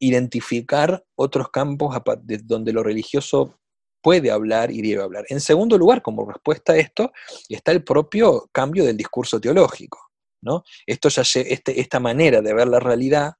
identificar 0.00 1.04
otros 1.14 1.50
campos 1.50 1.96
donde 2.44 2.72
lo 2.72 2.82
religioso 2.82 3.60
puede 4.00 4.30
hablar 4.30 4.70
y 4.70 4.82
debe 4.82 5.02
hablar. 5.02 5.24
En 5.28 5.40
segundo 5.40 5.76
lugar, 5.78 6.02
como 6.02 6.30
respuesta 6.30 6.72
a 6.72 6.76
esto, 6.76 7.12
está 7.48 7.72
el 7.72 7.82
propio 7.82 8.48
cambio 8.52 8.84
del 8.84 8.96
discurso 8.96 9.40
teológico. 9.40 10.00
¿no? 10.42 10.62
Esto 10.86 11.08
ya, 11.08 11.22
este, 11.40 11.80
esta 11.80 12.00
manera 12.00 12.40
de 12.40 12.54
ver 12.54 12.68
la 12.68 12.80
realidad, 12.80 13.34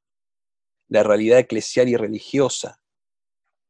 la 0.89 1.03
realidad 1.03 1.39
eclesial 1.39 1.89
y 1.89 1.97
religiosa, 1.97 2.81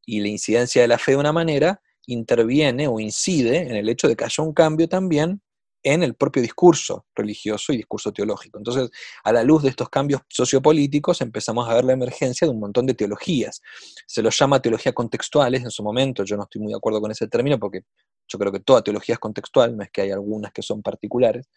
y 0.04 0.20
la 0.20 0.28
incidencia 0.28 0.82
de 0.82 0.88
la 0.88 0.98
fe 0.98 1.12
de 1.12 1.18
una 1.18 1.32
manera, 1.32 1.82
interviene 2.06 2.88
o 2.88 3.00
incide 3.00 3.58
en 3.58 3.76
el 3.76 3.88
hecho 3.88 4.08
de 4.08 4.16
que 4.16 4.24
haya 4.24 4.42
un 4.42 4.54
cambio 4.54 4.88
también 4.88 5.42
en 5.86 6.02
el 6.02 6.14
propio 6.14 6.42
discurso 6.42 7.06
religioso 7.14 7.72
y 7.72 7.76
discurso 7.76 8.12
teológico. 8.12 8.58
Entonces, 8.58 8.90
a 9.22 9.32
la 9.32 9.44
luz 9.44 9.62
de 9.62 9.68
estos 9.68 9.88
cambios 9.88 10.22
sociopolíticos, 10.28 11.20
empezamos 11.20 11.68
a 11.68 11.74
ver 11.74 11.84
la 11.84 11.92
emergencia 11.92 12.44
de 12.44 12.52
un 12.52 12.58
montón 12.58 12.86
de 12.86 12.94
teologías. 12.94 13.62
Se 14.04 14.20
los 14.20 14.36
llama 14.36 14.60
teología 14.60 14.92
contextuales 14.92 15.62
en 15.62 15.70
su 15.70 15.84
momento, 15.84 16.24
yo 16.24 16.36
no 16.36 16.42
estoy 16.42 16.60
muy 16.60 16.72
de 16.72 16.76
acuerdo 16.76 17.00
con 17.00 17.12
ese 17.12 17.28
término 17.28 17.56
porque 17.60 17.82
yo 18.28 18.36
creo 18.36 18.50
que 18.50 18.58
toda 18.58 18.82
teología 18.82 19.12
es 19.12 19.20
contextual, 19.20 19.76
no 19.76 19.84
es 19.84 19.90
que 19.92 20.00
hay 20.00 20.10
algunas 20.10 20.52
que 20.52 20.60
son 20.60 20.82
particulares, 20.82 21.48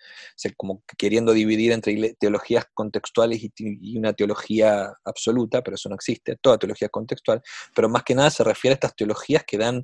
como 0.55 0.83
queriendo 0.95 1.33
dividir 1.33 1.71
entre 1.71 2.13
teologías 2.19 2.65
contextuales 2.75 3.41
y, 3.57 3.97
una 3.97 4.13
teología 4.13 4.93
absoluta, 5.03 5.63
pero 5.63 5.73
eso 5.73 5.89
no 5.89 5.95
existe, 5.95 6.35
toda 6.35 6.59
teología 6.59 6.85
es 6.85 6.91
contextual, 6.91 7.41
pero 7.75 7.89
más 7.89 8.03
que 8.03 8.13
nada 8.13 8.29
se 8.29 8.43
refiere 8.43 8.73
a 8.73 8.75
estas 8.75 8.95
teologías 8.95 9.43
que 9.43 9.57
dan 9.57 9.83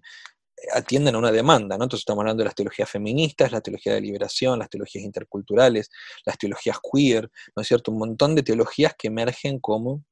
atienden 0.73 1.15
a 1.15 1.17
una 1.17 1.31
demanda, 1.31 1.77
¿no? 1.77 1.83
Entonces 1.85 2.01
estamos 2.01 2.21
hablando 2.21 2.41
de 2.41 2.45
las 2.45 2.55
teologías 2.55 2.89
feministas, 2.89 3.51
la 3.51 3.61
teología 3.61 3.93
de 3.93 4.01
liberación, 4.01 4.59
las 4.59 4.69
teologías 4.69 5.03
interculturales, 5.03 5.89
las 6.25 6.37
teologías 6.37 6.77
queer, 6.79 7.29
¿no 7.55 7.61
es 7.61 7.67
cierto? 7.67 7.91
Un 7.91 7.99
montón 7.99 8.35
de 8.35 8.43
teologías 8.43 8.93
que 8.97 9.07
emergen 9.07 9.59
como, 9.59 10.03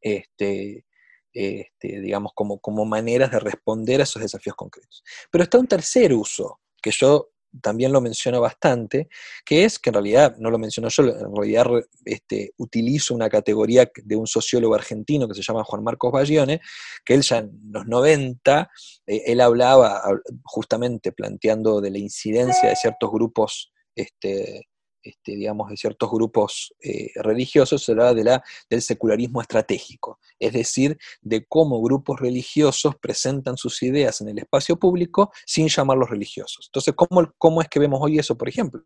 este, 0.00 0.84
este, 1.32 2.00
digamos, 2.00 2.32
como, 2.34 2.58
como 2.58 2.84
maneras 2.84 3.30
de 3.30 3.40
responder 3.40 4.00
a 4.00 4.04
esos 4.04 4.22
desafíos 4.22 4.56
concretos. 4.56 5.02
Pero 5.30 5.44
está 5.44 5.58
un 5.58 5.66
tercer 5.66 6.12
uso, 6.12 6.60
que 6.82 6.90
yo 6.90 7.30
también 7.60 7.92
lo 7.92 8.00
menciono 8.00 8.40
bastante, 8.40 9.08
que 9.44 9.64
es 9.64 9.78
que 9.78 9.90
en 9.90 9.94
realidad, 9.94 10.36
no 10.38 10.50
lo 10.50 10.58
menciono 10.58 10.88
yo, 10.88 11.04
en 11.04 11.34
realidad 11.34 11.66
este, 12.04 12.52
utilizo 12.58 13.14
una 13.14 13.28
categoría 13.28 13.90
de 14.04 14.16
un 14.16 14.26
sociólogo 14.26 14.74
argentino 14.74 15.26
que 15.28 15.34
se 15.34 15.42
llama 15.42 15.64
Juan 15.64 15.82
Marcos 15.82 16.12
Baglione, 16.12 16.60
que 17.04 17.14
él 17.14 17.22
ya 17.22 17.38
en 17.38 17.50
los 17.70 17.86
90, 17.86 18.70
eh, 19.06 19.22
él 19.26 19.40
hablaba 19.40 20.02
justamente 20.44 21.12
planteando 21.12 21.80
de 21.80 21.90
la 21.90 21.98
incidencia 21.98 22.68
de 22.68 22.76
ciertos 22.76 23.10
grupos 23.10 23.72
este, 23.94 24.68
este, 25.02 25.36
digamos, 25.36 25.70
de 25.70 25.76
ciertos 25.76 26.10
grupos 26.10 26.74
eh, 26.82 27.10
religiosos, 27.16 27.82
se 27.82 27.92
habla 27.92 28.14
de 28.14 28.24
la, 28.24 28.44
del 28.68 28.82
secularismo 28.82 29.40
estratégico, 29.40 30.18
es 30.38 30.52
decir, 30.52 30.98
de 31.20 31.44
cómo 31.46 31.80
grupos 31.82 32.20
religiosos 32.20 32.96
presentan 32.96 33.56
sus 33.56 33.82
ideas 33.82 34.20
en 34.20 34.28
el 34.28 34.38
espacio 34.38 34.78
público 34.78 35.32
sin 35.46 35.68
llamarlos 35.68 36.10
religiosos. 36.10 36.68
Entonces, 36.68 36.94
¿cómo, 36.94 37.32
cómo 37.38 37.62
es 37.62 37.68
que 37.68 37.80
vemos 37.80 38.00
hoy 38.02 38.18
eso, 38.18 38.36
por 38.36 38.48
ejemplo? 38.48 38.82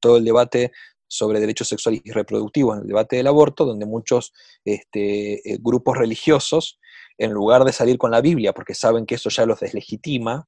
Todo 0.00 0.16
el 0.16 0.24
debate 0.24 0.72
sobre 1.08 1.40
derechos 1.40 1.68
sexuales 1.68 2.02
y 2.04 2.12
reproductivos 2.12 2.76
en 2.76 2.82
el 2.82 2.88
debate 2.88 3.16
del 3.16 3.26
aborto, 3.26 3.64
donde 3.64 3.86
muchos 3.86 4.32
este, 4.64 5.50
eh, 5.50 5.58
grupos 5.60 5.96
religiosos, 5.96 6.78
en 7.16 7.32
lugar 7.32 7.64
de 7.64 7.72
salir 7.72 7.98
con 7.98 8.10
la 8.10 8.20
Biblia, 8.20 8.52
porque 8.52 8.74
saben 8.74 9.06
que 9.06 9.16
eso 9.16 9.30
ya 9.30 9.46
los 9.46 9.60
deslegitima, 9.60 10.46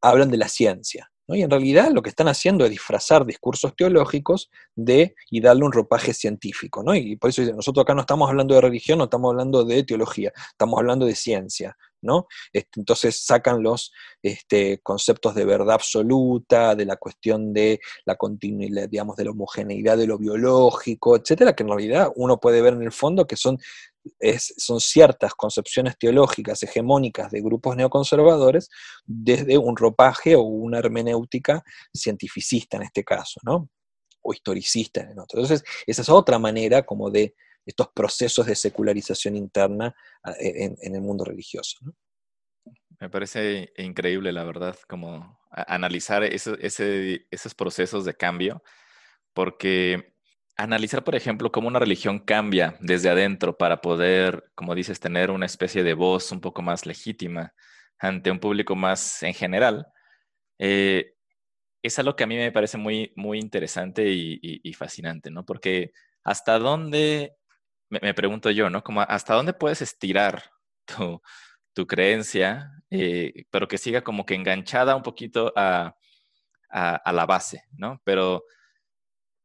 hablan 0.00 0.30
de 0.30 0.36
la 0.36 0.48
ciencia. 0.48 1.10
Y 1.34 1.42
en 1.42 1.50
realidad 1.50 1.90
lo 1.92 2.02
que 2.02 2.08
están 2.08 2.28
haciendo 2.28 2.64
es 2.64 2.70
disfrazar 2.70 3.26
discursos 3.26 3.76
teológicos 3.76 4.50
de, 4.74 5.14
y 5.30 5.40
darle 5.40 5.64
un 5.64 5.72
ropaje 5.72 6.14
científico. 6.14 6.82
¿no? 6.82 6.94
Y 6.94 7.16
por 7.16 7.30
eso 7.30 7.42
nosotros 7.54 7.82
acá 7.82 7.94
no 7.94 8.00
estamos 8.00 8.28
hablando 8.28 8.54
de 8.54 8.60
religión, 8.60 8.98
no 8.98 9.04
estamos 9.04 9.30
hablando 9.30 9.64
de 9.64 9.84
teología, 9.84 10.32
estamos 10.50 10.78
hablando 10.78 11.04
de 11.06 11.14
ciencia. 11.14 11.76
¿No? 12.02 12.26
Entonces 12.52 13.24
sacan 13.24 13.62
los 13.62 13.92
este, 14.22 14.78
conceptos 14.82 15.34
de 15.34 15.44
verdad 15.44 15.72
absoluta, 15.72 16.74
de 16.74 16.84
la 16.84 16.96
cuestión 16.96 17.52
de 17.52 17.80
la 18.04 18.16
continuidad, 18.16 18.88
digamos, 18.88 19.16
de 19.16 19.24
la 19.24 19.30
homogeneidad 19.30 19.96
de 19.96 20.06
lo 20.06 20.18
biológico, 20.18 21.16
etcétera, 21.16 21.54
que 21.54 21.62
en 21.62 21.68
realidad 21.68 22.10
uno 22.16 22.38
puede 22.38 22.62
ver 22.62 22.74
en 22.74 22.82
el 22.82 22.92
fondo 22.92 23.26
que 23.26 23.36
son, 23.36 23.58
son 24.56 24.80
ciertas 24.80 25.34
concepciones 25.34 25.98
teológicas 25.98 26.62
hegemónicas 26.62 27.30
de 27.30 27.40
grupos 27.40 27.76
neoconservadores 27.76 28.68
desde 29.04 29.58
un 29.58 29.76
ropaje 29.76 30.36
o 30.36 30.42
una 30.42 30.78
hermenéutica 30.78 31.62
cientificista 31.94 32.76
en 32.76 32.84
este 32.84 33.04
caso, 33.04 33.40
¿no? 33.44 33.68
O 34.22 34.32
historicista 34.32 35.00
en 35.00 35.18
otro. 35.18 35.40
Entonces, 35.40 35.64
esa 35.86 36.02
es 36.02 36.08
otra 36.08 36.38
manera 36.38 36.84
como 36.84 37.10
de 37.10 37.34
estos 37.68 37.88
procesos 37.88 38.46
de 38.46 38.54
secularización 38.54 39.36
interna 39.36 39.94
ah, 40.22 40.32
e, 40.40 40.74
en, 40.80 40.94
el 40.94 41.02
mundo 41.02 41.24
religioso. 41.24 41.78
Me 42.98 43.10
parece 43.10 43.72
increíble, 43.76 44.32
la 44.32 44.42
verdad, 44.42 44.76
como 44.88 45.38
analizar 45.50 46.24
esos 46.24 47.54
procesos 47.54 48.06
de 48.06 48.14
cambio, 48.14 48.62
porque 49.34 50.14
analizar, 50.56 51.04
por 51.04 51.14
ejemplo, 51.14 51.52
cómo 51.52 51.68
una 51.68 51.78
religión 51.78 52.20
cambia 52.20 52.76
desde 52.80 53.10
adentro 53.10 53.56
para 53.58 53.82
poder, 53.82 54.50
como 54.54 54.74
dices, 54.74 54.98
tener 54.98 55.30
una 55.30 55.46
especie 55.46 55.84
de 55.84 55.94
voz 55.94 56.32
un 56.32 56.40
poco 56.40 56.62
más 56.62 56.86
legítima 56.86 57.52
ante 57.98 58.30
un 58.30 58.40
público 58.40 58.76
más 58.76 59.22
en 59.22 59.34
general, 59.34 59.88
eh, 60.58 61.14
es 61.82 61.98
algo 61.98 62.16
que 62.16 62.24
a 62.24 62.26
mí 62.26 62.36
me 62.36 62.50
parece 62.50 62.78
muy, 62.78 63.12
muy 63.14 63.38
interesante 63.38 64.08
y, 64.08 64.40
y 64.42 64.72
fascinante, 64.72 65.30
¿no? 65.30 65.44
Porque 65.44 65.92
hasta 66.24 66.58
dónde 66.58 67.37
me, 67.90 68.14
pregunto 68.14 68.50
yo, 68.50 68.70
¿no? 68.70 68.82
Como 68.82 69.00
hasta 69.00 69.34
dónde 69.34 69.52
puedes 69.52 69.82
estirar 69.82 70.50
tu, 70.84 71.20
tu 71.72 71.86
creencia, 71.86 72.70
eh, 72.90 73.44
pero 73.50 73.68
que 73.68 73.78
siga 73.78 74.02
como 74.02 74.26
que 74.26 74.34
enganchada 74.34 74.96
un 74.96 75.02
poquito 75.02 75.52
a, 75.56 75.96
a, 76.70 77.12
la 77.12 77.26
base, 77.26 77.64
¿no? 77.72 78.00
Pero 78.04 78.44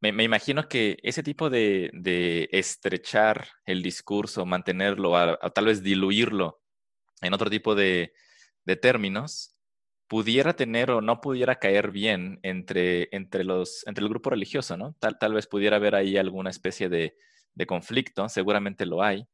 me, 0.01 0.23
imagino 0.23 0.67
que 0.67 0.97
ese 1.03 1.23
tipo 1.23 1.49
de, 1.49 1.89
de, 1.93 2.49
estrechar 2.51 3.47
el 3.65 3.81
discurso, 3.81 4.45
mantenerlo, 4.45 5.13
tal 5.53 5.65
vez 5.65 5.81
diluirlo 5.81 6.61
en 7.21 7.33
otro 7.33 7.49
tipo 7.49 7.75
de, 7.75 8.13
de 8.65 8.75
términos, 8.75 9.55
pudiera 10.07 10.53
tener 10.55 10.91
o 10.91 11.01
no 11.01 11.21
pudiera 11.21 11.59
caer 11.59 11.91
bien 11.91 12.39
entre, 12.43 13.07
entre, 13.15 13.43
los, 13.45 13.87
entre 13.87 14.03
el 14.03 14.09
grupo 14.09 14.29
religioso, 14.29 14.75
¿no? 14.75 14.95
Tal, 14.99 15.17
tal 15.17 15.33
vez 15.33 15.47
pudiera 15.47 15.77
haber 15.77 15.95
ahí 15.95 16.17
alguna 16.17 16.49
especie 16.49 16.89
de, 16.89 17.15
de 17.55 17.65
conflicto, 17.65 18.27
seguramente 18.29 18.85
lo 18.85 19.03
hay, 19.03 19.27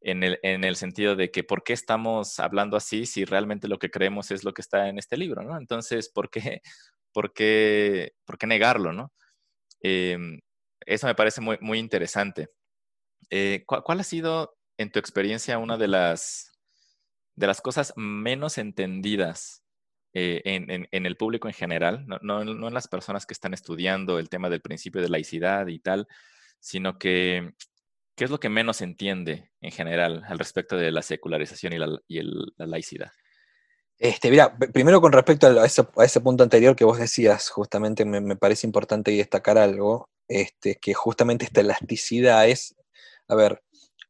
en 0.00 0.22
el, 0.24 0.38
en 0.42 0.64
el, 0.64 0.76
sentido 0.76 1.16
de 1.16 1.30
que 1.30 1.44
por 1.44 1.62
qué 1.62 1.72
estamos 1.72 2.38
hablando 2.38 2.76
así 2.76 3.06
si 3.06 3.24
realmente 3.24 3.68
lo 3.68 3.78
que 3.78 3.90
creemos 3.90 4.30
es 4.30 4.44
lo 4.44 4.54
que 4.54 4.62
está 4.62 4.88
en 4.88 4.98
este 4.98 5.16
libro, 5.16 5.42
¿no? 5.42 5.58
Entonces, 5.58 6.08
¿por 6.08 6.30
qué, 6.30 6.62
por 7.12 7.32
qué, 7.32 8.12
por 8.24 8.38
qué 8.38 8.46
negarlo, 8.46 8.92
¿no? 8.92 9.12
Em, 9.82 10.40
eso 10.86 11.06
me 11.06 11.14
parece 11.14 11.40
muy, 11.40 11.58
muy 11.60 11.78
interesante. 11.78 12.48
Eh, 13.30 13.64
¿cuál, 13.66 14.00
ha 14.00 14.04
sido, 14.04 14.56
en 14.78 14.90
tu 14.90 14.98
experiencia, 14.98 15.58
una 15.58 15.76
de 15.76 15.88
las, 15.88 16.52
de 17.36 17.46
las 17.46 17.60
cosas 17.60 17.92
menos 17.96 18.58
entendidas 18.58 19.62
eh, 20.14 20.42
en, 20.44 20.88
en, 20.90 21.06
el 21.06 21.16
público 21.16 21.46
en 21.46 21.54
general, 21.54 22.04
no, 22.06 22.18
no, 22.22 22.44
no, 22.44 22.68
en 22.68 22.74
las 22.74 22.88
personas 22.88 23.26
que 23.26 23.34
están 23.34 23.54
estudiando 23.54 24.18
el 24.18 24.28
tema 24.28 24.50
del 24.50 24.60
principio 24.60 25.00
de 25.00 25.08
laicidad 25.08 25.68
y 25.68 25.78
tal, 25.78 26.08
sino 26.60 26.98
que 26.98 27.54
¿qué 28.20 28.24
es 28.24 28.30
lo 28.30 28.38
que 28.38 28.50
menos 28.50 28.82
entiende 28.82 29.50
en 29.62 29.70
general 29.70 30.22
al 30.28 30.38
respecto 30.38 30.76
de 30.76 30.92
la 30.92 31.00
secularización 31.00 31.72
y 31.72 31.78
la, 31.78 32.66
laicidad? 32.66 33.10
Este, 33.96 34.30
mira, 34.30 34.58
primero 34.58 35.00
con 35.00 35.12
respecto 35.12 35.46
a 35.46 35.64
ese, 35.64 36.20
punto 36.20 36.44
anterior 36.44 36.76
que 36.76 36.84
vos 36.84 36.98
decías, 36.98 37.48
justamente 37.48 38.04
me, 38.04 38.36
parece 38.36 38.66
importante 38.66 39.10
destacar 39.10 39.56
algo, 39.56 40.10
este, 40.28 40.76
que 40.76 40.92
justamente 40.92 41.46
esta 41.46 41.62
elasticidad 41.62 42.46
es, 42.46 42.76
a 43.26 43.36
ver, 43.36 43.62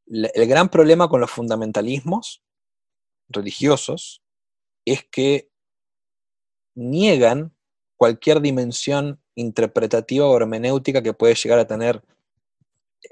el 0.09 0.49
gran 0.49 0.71
problema 0.71 1.09
con 1.09 1.21
los 1.21 1.31
fundamentalismos 1.31 2.43
religiosos 3.29 4.25
es 4.85 5.05
que 5.05 5.51
niegan 6.75 7.55
cualquier 7.97 8.41
dimensión 8.41 9.23
interpretativa 9.37 10.27
o 10.27 10.37
hermenéutica 10.37 11.01
que 11.01 11.15
puede 11.15 11.37
llegar 11.37 11.61
a 11.61 11.69
tener 11.69 12.03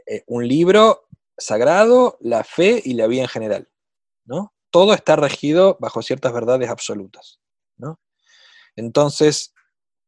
eh, 0.07 0.25
un 0.27 0.47
libro 0.47 1.09
sagrado, 1.37 2.19
la 2.21 2.45
fe 2.45 2.83
y 2.85 2.95
la 2.95 3.07
vida 3.07 3.23
en 3.23 3.29
general. 3.29 3.69
¿no? 4.25 4.53
Todo 4.71 4.95
está 4.95 5.17
regido 5.17 5.77
bajo 5.81 6.03
ciertas 6.03 6.33
verdades 6.33 6.69
absolutas. 6.69 7.41
¿no? 7.77 8.01
Entonces, 8.77 9.55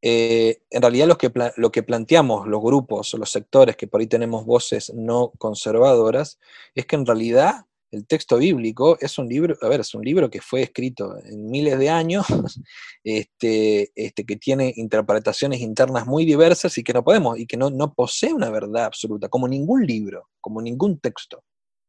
eh, 0.02 0.62
en 0.70 0.82
realidad 0.82 1.06
lo 1.06 1.18
que, 1.18 1.30
lo 1.56 1.72
que 1.72 1.82
planteamos 1.82 2.46
los 2.46 2.62
grupos 2.62 3.12
o 3.12 3.18
los 3.18 3.30
sectores 3.30 3.76
que 3.76 3.86
por 3.86 4.00
ahí 4.00 4.06
tenemos 4.06 4.46
voces 4.46 4.92
no 4.94 5.32
conservadoras 5.38 6.38
es 6.74 6.86
que 6.86 6.96
en 6.96 7.04
realidad 7.04 7.66
el 7.90 8.06
texto 8.06 8.38
bíblico 8.38 8.96
es 9.00 9.18
un 9.18 9.28
libro, 9.28 9.56
a 9.60 9.68
ver, 9.68 9.80
es 9.80 9.94
un 9.94 10.02
libro 10.02 10.30
que 10.30 10.40
fue 10.40 10.62
escrito 10.62 11.16
en 11.24 11.50
miles 11.50 11.78
de 11.78 11.90
años, 11.90 12.26
este, 13.04 13.90
este, 13.94 14.24
que 14.24 14.36
tiene 14.36 14.72
interpretaciones 14.76 15.60
internas 15.60 16.06
muy 16.06 16.24
diversas 16.24 16.76
y 16.78 16.84
que 16.84 16.92
no 16.92 17.04
podemos, 17.04 17.38
y 17.38 17.46
que 17.46 17.56
no, 17.56 17.70
no 17.70 17.92
posee 17.94 18.32
una 18.32 18.50
verdad 18.50 18.84
absoluta, 18.84 19.28
como 19.28 19.48
ningún 19.48 19.86
libro, 19.86 20.28
como 20.40 20.62
ningún 20.62 21.00
texto. 21.00 21.42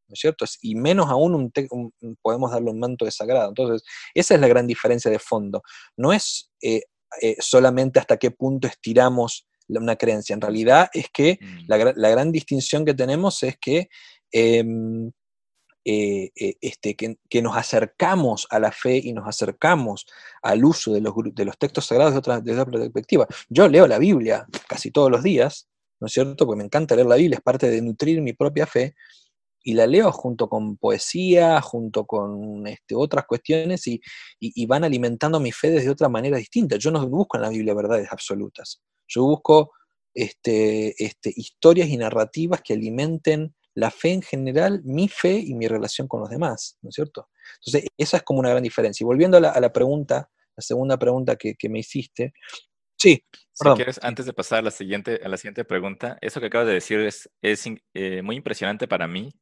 ¿no 0.07 0.13
es 0.13 0.19
cierto? 0.19 0.45
Y 0.61 0.75
menos 0.75 1.09
aún 1.09 1.33
un, 1.33 1.93
podemos 2.21 2.51
darle 2.51 2.69
un 2.69 2.79
manto 2.79 3.05
de 3.05 3.11
sagrado. 3.11 3.47
Entonces, 3.47 3.81
esa 4.13 4.35
es 4.35 4.41
la 4.41 4.49
gran 4.49 4.67
diferencia 4.67 5.09
de 5.09 5.19
fondo. 5.19 5.61
No 5.95 6.11
es 6.11 6.51
eh, 6.61 6.81
eh, 7.21 7.37
solamente 7.39 7.97
hasta 7.97 8.17
qué 8.17 8.29
punto 8.29 8.67
estiramos 8.67 9.47
una 9.69 9.95
creencia. 9.95 10.33
En 10.33 10.41
realidad 10.41 10.89
es 10.93 11.07
que 11.13 11.39
mm. 11.39 11.59
la, 11.67 11.93
la, 11.95 12.09
gran 12.09 12.31
distinción 12.31 12.83
que 12.83 12.93
tenemos 12.93 13.41
es 13.43 13.57
que 13.57 13.87
em, 14.31 15.11
eh, 15.83 16.31
eh, 16.35 16.55
este, 16.61 16.95
que, 16.95 17.41
nos 17.41 17.57
acercamos 17.57 18.45
a 18.51 18.59
la 18.59 18.71
fe 18.71 18.97
y 18.97 19.13
nos 19.13 19.27
acercamos 19.27 20.05
al 20.43 20.63
uso 20.63 20.93
de 20.93 21.01
los, 21.01 21.13
de 21.33 21.45
los 21.45 21.57
textos 21.57 21.87
sagrados 21.87 22.13
de 22.13 22.19
otra, 22.19 22.39
desde 22.39 22.61
otra 22.61 22.79
perspectiva. 22.79 23.27
Yo 23.49 23.67
leo 23.67 23.87
la 23.87 23.97
Biblia 23.97 24.45
casi 24.67 24.91
todos 24.91 25.09
los 25.09 25.23
días, 25.23 25.67
¿no 25.99 26.07
es 26.07 26.13
cierto? 26.13 26.45
Porque 26.45 26.59
me 26.59 26.65
encanta 26.65 26.95
leer 26.95 27.07
la 27.07 27.15
Biblia, 27.15 27.37
es 27.37 27.43
parte 27.43 27.69
de 27.69 27.81
nutrir 27.81 28.21
mi 28.21 28.33
propia 28.33 28.67
fe, 28.67 28.93
y 29.63 29.73
la 29.73 29.87
leo 29.87 30.11
junto 30.11 30.49
con 30.49 30.77
poesía, 30.77 31.61
junto 31.61 32.05
con 32.05 32.65
este, 32.67 32.95
otras 32.95 33.25
cuestiones, 33.25 33.87
y, 33.87 34.01
van 34.67 34.83
alimentando 34.83 35.39
mi 35.39 35.51
fe 35.51 35.71
desde 35.71 35.89
otra 35.89 36.09
manera 36.09 36.37
distinta. 36.37 36.77
Yo 36.77 36.91
no 36.91 37.07
busco 37.07 37.37
en 37.37 37.43
la 37.43 37.49
Biblia 37.49 37.73
verdades 37.73 38.07
absolutas, 38.11 38.81
yo 39.07 39.23
busco 39.23 39.71
este, 40.13 40.93
este, 41.03 41.33
historias 41.35 41.89
y 41.89 41.97
narrativas 41.97 42.61
que 42.61 42.73
alimenten 42.73 43.55
la 43.73 43.91
fe 43.91 44.11
en 44.11 44.21
general, 44.21 44.81
mi 44.83 45.07
fe 45.07 45.33
y 45.39 45.53
mi 45.53 45.67
relación 45.67 46.07
con 46.07 46.21
los 46.21 46.29
demás, 46.29 46.77
¿no 46.81 46.89
es 46.89 46.95
cierto? 46.95 47.29
Entonces, 47.59 47.89
esa 47.97 48.17
es 48.17 48.23
como 48.23 48.39
una 48.39 48.49
gran 48.49 48.63
diferencia. 48.63 49.03
Y 49.03 49.05
volviendo 49.05 49.37
a 49.37 49.39
la, 49.39 49.73
pregunta, 49.73 50.29
la 50.55 50.61
segunda 50.61 50.97
pregunta 50.97 51.35
que, 51.35 51.55
me 51.69 51.79
hiciste, 51.79 52.33
sí. 52.97 53.23
Si 53.53 53.69
quieres, 53.75 53.99
antes 54.01 54.25
de 54.25 54.33
pasar 54.33 54.59
a 54.59 54.61
la 54.63 54.71
siguiente, 54.71 55.19
a 55.23 55.29
la 55.29 55.37
siguiente 55.37 55.65
pregunta, 55.65 56.17
eso 56.21 56.39
que 56.39 56.47
acabas 56.47 56.67
de 56.67 56.73
decir 56.73 56.99
es, 56.99 57.29
es 57.41 57.65
eh, 57.93 58.21
muy 58.21 58.35
impresionante 58.35 58.87
para 58.87 59.07
mí, 59.07 59.33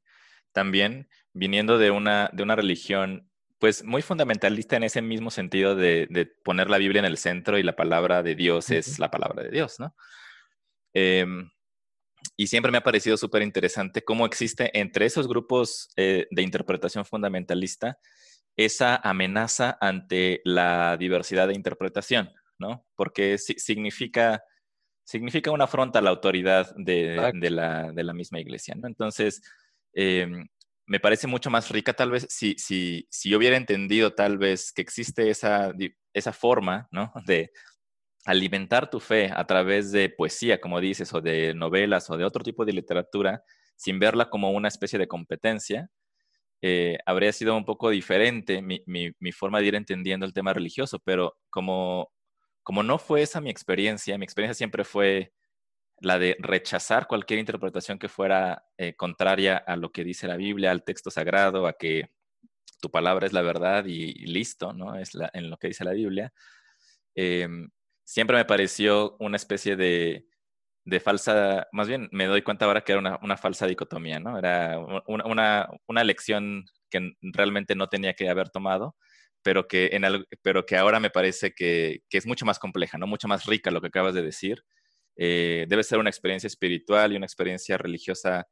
también 0.52 1.10
viniendo 1.34 1.78
de 1.78 1.92
una, 1.92 2.30
de 2.34 2.44
una 2.44 2.56
religión 2.56 3.30
pues 3.60 3.84
muy 3.84 4.02
fundamentalista 4.02 4.78
en 4.78 4.84
ese 4.84 5.02
mismo 5.02 5.32
sentido 5.32 5.76
de, 5.76 6.08
poner 6.44 6.70
la 6.70 6.78
Biblia 6.78 7.00
en 7.00 7.06
el 7.06 7.18
centro 7.18 7.58
y 7.58 7.64
la 7.64 7.76
palabra 7.76 8.24
de 8.24 8.36
Dios 8.36 8.72
es 8.72 9.00
la 9.00 9.12
palabra 9.12 9.44
de 9.44 9.50
Dios, 9.50 9.80
¿no? 9.80 9.94
Em, 10.94 11.50
y 12.40 12.48
siempre 12.48 12.72
me 12.72 12.78
ha 12.78 12.84
parecido 12.84 13.18
súper 13.18 13.42
interesante 13.42 14.02
cómo 14.02 14.26
existe 14.26 14.72
entre 14.80 15.06
esos 15.06 15.28
grupos 15.28 15.90
eh, 15.98 16.26
de 16.32 16.42
interpretación 16.42 17.04
fundamentalista 17.04 18.00
esa 18.56 18.96
amenaza 18.96 19.78
ante 19.82 20.40
la 20.46 20.96
diversidad 20.96 21.50
de 21.50 21.56
interpretación, 21.56 22.32
¿no? 22.58 22.86
Porque 22.96 23.38
significa, 23.38 24.42
significa 25.04 25.52
una 25.52 25.66
afronta 25.66 26.00
a 26.00 26.02
la 26.02 26.12
autoridad 26.12 26.74
de, 26.78 27.34
de, 27.34 27.50
la, 27.50 27.92
de 27.92 28.04
la, 28.04 28.14
misma 28.14 28.40
iglesia, 28.40 28.74
¿no? 28.76 28.88
Entonces, 28.88 29.42
em, 29.92 30.48
me 30.86 31.02
parece 31.02 31.28
mucho 31.28 31.50
más 31.50 31.70
rica 31.70 31.92
tal 31.92 32.12
vez 32.12 32.26
si, 32.30 32.56
si, 32.58 33.06
si 33.10 33.32
yo 33.32 33.38
hubiera 33.38 33.58
entendido 33.58 34.14
tal 34.14 34.38
vez 34.38 34.72
que 34.72 34.82
existe 34.82 35.30
esa, 35.30 35.74
esa 36.14 36.32
forma, 36.32 36.88
¿no? 36.90 37.12
De, 37.26 37.52
alimentar 38.26 38.89
tu 38.89 38.99
fe 38.99 39.32
a 39.34 39.45
través 39.45 39.91
de 39.91 40.09
poesía, 40.09 40.59
como 40.61 40.82
dices, 40.82 41.13
o 41.13 41.22
de 41.22 41.53
novelas 41.53 42.09
o 42.09 42.17
de 42.17 42.26
otro 42.26 42.43
tipo 42.43 42.65
de 42.65 42.74
literatura, 42.74 43.43
sin 43.76 43.99
verla 43.99 44.30
como 44.30 44.51
una 44.51 44.67
especie 44.67 44.99
de 44.99 45.07
competencia, 45.07 45.89
eh, 46.61 46.97
habría 47.05 47.32
sido 47.32 47.55
un 47.55 47.63
poco 47.63 47.89
diferente 47.89 48.61
mi, 48.61 48.84
forma 49.32 49.61
de 49.61 49.67
ir 49.67 49.76
entendiendo 49.76 50.26
el 50.26 50.34
tema 50.34 50.53
religioso, 50.53 50.99
pero 50.99 51.38
como, 51.49 52.11
como 52.63 52.84
no 52.84 52.97
fue 52.97 53.22
esa 53.22 53.39
mi 53.39 53.49
experiencia, 53.49 54.17
mi 54.17 54.26
experiencia 54.26 54.57
siempre 54.57 54.84
fue 54.84 55.32
la 56.01 56.20
de 56.20 56.36
rechazar 56.39 57.07
cualquier 57.07 57.39
interpretación 57.39 57.99
que 57.99 58.09
fuera 58.09 58.65
eh, 58.78 58.95
contraria 58.95 59.57
a 59.57 59.76
lo 59.78 59.91
que 59.91 60.03
dice 60.03 60.28
la 60.28 60.38
Biblia, 60.38 60.72
al 60.72 60.84
texto 60.84 61.11
sagrado, 61.11 61.67
a 61.67 61.74
que 61.74 62.09
tu 62.82 62.89
palabra 62.89 63.28
es 63.28 63.34
la 63.34 63.41
verdad 63.41 63.86
y, 63.86 64.13
listo, 64.26 64.74
¿no? 64.74 64.95
Es 64.95 65.11
en 65.34 65.49
lo 65.49 65.57
que 65.57 65.67
dice 65.70 65.84
la 65.84 65.91
Biblia. 65.91 66.34
Em, 67.15 67.70
siempre 68.10 68.38
me 68.38 68.45
pareció 68.45 69.16
una 69.20 69.38
especie 69.38 69.76
de, 69.76 70.26
falsa, 70.99 71.68
más 71.72 71.88
bien 71.88 72.10
me 72.12 72.26
doy 72.26 72.41
cuenta 72.41 72.66
ahora 72.66 72.82
que 72.82 72.93
era 72.93 73.20
una, 73.22 73.38
falsa 73.38 73.68
dicotomía, 73.68 74.20
¿no? 74.20 74.39
Era 74.39 74.80
una, 75.05 75.70
una, 75.88 76.03
lección 76.03 76.66
que 76.89 77.12
realmente 77.22 77.76
no 77.76 77.88
tenía 77.88 78.16
que 78.16 78.28
haber 78.28 78.49
tomado, 78.49 78.95
pero 79.43 79.68
que, 79.68 79.91
en 79.93 80.03
pero 80.41 80.66
que 80.66 80.76
ahora 80.76 80.99
me 80.99 81.12
parece 81.12 81.53
que, 81.53 81.99
que, 82.10 82.18
es 82.18 82.26
mucho 82.26 82.47
más 82.47 82.57
compleja, 82.57 82.97
¿no? 82.97 83.05
Mucho 83.05 83.28
más 83.28 83.45
rica 83.45 83.70
lo 83.70 83.80
que 83.80 83.88
acabas 83.88 84.16
de 84.16 84.24
decir. 84.24 84.64
Eh, 85.16 85.68
debe 85.70 85.84
ser 85.84 85.99
una 85.99 86.10
experiencia 86.10 86.47
espiritual 86.47 87.14
y 87.14 87.18
una 87.18 87.28
experiencia 87.28 87.78
religiosa 87.78 88.47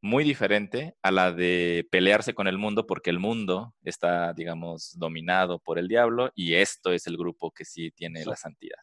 muy 0.00 0.24
diferente 0.24 0.94
a 1.02 1.10
la 1.10 1.32
de 1.32 1.86
pelearse 1.90 2.34
con 2.34 2.46
el 2.46 2.56
mundo 2.56 2.86
porque 2.86 3.10
el 3.10 3.18
mundo 3.18 3.74
está, 3.82 4.32
digamos, 4.32 4.98
dominado 4.98 5.58
por 5.58 5.78
el 5.78 5.88
diablo 5.88 6.30
y 6.34 6.54
esto 6.54 6.92
es 6.92 7.06
el 7.06 7.18
grupo 7.18 7.50
que 7.50 7.64
sí 7.66 7.90
tiene 7.90 8.24
la 8.24 8.36
santidad. 8.36 8.78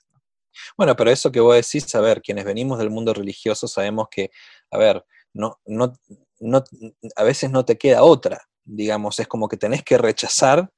Bueno, 0.78 0.96
pero 0.96 1.12
eso 1.12 1.32
que 1.32 1.40
vos 1.40 1.56
decís, 1.56 1.94
a 1.96 2.02
ver, 2.02 2.22
quienes 2.22 2.46
venimos 2.46 2.80
del 2.80 2.90
mundo 2.90 3.14
religioso 3.14 3.68
sabemos 3.68 4.08
que, 4.12 4.32
a 4.72 4.78
ver, 4.78 5.06
no, 5.34 5.60
no, 5.66 5.94
no, 6.40 6.64
a 7.16 7.24
veces 7.24 7.52
no 7.52 7.66
te 7.66 7.78
queda 7.78 8.04
otra, 8.04 8.42
digamos, 8.64 9.20
es 9.20 9.28
como 9.28 9.48
que 9.48 9.58
tenés 9.58 9.84
que 9.84 9.98
rechazar 9.98 10.70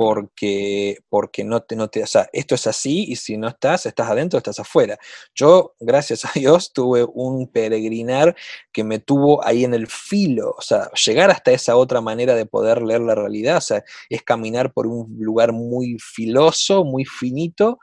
porque, 0.00 0.96
porque 1.10 1.44
no, 1.44 1.60
te, 1.60 1.76
no 1.76 1.88
te, 1.88 2.02
o 2.02 2.06
sea, 2.06 2.26
esto 2.32 2.54
es 2.54 2.66
así 2.66 3.04
y 3.08 3.16
si 3.16 3.36
no 3.36 3.48
estás, 3.48 3.84
estás 3.84 4.08
adentro, 4.08 4.38
estás 4.38 4.58
afuera. 4.58 4.98
Yo, 5.34 5.74
gracias 5.78 6.24
a 6.24 6.30
Dios, 6.34 6.72
tuve 6.72 7.04
un 7.04 7.46
peregrinar 7.52 8.34
que 8.72 8.82
me 8.82 8.98
tuvo 8.98 9.44
ahí 9.46 9.62
en 9.62 9.74
el 9.74 9.88
filo, 9.88 10.54
o 10.56 10.62
sea, 10.62 10.90
llegar 10.92 11.30
hasta 11.30 11.50
esa 11.50 11.76
otra 11.76 12.00
manera 12.00 12.34
de 12.34 12.46
poder 12.46 12.80
leer 12.80 13.02
la 13.02 13.14
realidad, 13.14 13.58
o 13.58 13.60
sea, 13.60 13.84
es 14.08 14.22
caminar 14.22 14.72
por 14.72 14.86
un 14.86 15.18
lugar 15.20 15.52
muy 15.52 15.98
filoso, 15.98 16.82
muy 16.82 17.04
finito, 17.04 17.78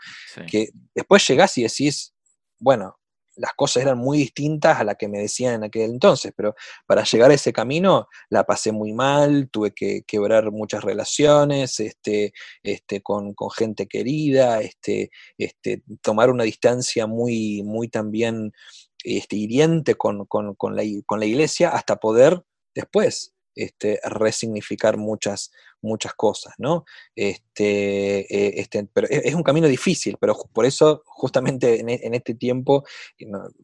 que 0.49 0.69
después 0.95 1.27
llegás 1.27 1.55
y 1.59 1.63
decís, 1.63 2.15
bueno, 2.57 2.97
las 3.37 3.53
cosas 3.55 3.83
eran 3.83 3.97
muy 3.97 4.17
distintas 4.17 4.79
a 4.79 4.83
las 4.83 4.95
que 4.95 5.07
me 5.07 5.19
decían 5.19 5.55
en 5.55 5.63
aquel 5.63 5.91
entonces, 5.91 6.33
pero 6.35 6.55
para 6.85 7.03
llegar 7.03 7.31
a 7.31 7.33
ese 7.33 7.53
camino 7.53 8.07
la 8.29 8.43
pasé 8.43 8.71
muy 8.71 8.93
mal, 8.93 9.49
tuve 9.51 9.73
que 9.73 10.03
quebrar 10.05 10.51
muchas 10.51 10.83
relaciones 10.83 11.79
este, 11.79 12.33
este, 12.63 13.01
con, 13.01 13.35
gente 13.55 13.87
querida, 13.87 14.61
este, 14.61 15.11
este, 15.37 15.83
tomar 16.01 16.29
una 16.29 16.43
distancia 16.43 17.07
muy, 17.07 17.63
muy 17.63 17.87
también 17.87 18.51
este, 19.03 19.35
hiriente 19.35 19.95
con, 19.95 20.25
con, 20.25 20.75
la, 20.75 20.83
con 21.05 21.19
la 21.19 21.25
iglesia 21.25 21.69
hasta 21.69 21.97
poder 21.97 22.43
después 22.75 23.33
este, 23.57 23.99
resignificar 24.03 24.97
muchas, 24.97 25.51
muchas 25.81 26.13
cosas, 26.13 26.53
¿no? 26.57 26.85
Este, 27.15 28.19
eh, 28.19 28.59
este, 28.59 28.87
pero 28.93 29.07
es, 29.09 29.33
un 29.33 29.43
camino 29.43 29.67
difícil, 29.67 30.17
pero 30.19 30.35
por 30.53 30.65
eso 30.65 31.03
justamente 31.05 31.79
en, 31.79 31.89
e, 31.89 31.99
este 32.13 32.35
tiempo 32.35 32.83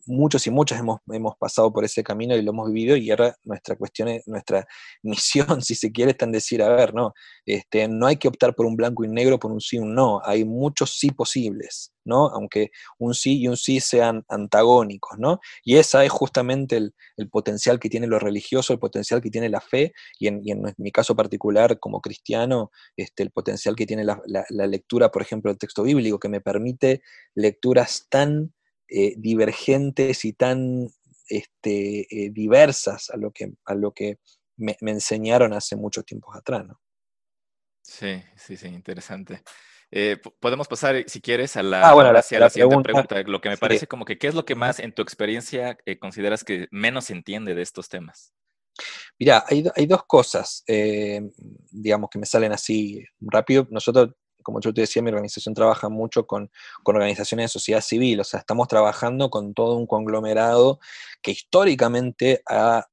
muchos 0.05 0.45
y 0.47 0.51
muchas 0.51 0.79
hemos, 0.79 0.99
hemos, 1.11 1.35
pasado 1.37 1.73
por 1.73 1.83
ese 1.83 2.03
camino 2.03 2.35
y 2.35 2.41
lo 2.41 2.51
hemos 2.51 2.71
vivido 2.71 2.95
y 2.95 3.09
ahora 3.11 3.35
nuestra 3.43 3.75
cuestión, 3.75 4.09
nuestra 4.25 4.65
misión, 5.03 5.61
si 5.61 5.75
se 5.75 5.91
quiere, 5.91 6.11
está 6.11 6.25
en 6.25 6.31
decir, 6.31 6.61
a 6.61 6.69
ver, 6.69 6.93
no, 6.93 7.13
este, 7.45 7.87
no 7.87 8.07
hay 8.07 8.17
que 8.17 8.27
optar 8.27 8.55
por 8.55 8.65
un 8.65 8.75
blanco 8.75 9.03
y 9.03 9.07
negro, 9.07 9.39
por 9.39 9.51
un 9.51 9.61
sí 9.61 9.77
y 9.77 9.79
un 9.79 9.93
no, 9.93 10.21
hay 10.23 10.45
muchos 10.45 10.97
sí 10.97 11.11
posibles. 11.11 11.93
¿no? 12.05 12.27
Aunque 12.27 12.71
un 12.99 13.13
sí 13.13 13.39
y 13.39 13.47
un 13.47 13.57
sí 13.57 13.79
sean 13.79 14.23
antagónicos, 14.27 15.17
¿no? 15.17 15.39
Y 15.63 15.77
esa 15.77 16.03
es 16.03 16.11
justamente 16.11 16.77
el, 16.77 16.93
potencial 17.31 17.79
que 17.79 17.89
tiene 17.89 18.07
lo 18.07 18.19
religioso, 18.19 18.73
el 18.73 18.79
potencial 18.79 19.21
que 19.21 19.29
tiene 19.29 19.49
la 19.49 19.61
fe, 19.61 19.93
y 20.19 20.27
en, 20.27 20.41
mi 20.77 20.91
caso 20.91 21.15
particular 21.15 21.79
como 21.79 22.01
cristiano, 22.03 22.69
este, 22.95 23.23
el 23.23 23.31
potencial 23.31 23.75
que 23.75 23.87
tiene 23.87 24.03
la, 24.03 24.21
lectura, 24.67 25.09
por 25.09 25.23
ejemplo, 25.23 25.49
del 25.49 25.57
texto 25.57 25.81
bíblico, 25.81 26.19
que 26.19 26.29
me 26.29 26.41
permite 26.41 27.01
lecturas 27.33 28.05
tan 28.09 28.53
eh, 28.87 29.15
divergentes 29.17 30.23
y 30.25 30.33
tan 30.33 30.87
este, 31.27 32.01
eh, 32.11 32.29
diversas 32.31 33.09
a 33.09 33.17
lo 33.17 33.31
que, 33.31 33.53
a 33.65 33.73
lo 33.73 33.91
que 33.91 34.19
me, 34.57 34.77
me 34.81 34.91
enseñaron 34.91 35.53
hace 35.53 35.75
muchos 35.75 36.05
tiempos 36.05 36.35
atrás, 36.35 36.67
¿no? 36.67 36.79
Sí, 37.81 38.21
sí, 38.37 38.55
sí, 38.55 38.67
interesante. 38.67 39.41
Eh, 39.95 40.17
podemos 40.39 40.67
pasar, 40.67 41.03
si 41.05 41.21
quieres, 41.21 41.55
a 41.55 41.61
la, 41.61 41.87
ah, 41.87 42.11
la, 42.11 42.21
siguiente 42.23 42.81
pregunta. 42.81 43.21
Lo 43.27 43.41
que 43.41 43.49
me 43.49 43.57
parece 43.57 43.85
como 43.85 44.05
que, 44.05 44.17
¿qué 44.17 44.27
es 44.27 44.33
lo 44.33 44.43
que 44.43 44.55
más 44.55 44.79
en 44.79 44.91
tu 44.91 45.03
experiencia 45.03 45.77
eh, 45.85 45.99
consideras 45.99 46.43
que 46.43 46.67
menos 46.71 47.05
se 47.05 47.13
entiende 47.13 47.53
de 47.53 47.61
estos 47.61 47.89
temas? 47.89 48.33
Mira, 49.19 49.43
hay, 49.47 49.85
dos 49.85 50.03
cosas, 50.05 50.63
digamos, 51.71 52.09
que 52.09 52.19
me 52.19 52.25
salen 52.25 52.51
así 52.51 53.03
rápido. 53.21 53.67
Nosotros, 53.69 54.11
como 54.41 54.59
yo 54.59 54.73
te 54.73 54.81
decía, 54.81 55.01
mi 55.01 55.09
organización 55.09 55.55
trabaja 55.55 55.87
mucho 55.87 56.25
con, 56.27 56.51
con 56.83 56.95
organizaciones 56.95 57.45
de 57.45 57.47
sociedad 57.49 57.81
civil, 57.81 58.19
o 58.19 58.23
sea, 58.23 58.41
estamos 58.41 58.67
trabajando 58.67 59.29
con 59.29 59.53
todo 59.53 59.77
un 59.77 59.87
conglomerado 59.87 60.79
que 61.21 61.31
históricamente 61.31 62.41
ha 62.49 62.87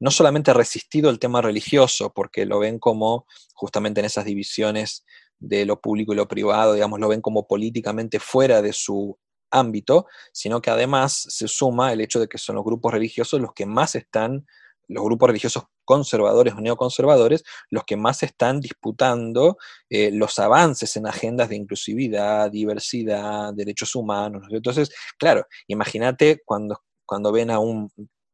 no 0.00 0.10
solamente 0.10 0.50
ha 0.50 0.54
resistido 0.54 1.10
el 1.10 1.18
tema 1.18 1.40
religioso, 1.40 2.12
porque 2.12 2.46
lo 2.46 2.58
ven 2.58 2.78
como 2.78 3.26
justamente 3.54 4.00
en 4.00 4.06
esas 4.06 4.24
divisiones 4.24 5.04
de 5.38 5.64
lo 5.64 5.80
público 5.80 6.12
y 6.12 6.16
lo 6.16 6.28
privado, 6.28 6.74
digamos, 6.74 7.00
lo 7.00 7.08
ven 7.08 7.20
como 7.20 7.46
políticamente 7.46 8.20
fuera 8.20 8.62
de 8.62 8.72
su 8.72 9.18
ámbito, 9.50 10.06
sino 10.32 10.60
que 10.60 10.70
además 10.70 11.26
se 11.28 11.48
suma 11.48 11.92
el 11.92 12.00
hecho 12.00 12.20
de 12.20 12.28
que 12.28 12.38
son 12.38 12.56
los 12.56 12.64
grupos 12.64 12.92
religiosos 12.92 13.40
los 13.40 13.52
que 13.54 13.66
más 13.66 13.94
están, 13.94 14.46
los 14.88 15.04
grupos 15.04 15.28
religiosos 15.28 15.64
conservadores 15.84 16.54
o 16.54 16.60
neoconservadores, 16.60 17.44
los 17.70 17.84
que 17.84 17.96
más 17.96 18.22
están 18.22 18.60
disputando 18.60 19.56
eh, 19.88 20.10
los 20.12 20.38
avances 20.38 20.96
en 20.96 21.06
agendas 21.06 21.48
de 21.48 21.56
inclusividad, 21.56 22.50
diversidad, 22.50 23.54
derechos 23.54 23.94
humanos. 23.94 24.46
Entonces, 24.50 24.90
claro, 25.18 25.46
imagínate 25.68 26.42
cuando, 26.44 26.82
cuando 27.04 27.32
ven 27.32 27.50
a 27.50 27.58
un 27.58 27.90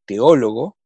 teólogo 0.06 0.76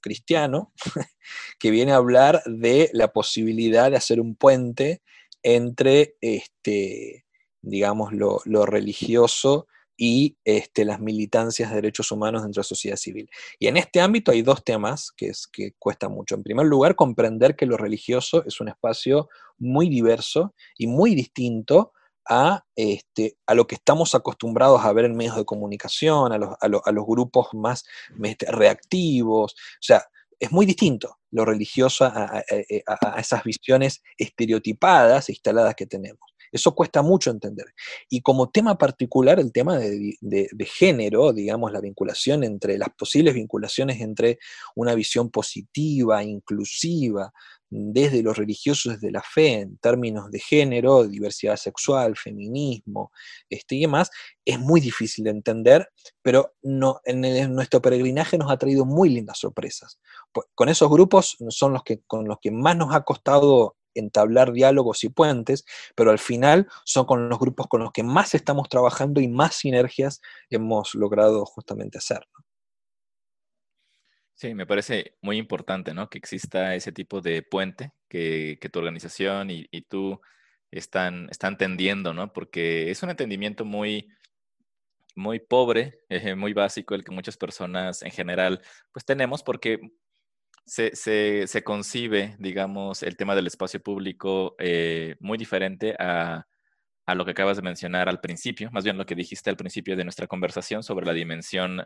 cristiano 0.00 0.72
que 1.58 1.70
viene 1.70 1.92
a 1.92 1.96
hablar 1.96 2.42
de 2.44 2.90
la 2.92 3.12
posibilidad 3.12 3.90
de 3.90 3.96
hacer 3.96 4.20
un 4.20 4.34
puente 4.36 5.02
entre, 5.42 6.16
este, 6.20 7.24
digamos, 7.62 8.12
lo, 8.12 8.66
religioso 8.66 9.66
y 10.02 10.38
este, 10.46 10.86
las 10.86 10.98
militancias 10.98 11.68
de 11.68 11.76
derechos 11.76 12.10
humanos 12.10 12.40
dentro 12.40 12.60
de 12.60 12.64
la 12.64 12.68
sociedad 12.68 12.96
civil. 12.96 13.28
Y 13.58 13.66
en 13.66 13.76
este 13.76 14.00
ámbito 14.00 14.32
hay 14.32 14.40
dos 14.40 14.64
temas 14.64 15.12
que, 15.14 15.26
es, 15.26 15.46
cuesta 15.78 16.08
mucho. 16.08 16.34
En 16.34 16.42
primer 16.42 16.64
lugar, 16.64 16.96
comprender 16.96 17.54
que 17.54 17.66
lo 17.66 17.76
religioso 17.76 18.42
es 18.46 18.62
un 18.62 18.68
espacio 18.68 19.28
muy 19.58 19.90
diverso 19.90 20.54
y 20.78 20.86
muy 20.86 21.14
distinto 21.14 21.92
a, 22.26 22.64
este, 22.76 23.36
a 23.46 23.54
lo 23.54 23.66
que 23.66 23.74
estamos 23.74 24.14
acostumbrados 24.14 24.82
a 24.82 24.92
ver 24.94 25.04
en 25.04 25.16
medios 25.16 25.36
de 25.36 25.44
comunicación, 25.44 26.32
a 26.32 26.38
los, 26.38 26.54
a 26.58 26.92
los 26.92 27.06
grupos 27.06 27.48
más 27.52 27.84
este, 28.24 28.50
reactivos. 28.50 29.52
O 29.52 29.82
sea, 29.82 30.02
es 30.38 30.50
muy 30.50 30.64
distinto 30.64 31.18
lo 31.30 31.44
religioso 31.44 32.06
a, 32.06 32.42
esas 33.18 33.44
visiones 33.44 34.02
estereotipadas 34.16 35.28
e 35.28 35.32
instaladas 35.32 35.74
que 35.74 35.84
tenemos. 35.84 36.29
Eso 36.52 36.74
cuesta 36.74 37.02
mucho 37.02 37.30
entender. 37.30 37.66
Y 38.08 38.22
como 38.22 38.50
tema 38.50 38.76
particular, 38.76 39.38
el 39.40 39.52
tema 39.52 39.78
de, 39.78 40.16
de, 40.20 40.64
género, 40.64 41.32
digamos, 41.32 41.72
la 41.72 41.80
vinculación 41.80 42.44
entre 42.44 42.78
las 42.78 42.90
posibles 42.90 43.34
vinculaciones 43.34 44.00
entre 44.00 44.38
una 44.74 44.94
visión 44.94 45.30
positiva, 45.30 46.22
inclusiva, 46.24 47.32
desde 47.70 48.22
lo 48.22 48.34
religioso, 48.34 48.90
desde 48.90 49.12
la 49.12 49.22
fe, 49.22 49.60
en 49.60 49.78
términos 49.78 50.30
de 50.30 50.40
género, 50.40 51.06
diversidad 51.06 51.56
sexual, 51.56 52.16
feminismo 52.16 53.12
este, 53.48 53.76
y 53.76 53.82
demás, 53.82 54.10
es 54.44 54.58
muy 54.58 54.80
difícil 54.80 55.24
de 55.24 55.30
entender, 55.30 55.88
pero 56.20 56.54
no, 56.62 57.00
en, 57.04 57.54
nuestro 57.54 57.80
peregrinaje 57.80 58.36
nos 58.36 58.50
ha 58.50 58.58
traído 58.58 58.84
muy 58.84 59.08
lindas 59.10 59.38
sorpresas. 59.38 60.00
Pues, 60.32 60.48
con 60.54 60.68
esos 60.68 60.90
grupos 60.90 61.36
son 61.48 61.72
los 61.72 61.84
que, 61.84 62.00
con 62.06 62.26
los 62.26 62.38
que 62.40 62.50
más 62.50 62.76
nos 62.76 62.92
ha 62.92 63.02
costado 63.02 63.76
entablar 63.94 64.52
diálogos 64.52 65.04
y 65.04 65.08
puentes, 65.08 65.64
pero 65.94 66.10
al 66.10 66.18
final 66.18 66.68
son 66.84 67.06
con 67.06 67.28
los 67.28 67.38
grupos 67.38 67.66
con 67.68 67.82
los 67.82 67.92
que 67.92 68.02
más 68.02 68.34
estamos 68.34 68.68
trabajando 68.68 69.20
y 69.20 69.28
más 69.28 69.56
sinergias 69.56 70.20
hemos 70.50 70.94
logrado 70.94 71.44
justamente 71.44 71.98
hacer. 71.98 72.26
Sí, 74.40 74.54
me 74.54 74.66
parece 74.66 75.18
muy 75.20 75.36
importante, 75.36 75.92
¿no? 75.92 76.08
Que 76.08 76.16
exista 76.16 76.74
ese 76.74 76.92
tipo 76.92 77.20
de 77.20 77.42
puente 77.42 77.92
que, 78.08 78.58
tu 78.72 78.78
organización 78.78 79.50
y, 79.50 79.66
tú 79.82 80.18
están, 80.70 81.28
están 81.30 81.58
tendiendo, 81.58 82.14
¿no? 82.14 82.32
Porque 82.32 82.90
es 82.90 83.02
un 83.02 83.10
entendimiento 83.10 83.66
muy, 83.66 84.08
muy 85.14 85.40
pobre, 85.40 86.00
muy 86.38 86.54
básico, 86.54 86.94
el 86.94 87.04
que 87.04 87.12
muchas 87.12 87.36
personas 87.36 88.02
en 88.02 88.12
general, 88.12 88.62
pues 88.92 89.04
tenemos, 89.04 89.42
porque 89.42 89.78
se, 90.70 91.62
concibe, 91.64 92.36
digamos, 92.38 93.02
el 93.02 93.16
tema 93.16 93.34
del 93.34 93.48
espacio 93.48 93.82
público 93.82 94.54
eh, 94.58 95.16
muy 95.18 95.36
diferente 95.36 95.96
a, 95.98 96.46
a 97.06 97.14
lo 97.14 97.24
que 97.24 97.32
acabas 97.32 97.56
de 97.56 97.62
mencionar 97.62 98.08
al 98.08 98.20
principio, 98.20 98.70
más 98.70 98.84
bien 98.84 98.96
lo 98.96 99.04
que 99.04 99.16
dijiste 99.16 99.50
al 99.50 99.56
principio 99.56 99.96
de 99.96 100.04
nuestra 100.04 100.28
conversación 100.28 100.82
sobre 100.82 101.06
la 101.06 101.12
dimensión 101.12 101.82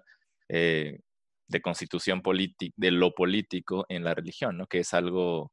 eh, 0.48 1.00
de 1.48 1.60
constitución 1.62 2.20
política, 2.20 2.74
de 2.76 2.90
lo 2.90 3.14
político 3.14 3.86
en 3.88 4.04
la 4.04 4.14
religión, 4.14 4.58
¿no? 4.58 4.66
Que 4.66 4.80
es 4.80 4.92
algo 4.92 5.52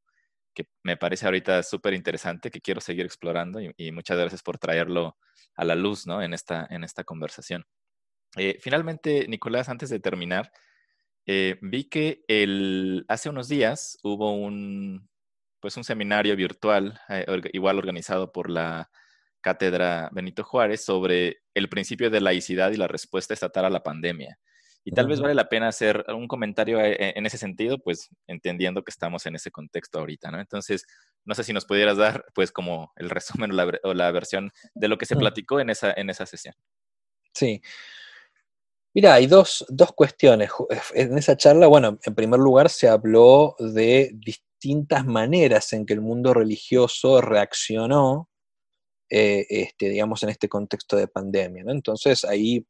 que 0.54 0.68
me 0.84 0.98
parece 0.98 1.26
ahorita 1.26 1.64
súper 1.64 1.94
interesante, 1.94 2.52
que 2.52 2.60
quiero 2.60 2.82
seguir 2.82 3.06
explorando 3.06 3.60
y, 3.62 3.92
muchas 3.94 4.18
gracias 4.18 4.44
por 4.44 4.58
traerlo 4.58 5.18
a 5.56 5.64
la 5.64 5.76
luz 5.76 6.06
¿no? 6.06 6.22
en, 6.22 6.34
esta, 6.34 6.68
en 6.70 6.84
esta 6.84 7.06
conversación. 7.06 7.64
Eh, 8.36 8.58
finalmente, 8.62 9.26
Nicolás, 9.30 9.70
antes 9.70 9.90
de 9.90 10.02
terminar, 10.02 10.52
eh, 11.34 11.58
vi 11.62 11.86
que 11.86 12.26
el, 12.28 13.06
hace 13.08 13.30
unos 13.30 13.48
días 13.48 13.98
hubo 14.04 14.34
un, 14.34 15.10
pues 15.62 15.78
un 15.78 15.86
seminario 15.86 16.36
virtual, 16.36 17.00
eh, 17.08 17.26
igual 17.54 17.78
organizado 17.78 18.34
por 18.34 18.50
la 18.50 18.92
Cátedra 19.40 20.10
Benito 20.12 20.44
Juárez, 20.44 20.84
sobre 20.84 21.44
el 21.54 21.70
principio 21.70 22.10
de 22.10 22.20
laicidad 22.20 22.72
y 22.72 22.76
la 22.76 22.90
respuesta 22.90 23.34
estatal 23.34 23.64
a 23.64 23.70
la 23.70 23.82
pandemia. 23.82 24.40
Y 24.84 24.92
tal 24.92 25.08
vez 25.08 25.22
vale 25.22 25.34
la 25.34 25.48
pena 25.48 25.70
hacer 25.70 26.04
un 26.10 26.28
comentario 26.28 26.82
eh, 26.82 27.14
en 27.16 27.26
ese 27.26 27.38
sentido, 27.38 27.80
pues 27.80 28.10
entendiendo 28.28 28.84
que 28.84 28.92
estamos 28.92 29.26
en 29.26 29.36
ese 29.36 29.52
contexto 29.52 30.00
ahorita, 30.00 30.32
¿no? 30.32 30.42
Entonces, 30.42 30.86
no 31.24 31.34
sé 31.34 31.46
si 31.46 31.54
nos 31.54 31.64
pudieras 31.64 31.96
dar, 31.96 32.26
pues, 32.36 32.52
como 32.52 32.92
el 32.98 33.10
resumen 33.10 33.52
o 33.84 33.94
la, 33.94 34.12
versión 34.12 34.52
de 34.76 34.90
lo 34.90 34.98
que 34.98 35.06
se 35.06 35.16
platicó 35.16 35.62
en 35.62 35.70
esa, 35.70 35.94
en 35.94 36.10
esa 36.10 36.26
sesión. 36.26 36.56
Sí. 37.34 37.62
Mira, 38.94 39.14
hay 39.14 39.28
dos, 39.28 39.66
dos 39.70 39.94
cuestiones. 39.94 40.52
En 40.94 41.18
esa 41.18 41.38
charla, 41.38 41.68
bueno, 41.68 41.98
en 42.04 42.16
primer 42.16 42.40
lugar 42.40 42.70
se 42.70 42.90
habló 42.90 43.56
de 43.60 44.12
distintas 44.14 45.06
maneras 45.06 45.72
en 45.74 45.86
que 45.86 45.94
el 45.94 46.02
mundo 46.02 46.34
religioso 46.34 47.22
reaccionó, 47.22 48.30
eh, 49.10 49.46
este, 49.50 49.90
digamos, 49.90 50.24
en 50.24 50.30
este 50.30 50.50
contexto 50.50 50.98
de 50.98 51.08
pandemia. 51.08 51.64
Entonces 51.68 52.26
ahí 52.26 52.66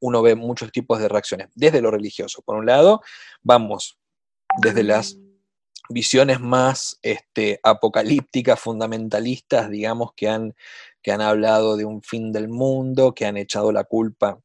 uno 0.00 0.20
ve 0.20 0.34
muchos 0.34 0.70
tipos 0.70 0.98
de 0.98 1.08
reacciones, 1.08 1.48
desde 1.54 1.80
lo 1.80 1.90
religioso. 1.90 2.42
Por 2.42 2.56
un 2.56 2.66
lado, 2.66 3.00
vamos 3.42 3.98
desde 4.60 4.82
las 4.82 5.16
visiones 5.88 6.40
más 6.40 6.98
este, 7.02 7.60
apocalípticas, 7.62 8.60
fundamentalistas, 8.60 9.70
digamos, 9.70 10.12
que 10.14 10.28
han, 10.28 10.54
que 11.02 11.12
han 11.12 11.22
hablado 11.22 11.78
de 11.78 11.86
un 11.86 12.02
fin 12.02 12.30
del 12.30 12.48
mundo, 12.48 13.14
que 13.14 13.24
han 13.24 13.38
echado 13.38 13.72
la 13.72 13.84
culpa 13.84 14.43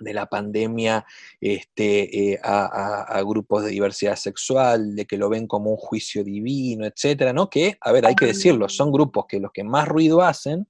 de 0.00 0.14
la 0.14 0.26
pandemia 0.26 1.04
este, 1.40 2.32
eh, 2.32 2.40
a, 2.42 3.20
grupos 3.24 3.64
de 3.64 3.70
diversidad 3.70 4.16
sexual, 4.16 4.96
de 4.96 5.06
que 5.06 5.16
lo 5.16 5.28
ven 5.28 5.46
como 5.46 5.70
un 5.70 5.76
juicio 5.76 6.24
divino, 6.24 6.86
etcétera, 6.86 7.32
¿no? 7.32 7.48
Que, 7.48 7.76
a 7.80 7.92
ver, 7.92 8.06
hay 8.06 8.14
que 8.14 8.26
decirlo, 8.26 8.68
son 8.68 8.90
grupos 8.90 9.26
que 9.28 9.40
los 9.40 9.52
que 9.52 9.64
más 9.64 9.88
ruido 9.88 10.22
hacen 10.22 10.66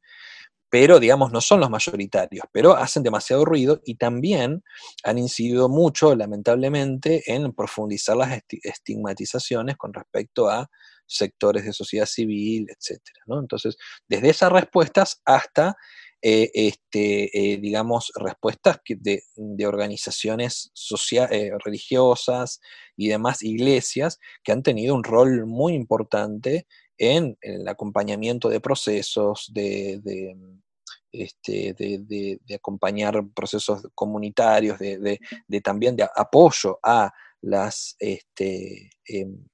pero 0.72 0.98
digamos 0.98 1.30
no 1.32 1.42
son 1.42 1.60
los 1.60 1.68
mayoritarios, 1.68 2.46
pero 2.50 2.74
hacen 2.74 3.02
demasiado 3.02 3.44
ruido 3.44 3.82
y 3.84 3.96
también 3.96 4.64
han 5.04 5.18
incidido 5.18 5.68
mucho, 5.68 6.14
lamentablemente, 6.14 7.22
en 7.26 7.52
profundizar 7.52 8.16
las 8.16 8.40
estigmatizaciones 8.48 9.76
con 9.76 9.92
respecto 9.92 10.48
a 10.48 10.70
sectores 11.06 11.66
de 11.66 11.74
sociedad 11.74 12.06
civil, 12.06 12.68
etc. 12.70 13.02
Entonces, 13.26 13.76
desde 14.08 14.30
esas 14.30 14.50
respuestas 14.50 15.20
hasta, 15.26 15.76
eh, 16.24 16.52
este, 16.54 17.36
eh, 17.36 17.56
digamos, 17.56 18.12
respuestas 18.14 18.78
de, 18.86 19.66
organizaciones 19.66 20.70
eh, 21.10 21.50
religiosas 21.64 22.60
y 22.96 23.08
demás 23.08 23.42
iglesias 23.42 24.20
que 24.44 24.52
han 24.52 24.62
tenido 24.62 24.94
un 24.94 25.02
rol 25.02 25.46
muy 25.46 25.74
importante 25.74 26.68
en 26.96 27.36
el 27.40 27.66
acompañamiento 27.66 28.48
de 28.48 28.60
procesos, 28.60 29.50
de, 29.52 30.00
este, 31.10 31.74
acompañar 32.54 33.20
procesos 33.34 33.88
comunitarios, 33.92 34.78
de, 34.78 35.18
también 35.60 35.96
de 35.96 36.08
apoyo 36.14 36.78
a 36.84 37.12
las, 37.40 37.96
este, 37.98 38.90
em, 39.06 39.44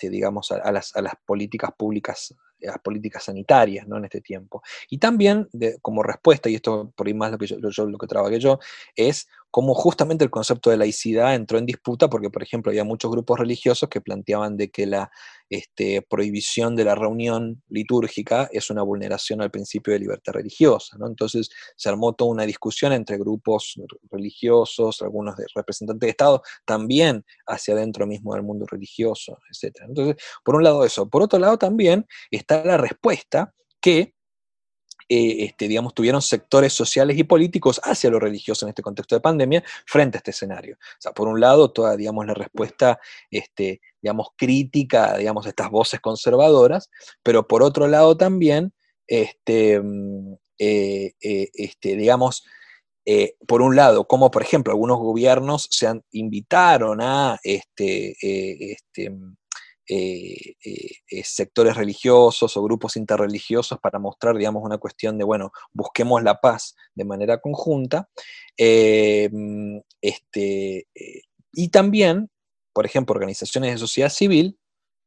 digamos, 0.00 0.50
a, 0.50 0.72
las, 0.72 0.96
a, 0.96 1.00
las, 1.00 1.14
políticas 1.24 1.70
públicas, 1.78 2.34
las 2.60 2.78
políticas 2.78 3.24
sanitarias 3.24 3.86
¿no? 3.86 3.96
en 3.98 4.04
este 4.04 4.20
tiempo. 4.20 4.62
Y 4.90 4.98
también 4.98 5.48
como 5.82 6.02
respuesta, 6.02 6.48
y 6.48 6.56
esto 6.56 6.92
por 6.96 7.06
ahí 7.06 7.14
más 7.14 7.30
lo 7.30 7.38
que 7.38 7.46
yo, 7.46 7.58
lo 7.58 7.98
que 7.98 8.06
trabajé 8.06 8.40
yo, 8.40 8.58
es 8.96 9.28
cómo 9.50 9.74
justamente 9.74 10.24
el 10.24 10.30
concepto 10.30 10.70
de 10.70 10.76
laicidad 10.76 11.34
entró 11.34 11.58
en 11.58 11.66
disputa, 11.66 12.08
porque 12.08 12.30
por 12.30 12.42
ejemplo 12.42 12.70
había 12.70 12.84
muchos 12.84 13.10
grupos 13.10 13.38
religiosos 13.38 13.88
que 13.88 14.00
planteaban 14.00 14.56
de 14.56 14.70
que 14.70 14.86
la 14.86 15.10
este, 15.50 16.02
prohibición 16.02 16.76
de 16.76 16.84
la 16.84 16.94
reunión 16.94 17.62
litúrgica 17.68 18.48
es 18.52 18.68
una 18.68 18.82
vulneración 18.82 19.40
al 19.40 19.50
principio 19.50 19.94
de 19.94 20.00
libertad 20.00 20.34
religiosa. 20.34 20.96
¿no? 20.98 21.06
Entonces 21.06 21.48
se 21.76 21.88
armó 21.88 22.12
toda 22.12 22.30
una 22.30 22.44
discusión 22.44 22.92
entre 22.92 23.16
grupos 23.16 23.80
religiosos, 24.10 25.00
algunos 25.00 25.36
de 25.36 25.46
representantes 25.54 26.06
de 26.06 26.10
Estado, 26.10 26.42
también 26.66 27.24
hacia 27.46 27.74
adentro 27.74 28.06
mismo 28.06 28.34
del 28.34 28.42
mundo 28.42 28.66
religioso, 28.66 29.38
etc. 29.50 29.76
Entonces, 29.88 30.16
por 30.44 30.56
un 30.56 30.64
lado 30.64 30.84
eso. 30.84 31.08
Por 31.08 31.22
otro 31.22 31.38
lado 31.38 31.58
también 31.58 32.06
está 32.48 32.64
la 32.64 32.78
respuesta 32.78 33.52
que 33.80 34.14
eh, 35.10 35.44
este, 35.44 35.68
digamos, 35.68 35.94
tuvieron 35.94 36.20
sectores 36.20 36.74
sociales 36.74 37.16
y 37.16 37.24
políticos 37.24 37.80
hacia 37.82 38.10
lo 38.10 38.20
religioso 38.20 38.66
en 38.66 38.70
este 38.70 38.82
contexto 38.82 39.14
de 39.14 39.22
pandemia 39.22 39.64
frente 39.86 40.16
a 40.16 40.18
este 40.18 40.32
escenario. 40.32 40.76
O 40.76 41.00
sea, 41.00 41.12
por 41.12 41.28
un 41.28 41.40
lado, 41.40 41.70
toda, 41.70 41.96
digamos, 41.96 42.26
la 42.26 42.34
respuesta, 42.34 43.00
este, 43.30 43.80
digamos, 44.02 44.28
crítica, 44.36 45.16
digamos, 45.16 45.46
estas 45.46 45.70
voces 45.70 46.00
conservadoras, 46.00 46.90
pero 47.22 47.46
por 47.48 47.62
otro 47.62 47.86
lado 47.86 48.18
también, 48.18 48.74
este, 49.06 49.80
mm, 49.80 50.34
eh, 50.58 51.12
eh, 51.22 51.48
este, 51.54 51.96
digamos, 51.96 52.44
por 53.46 53.62
un 53.62 53.74
lado, 53.74 54.06
como 54.06 54.30
por 54.30 54.42
ejemplo 54.42 54.70
algunos 54.70 54.98
gobiernos 54.98 55.66
se 55.70 55.86
han, 55.86 56.04
invitaron 56.10 57.00
a 57.00 57.38
este, 57.42 58.14
este, 58.20 59.08
mm, 59.08 59.34
eh, 59.90 60.54
eh, 60.62 61.24
sectores 61.24 61.74
religiosos 61.74 62.54
o 62.56 62.62
grupos 62.62 62.96
interreligiosos 62.96 63.78
para 63.80 63.98
mostrar, 63.98 64.36
digamos, 64.36 64.62
una 64.62 64.76
cuestión 64.76 65.16
de, 65.16 65.24
bueno, 65.24 65.50
busquemos 65.72 66.22
la 66.22 66.40
paz 66.40 66.76
de 66.94 67.04
manera 67.06 67.40
conjunta. 67.40 68.08
Eh, 68.56 69.30
este, 70.02 70.86
y 71.52 71.68
también, 71.68 72.30
por 72.74 72.84
ejemplo, 72.84 73.14
organizaciones 73.14 73.72
de 73.72 73.78
sociedad 73.78 74.10
civil 74.10 74.58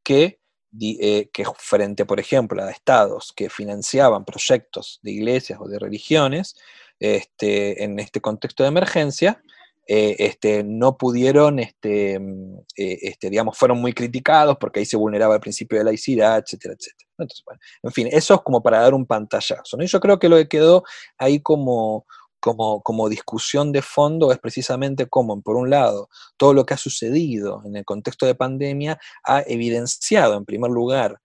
que, 0.02 0.40
que 0.80 1.44
frente, 1.58 2.04
por 2.04 2.18
ejemplo, 2.18 2.60
a 2.60 2.70
estados 2.70 3.32
que 3.36 3.48
financiaban 3.50 4.24
proyectos 4.24 4.98
de 5.02 5.12
iglesias 5.12 5.60
o 5.62 5.68
de 5.68 5.78
religiones, 5.78 6.56
este, 6.98 7.84
en 7.84 8.00
este 8.00 8.20
contexto 8.20 8.64
de 8.64 8.70
emergencia, 8.70 9.42
eh, 9.86 10.16
este, 10.18 10.62
no 10.62 10.96
pudieron, 10.96 11.58
este, 11.58 12.18
mm, 12.18 12.58
eh, 12.76 12.98
este, 13.02 13.30
digamos, 13.30 13.58
fueron 13.58 13.80
muy 13.80 13.92
criticados 13.92 14.56
porque 14.60 14.80
ahí 14.80 14.86
se 14.86 14.96
vulneraba 14.96 15.34
el 15.34 15.40
principio 15.40 15.78
de 15.78 15.84
laicidad, 15.84 16.38
etcétera, 16.38 16.74
etcétera. 16.78 17.58
En 17.82 17.92
fin, 17.92 18.08
eso 18.10 18.34
es 18.34 18.40
como 18.42 18.62
para 18.62 18.80
dar 18.80 18.94
un 18.94 19.06
pantallazo. 19.06 19.76
Y 19.80 19.86
yo 19.86 20.00
creo 20.00 20.18
que 20.18 20.28
lo 20.28 20.36
que 20.36 20.48
quedó 20.48 20.84
ahí 21.18 21.40
como, 21.40 22.06
como, 22.40 22.82
como, 22.82 23.08
discusión 23.08 23.72
de 23.72 23.82
fondo 23.82 24.32
es 24.32 24.38
precisamente 24.38 25.06
cómo, 25.08 25.40
por 25.42 25.56
un 25.56 25.70
lado, 25.70 26.08
todo 26.36 26.54
lo 26.54 26.66
que 26.66 26.74
ha 26.74 26.78
sucedido 26.78 27.62
en 27.64 27.76
el 27.76 27.84
contexto 27.84 28.26
de 28.26 28.34
pandemia 28.34 28.98
ha 29.24 29.42
evidenciado, 29.42 30.36
en 30.36 30.44
primer 30.44 30.70
lugar, 30.70 31.20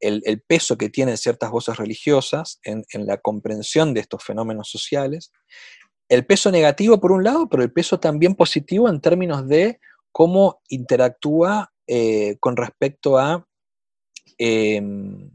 el, 0.00 0.42
peso 0.46 0.76
que 0.76 0.88
tienen 0.88 1.16
ciertas 1.16 1.50
voces 1.50 1.76
religiosas 1.76 2.60
en, 2.62 2.84
la 3.06 3.18
comprensión 3.18 3.94
de 3.94 4.00
estos 4.00 4.22
fenómenos 4.22 4.70
sociales, 4.70 5.32
el 6.08 6.24
peso 6.26 6.50
negativo 6.50 7.00
por 7.00 7.12
un 7.12 7.24
lado, 7.24 7.48
pero 7.48 7.62
el 7.62 7.72
peso 7.72 7.98
también 7.98 8.34
positivo 8.34 8.88
en 8.88 9.00
términos 9.00 9.46
de 9.48 9.80
cómo 10.12 10.60
interactúa 10.68 11.72
eh, 11.86 12.36
con 12.40 12.56
respecto 12.56 13.18
a, 13.18 13.46
em, 14.38 15.30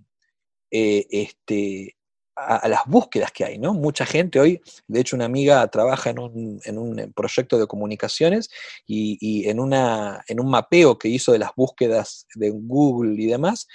eh, 0.72 1.06
este, 1.10 1.96
a, 2.36 2.68
las 2.68 2.86
búsquedas 2.86 3.32
que 3.32 3.46
hay, 3.46 3.58
¿no? 3.58 3.74
Mucha 3.74 4.06
gente 4.06 4.40
hoy, 4.40 4.62
de 4.88 5.00
hecho 5.02 5.16
una 5.16 5.26
amiga 5.26 5.68
trabaja 5.68 6.10
en 6.10 6.20
un, 6.20 7.14
proyecto 7.16 7.60
de 7.60 7.68
comunicaciones 7.68 8.50
y, 8.88 9.18
y 9.20 9.50
en, 9.50 9.60
una, 9.60 10.24
en 10.28 10.40
un 10.40 10.50
mapeo 10.50 10.98
que 10.98 11.10
hizo 11.10 11.32
de 11.32 11.40
las 11.40 11.52
búsquedas 11.56 12.26
de 12.36 12.50
Google 12.52 13.22
y 13.22 13.28
demás, 13.28 13.68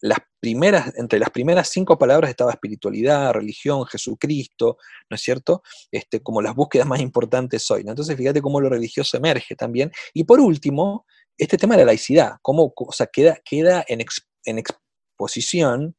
las 0.00 0.18
entre 0.96 1.18
las 1.18 1.30
primeras 1.30 1.68
cinco 1.68 1.98
palabras 1.98 2.30
estaba 2.30 2.52
espiritualidad, 2.52 3.32
religión, 3.32 3.84
Jesucristo, 3.86 4.78
¿no 5.10 5.14
es 5.14 5.22
cierto? 5.22 5.62
Este, 5.90 6.20
como 6.20 6.42
las 6.42 6.54
búsquedas 6.54 6.86
más 6.86 7.00
importantes 7.00 7.70
hoy. 7.70 7.84
Entonces, 7.86 8.16
fíjate 8.16 8.42
cómo 8.42 8.60
lo 8.60 8.68
religioso 8.68 9.16
emerge 9.16 9.56
también. 9.56 9.90
Y 10.14 10.24
por 10.24 10.40
último, 10.40 11.06
este 11.36 11.58
tema 11.58 11.74
de 11.74 11.82
la 11.82 11.86
laicidad, 11.86 12.32
cómo 12.42 12.72
o 12.76 12.92
sea, 12.92 13.06
queda, 13.06 13.38
queda 13.44 13.84
en, 13.88 14.04
en 14.44 14.58
exposición 14.58 15.96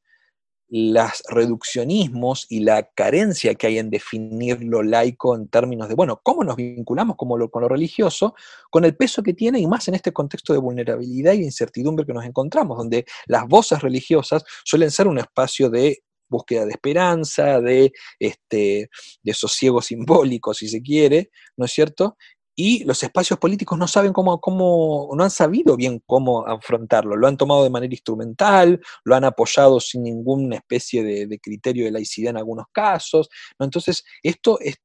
los 0.69 1.23
reduccionismos 1.29 2.45
y 2.49 2.59
la 2.59 2.83
carencia 2.93 3.55
que 3.55 3.67
hay 3.67 3.77
en 3.77 3.89
definir 3.89 4.61
lo 4.63 4.83
laico 4.83 5.35
en 5.35 5.47
términos 5.47 5.87
de, 5.87 5.95
bueno, 5.95 6.19
¿cómo 6.23 6.43
nos 6.43 6.55
vinculamos 6.55 7.15
con 7.15 7.61
lo 7.61 7.69
religioso? 7.69 8.35
Con 8.69 8.85
el 8.85 8.95
peso 8.95 9.23
que 9.23 9.33
tiene 9.33 9.59
y 9.59 9.67
más 9.67 9.87
en 9.87 9.95
este 9.95 10.11
contexto 10.11 10.53
de 10.53 10.59
vulnerabilidad 10.59 11.33
y 11.33 11.43
incertidumbre 11.43 12.05
que 12.05 12.13
nos 12.13 12.25
encontramos, 12.25 12.77
donde 12.77 13.05
las 13.27 13.47
voces 13.47 13.81
religiosas 13.81 14.43
suelen 14.63 14.91
ser 14.91 15.07
un 15.07 15.19
espacio 15.19 15.69
de 15.69 16.03
búsqueda 16.29 16.65
de 16.65 16.71
esperanza, 16.71 17.61
de, 17.61 17.91
este, 18.19 18.89
de 19.23 19.33
sosiego 19.33 19.81
simbólico, 19.81 20.53
si 20.53 20.67
se 20.67 20.81
quiere, 20.81 21.31
¿no 21.55 21.65
es 21.65 21.71
cierto? 21.71 22.17
Y 22.59 22.83
los 22.85 23.03
espacios 23.03 23.37
políticos 23.37 23.77
no 23.77 23.87
saben 23.87 24.11
cómo, 24.11 24.41
cómo, 24.41 25.09
no 25.15 25.23
han 25.23 25.29
sabido 25.29 25.77
bien 25.77 26.01
cómo 26.07 26.45
afrontarlo, 26.47 27.15
lo 27.15 27.27
han 27.27 27.37
tomado 27.37 27.63
de 27.63 27.69
manera 27.69 27.93
instrumental, 27.93 28.81
lo 29.03 29.15
han 29.15 29.25
apoyado 29.25 29.79
sin 29.79 30.01
ninguna 30.01 30.55
especie 30.55 31.03
de, 31.03 31.39
criterio 31.39 31.85
de 31.85 31.91
laicidad 31.91 32.31
en 32.31 32.37
algunos 32.37 32.65
casos, 32.71 33.29
entonces 33.59 34.03
esto 34.23 34.59
es 34.59 34.77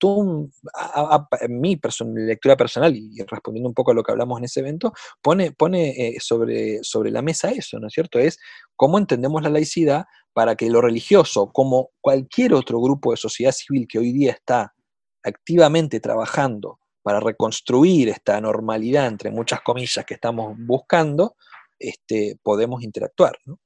en 1.41 1.61
mi 1.63 1.81
lectura 2.15 2.59
personal 2.59 2.95
y 2.95 3.23
respondiendo 3.27 3.71
un 3.71 3.75
poco 3.75 3.93
a 3.93 3.95
lo 3.95 4.03
que 4.03 4.13
hablamos 4.13 4.39
en 4.39 4.45
ese 4.45 4.61
evento, 4.61 4.93
pone, 5.23 5.53
pone 5.53 5.91
eh, 5.93 6.17
sobre, 6.21 6.85
sobre 6.85 7.11
la 7.11 7.23
mesa 7.23 7.51
eso, 7.53 7.79
¿no 7.81 7.87
es 7.87 7.95
cierto? 7.95 8.19
Es 8.19 8.39
cómo 8.77 8.99
entendemos 8.99 9.43
la 9.43 9.49
laicidad 9.49 10.05
para 10.35 10.57
que 10.57 10.69
lo 10.69 10.83
religioso, 10.83 11.51
como 11.51 11.89
cualquier 12.03 12.53
otro 12.53 12.83
grupo 12.83 13.13
de 13.13 13.17
sociedad 13.17 13.53
civil 13.53 13.87
que 13.89 13.99
hoy 13.99 14.13
día 14.13 14.33
está 14.33 14.75
activamente 15.23 16.01
trabajando 16.01 16.82
para 17.03 17.21
reconstruir 17.21 18.09
esta 18.09 18.41
normalidad, 18.41 19.07
entre 19.07 19.31
muchas 19.31 19.61
comillas, 19.61 20.05
que 20.07 20.15
estamos 20.15 20.57
buscando, 20.59 21.37
este, 21.79 22.39
podemos 22.43 22.83
interactuar. 22.83 23.37
¿no? 23.45 23.59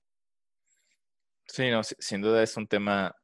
Sí, 1.47 1.71
no, 1.71 1.83
sin 1.83 2.23
duda 2.23 2.43
es 2.43 2.57
un 2.57 2.67
tema 2.67 3.15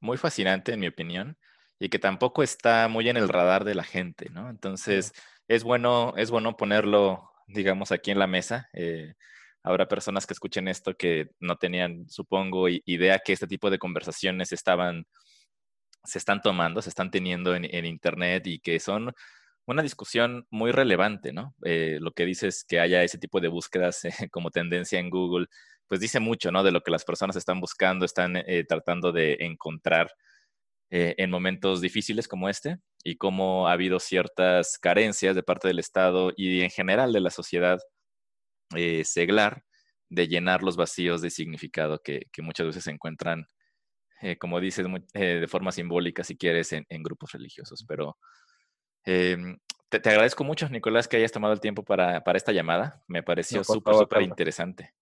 muy 0.00 0.16
fascinante, 0.16 0.72
en 0.72 0.80
mi 0.80 0.88
opinión, 0.88 1.38
y 1.78 1.88
que 1.88 1.98
tampoco 1.98 2.42
está 2.42 2.88
muy 2.88 3.08
en 3.08 3.16
el 3.16 3.28
radar 3.28 3.64
de 3.64 3.74
la 3.74 3.84
gente, 3.84 4.30
¿no? 4.30 4.50
Entonces, 4.50 5.12
es 5.48 5.64
bueno, 5.64 6.14
es 6.16 6.30
bueno 6.30 6.56
ponerlo, 6.56 7.30
digamos, 7.46 7.92
aquí 7.92 8.10
en 8.10 8.18
la 8.18 8.26
mesa. 8.26 8.68
Eh, 8.72 9.14
habrá 9.62 9.88
personas 9.88 10.26
que 10.26 10.34
escuchen 10.34 10.68
esto 10.68 10.94
que 10.96 11.30
no 11.40 11.56
tenían, 11.56 12.08
supongo, 12.08 12.68
idea 12.68 13.18
que 13.18 13.32
este 13.32 13.46
tipo 13.46 13.70
de 13.70 13.78
conversaciones 13.78 14.52
estaban 14.52 15.06
se 16.04 16.18
están 16.18 16.40
tomando, 16.42 16.82
se 16.82 16.90
están 16.90 17.10
teniendo 17.10 17.54
en, 17.54 17.86
Internet 17.86 18.46
y 18.46 18.58
que 18.60 18.78
son 18.78 19.12
una 19.66 19.82
discusión 19.82 20.46
muy 20.50 20.72
relevante, 20.72 21.32
¿no? 21.32 21.54
Eh, 21.64 21.98
lo 22.00 22.12
que 22.12 22.26
dices 22.26 22.64
que 22.68 22.80
haya 22.80 23.02
ese 23.02 23.18
tipo 23.18 23.40
de 23.40 23.48
búsquedas 23.48 24.04
eh, 24.04 24.10
como 24.30 24.50
tendencia 24.50 24.98
en 24.98 25.10
Google, 25.10 25.46
pues 25.88 26.00
dice 26.00 26.20
mucho, 26.20 26.52
¿no? 26.52 26.62
De 26.62 26.72
lo 26.72 26.82
que 26.82 26.90
las 26.90 27.04
personas 27.04 27.36
están 27.36 27.60
buscando, 27.60 28.04
están 28.04 28.36
eh, 28.36 28.64
tratando 28.68 29.12
de 29.12 29.38
encontrar 29.40 30.10
en 30.90 31.28
momentos 31.28 31.80
difíciles 31.80 32.28
como 32.28 32.48
este 32.48 32.76
y 33.02 33.16
cómo 33.16 33.66
ha 33.66 33.72
habido 33.72 33.98
ciertas 33.98 34.78
carencias 34.78 35.34
de 35.34 35.42
parte 35.42 35.66
del 35.66 35.80
Estado 35.80 36.30
y 36.36 36.60
en 36.60 36.70
general 36.70 37.12
de 37.12 37.20
la 37.20 37.30
sociedad 37.30 37.80
seglar 39.02 39.64
de 40.08 40.28
llenar 40.28 40.62
los 40.62 40.76
vacíos 40.76 41.20
de 41.20 41.30
significado 41.30 42.00
que 42.00 42.28
muchas 42.42 42.66
veces 42.66 42.84
se 42.84 42.92
encuentran 42.92 43.48
eh, 44.24 44.38
como 44.38 44.58
dices, 44.58 44.86
eh, 45.12 45.38
de 45.40 45.48
forma 45.48 45.70
simbólica, 45.70 46.24
si 46.24 46.34
quieres, 46.34 46.72
en, 46.72 47.02
grupos 47.02 47.32
religiosos. 47.32 47.84
Pero 47.86 48.16
em, 49.04 49.58
te, 49.90 49.98
agradezco 49.98 50.44
mucho, 50.44 50.66
Nicolás, 50.70 51.08
que 51.08 51.18
hayas 51.18 51.30
tomado 51.30 51.52
el 51.52 51.60
tiempo 51.60 51.84
para, 51.84 52.22
esta 52.32 52.50
llamada. 52.50 53.04
Me 53.06 53.22
pareció 53.22 53.62
súper, 53.62 53.94
súper 53.94 54.22
interesante. 54.22 54.94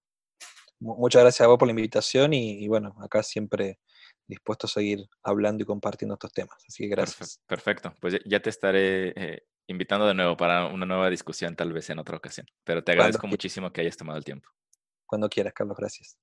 Muchas 0.81 1.23
gracias 1.23 1.43
a 1.43 1.47
vos 1.47 1.57
por 1.57 1.69
la 1.69 1.73
invitación 1.73 2.33
y, 2.33 2.67
bueno, 2.67 2.97
acá 3.01 3.23
siempre 3.23 3.79
dispuesto 4.27 4.67
a 4.67 4.71
seguir 4.71 5.07
hablando 5.23 5.63
y 5.63 5.67
compartiendo 5.67 6.15
estos 6.15 6.33
temas. 6.33 6.57
Así 6.67 6.83
que 6.83 6.89
gracias. 6.89 7.41
Perfecto, 7.47 7.95
pues 8.01 8.19
ya 8.25 8.41
te 8.41 8.51
estaré 8.51 9.13
eh, 9.15 9.47
invitando 9.69 10.05
de 10.05 10.15
nuevo 10.15 10.37
para 10.37 10.67
una 10.67 10.85
nueva 10.85 11.09
discusión 11.11 11.55
tal 11.55 11.73
vez 11.73 11.89
en 11.91 12.01
otra 12.01 12.17
ocasión. 12.17 12.49
Pero 12.65 12.83
te 12.83 12.91
agradezco 12.91 13.29
muchísimo 13.29 13.73
que 13.73 13.83
hayas 13.83 13.97
tomado 13.97 14.19
el 14.19 14.25
tiempo. 14.25 14.49
Cuando 15.07 15.29
quieras, 15.29 15.53
Carlos, 15.53 15.77
gracias. 15.77 16.19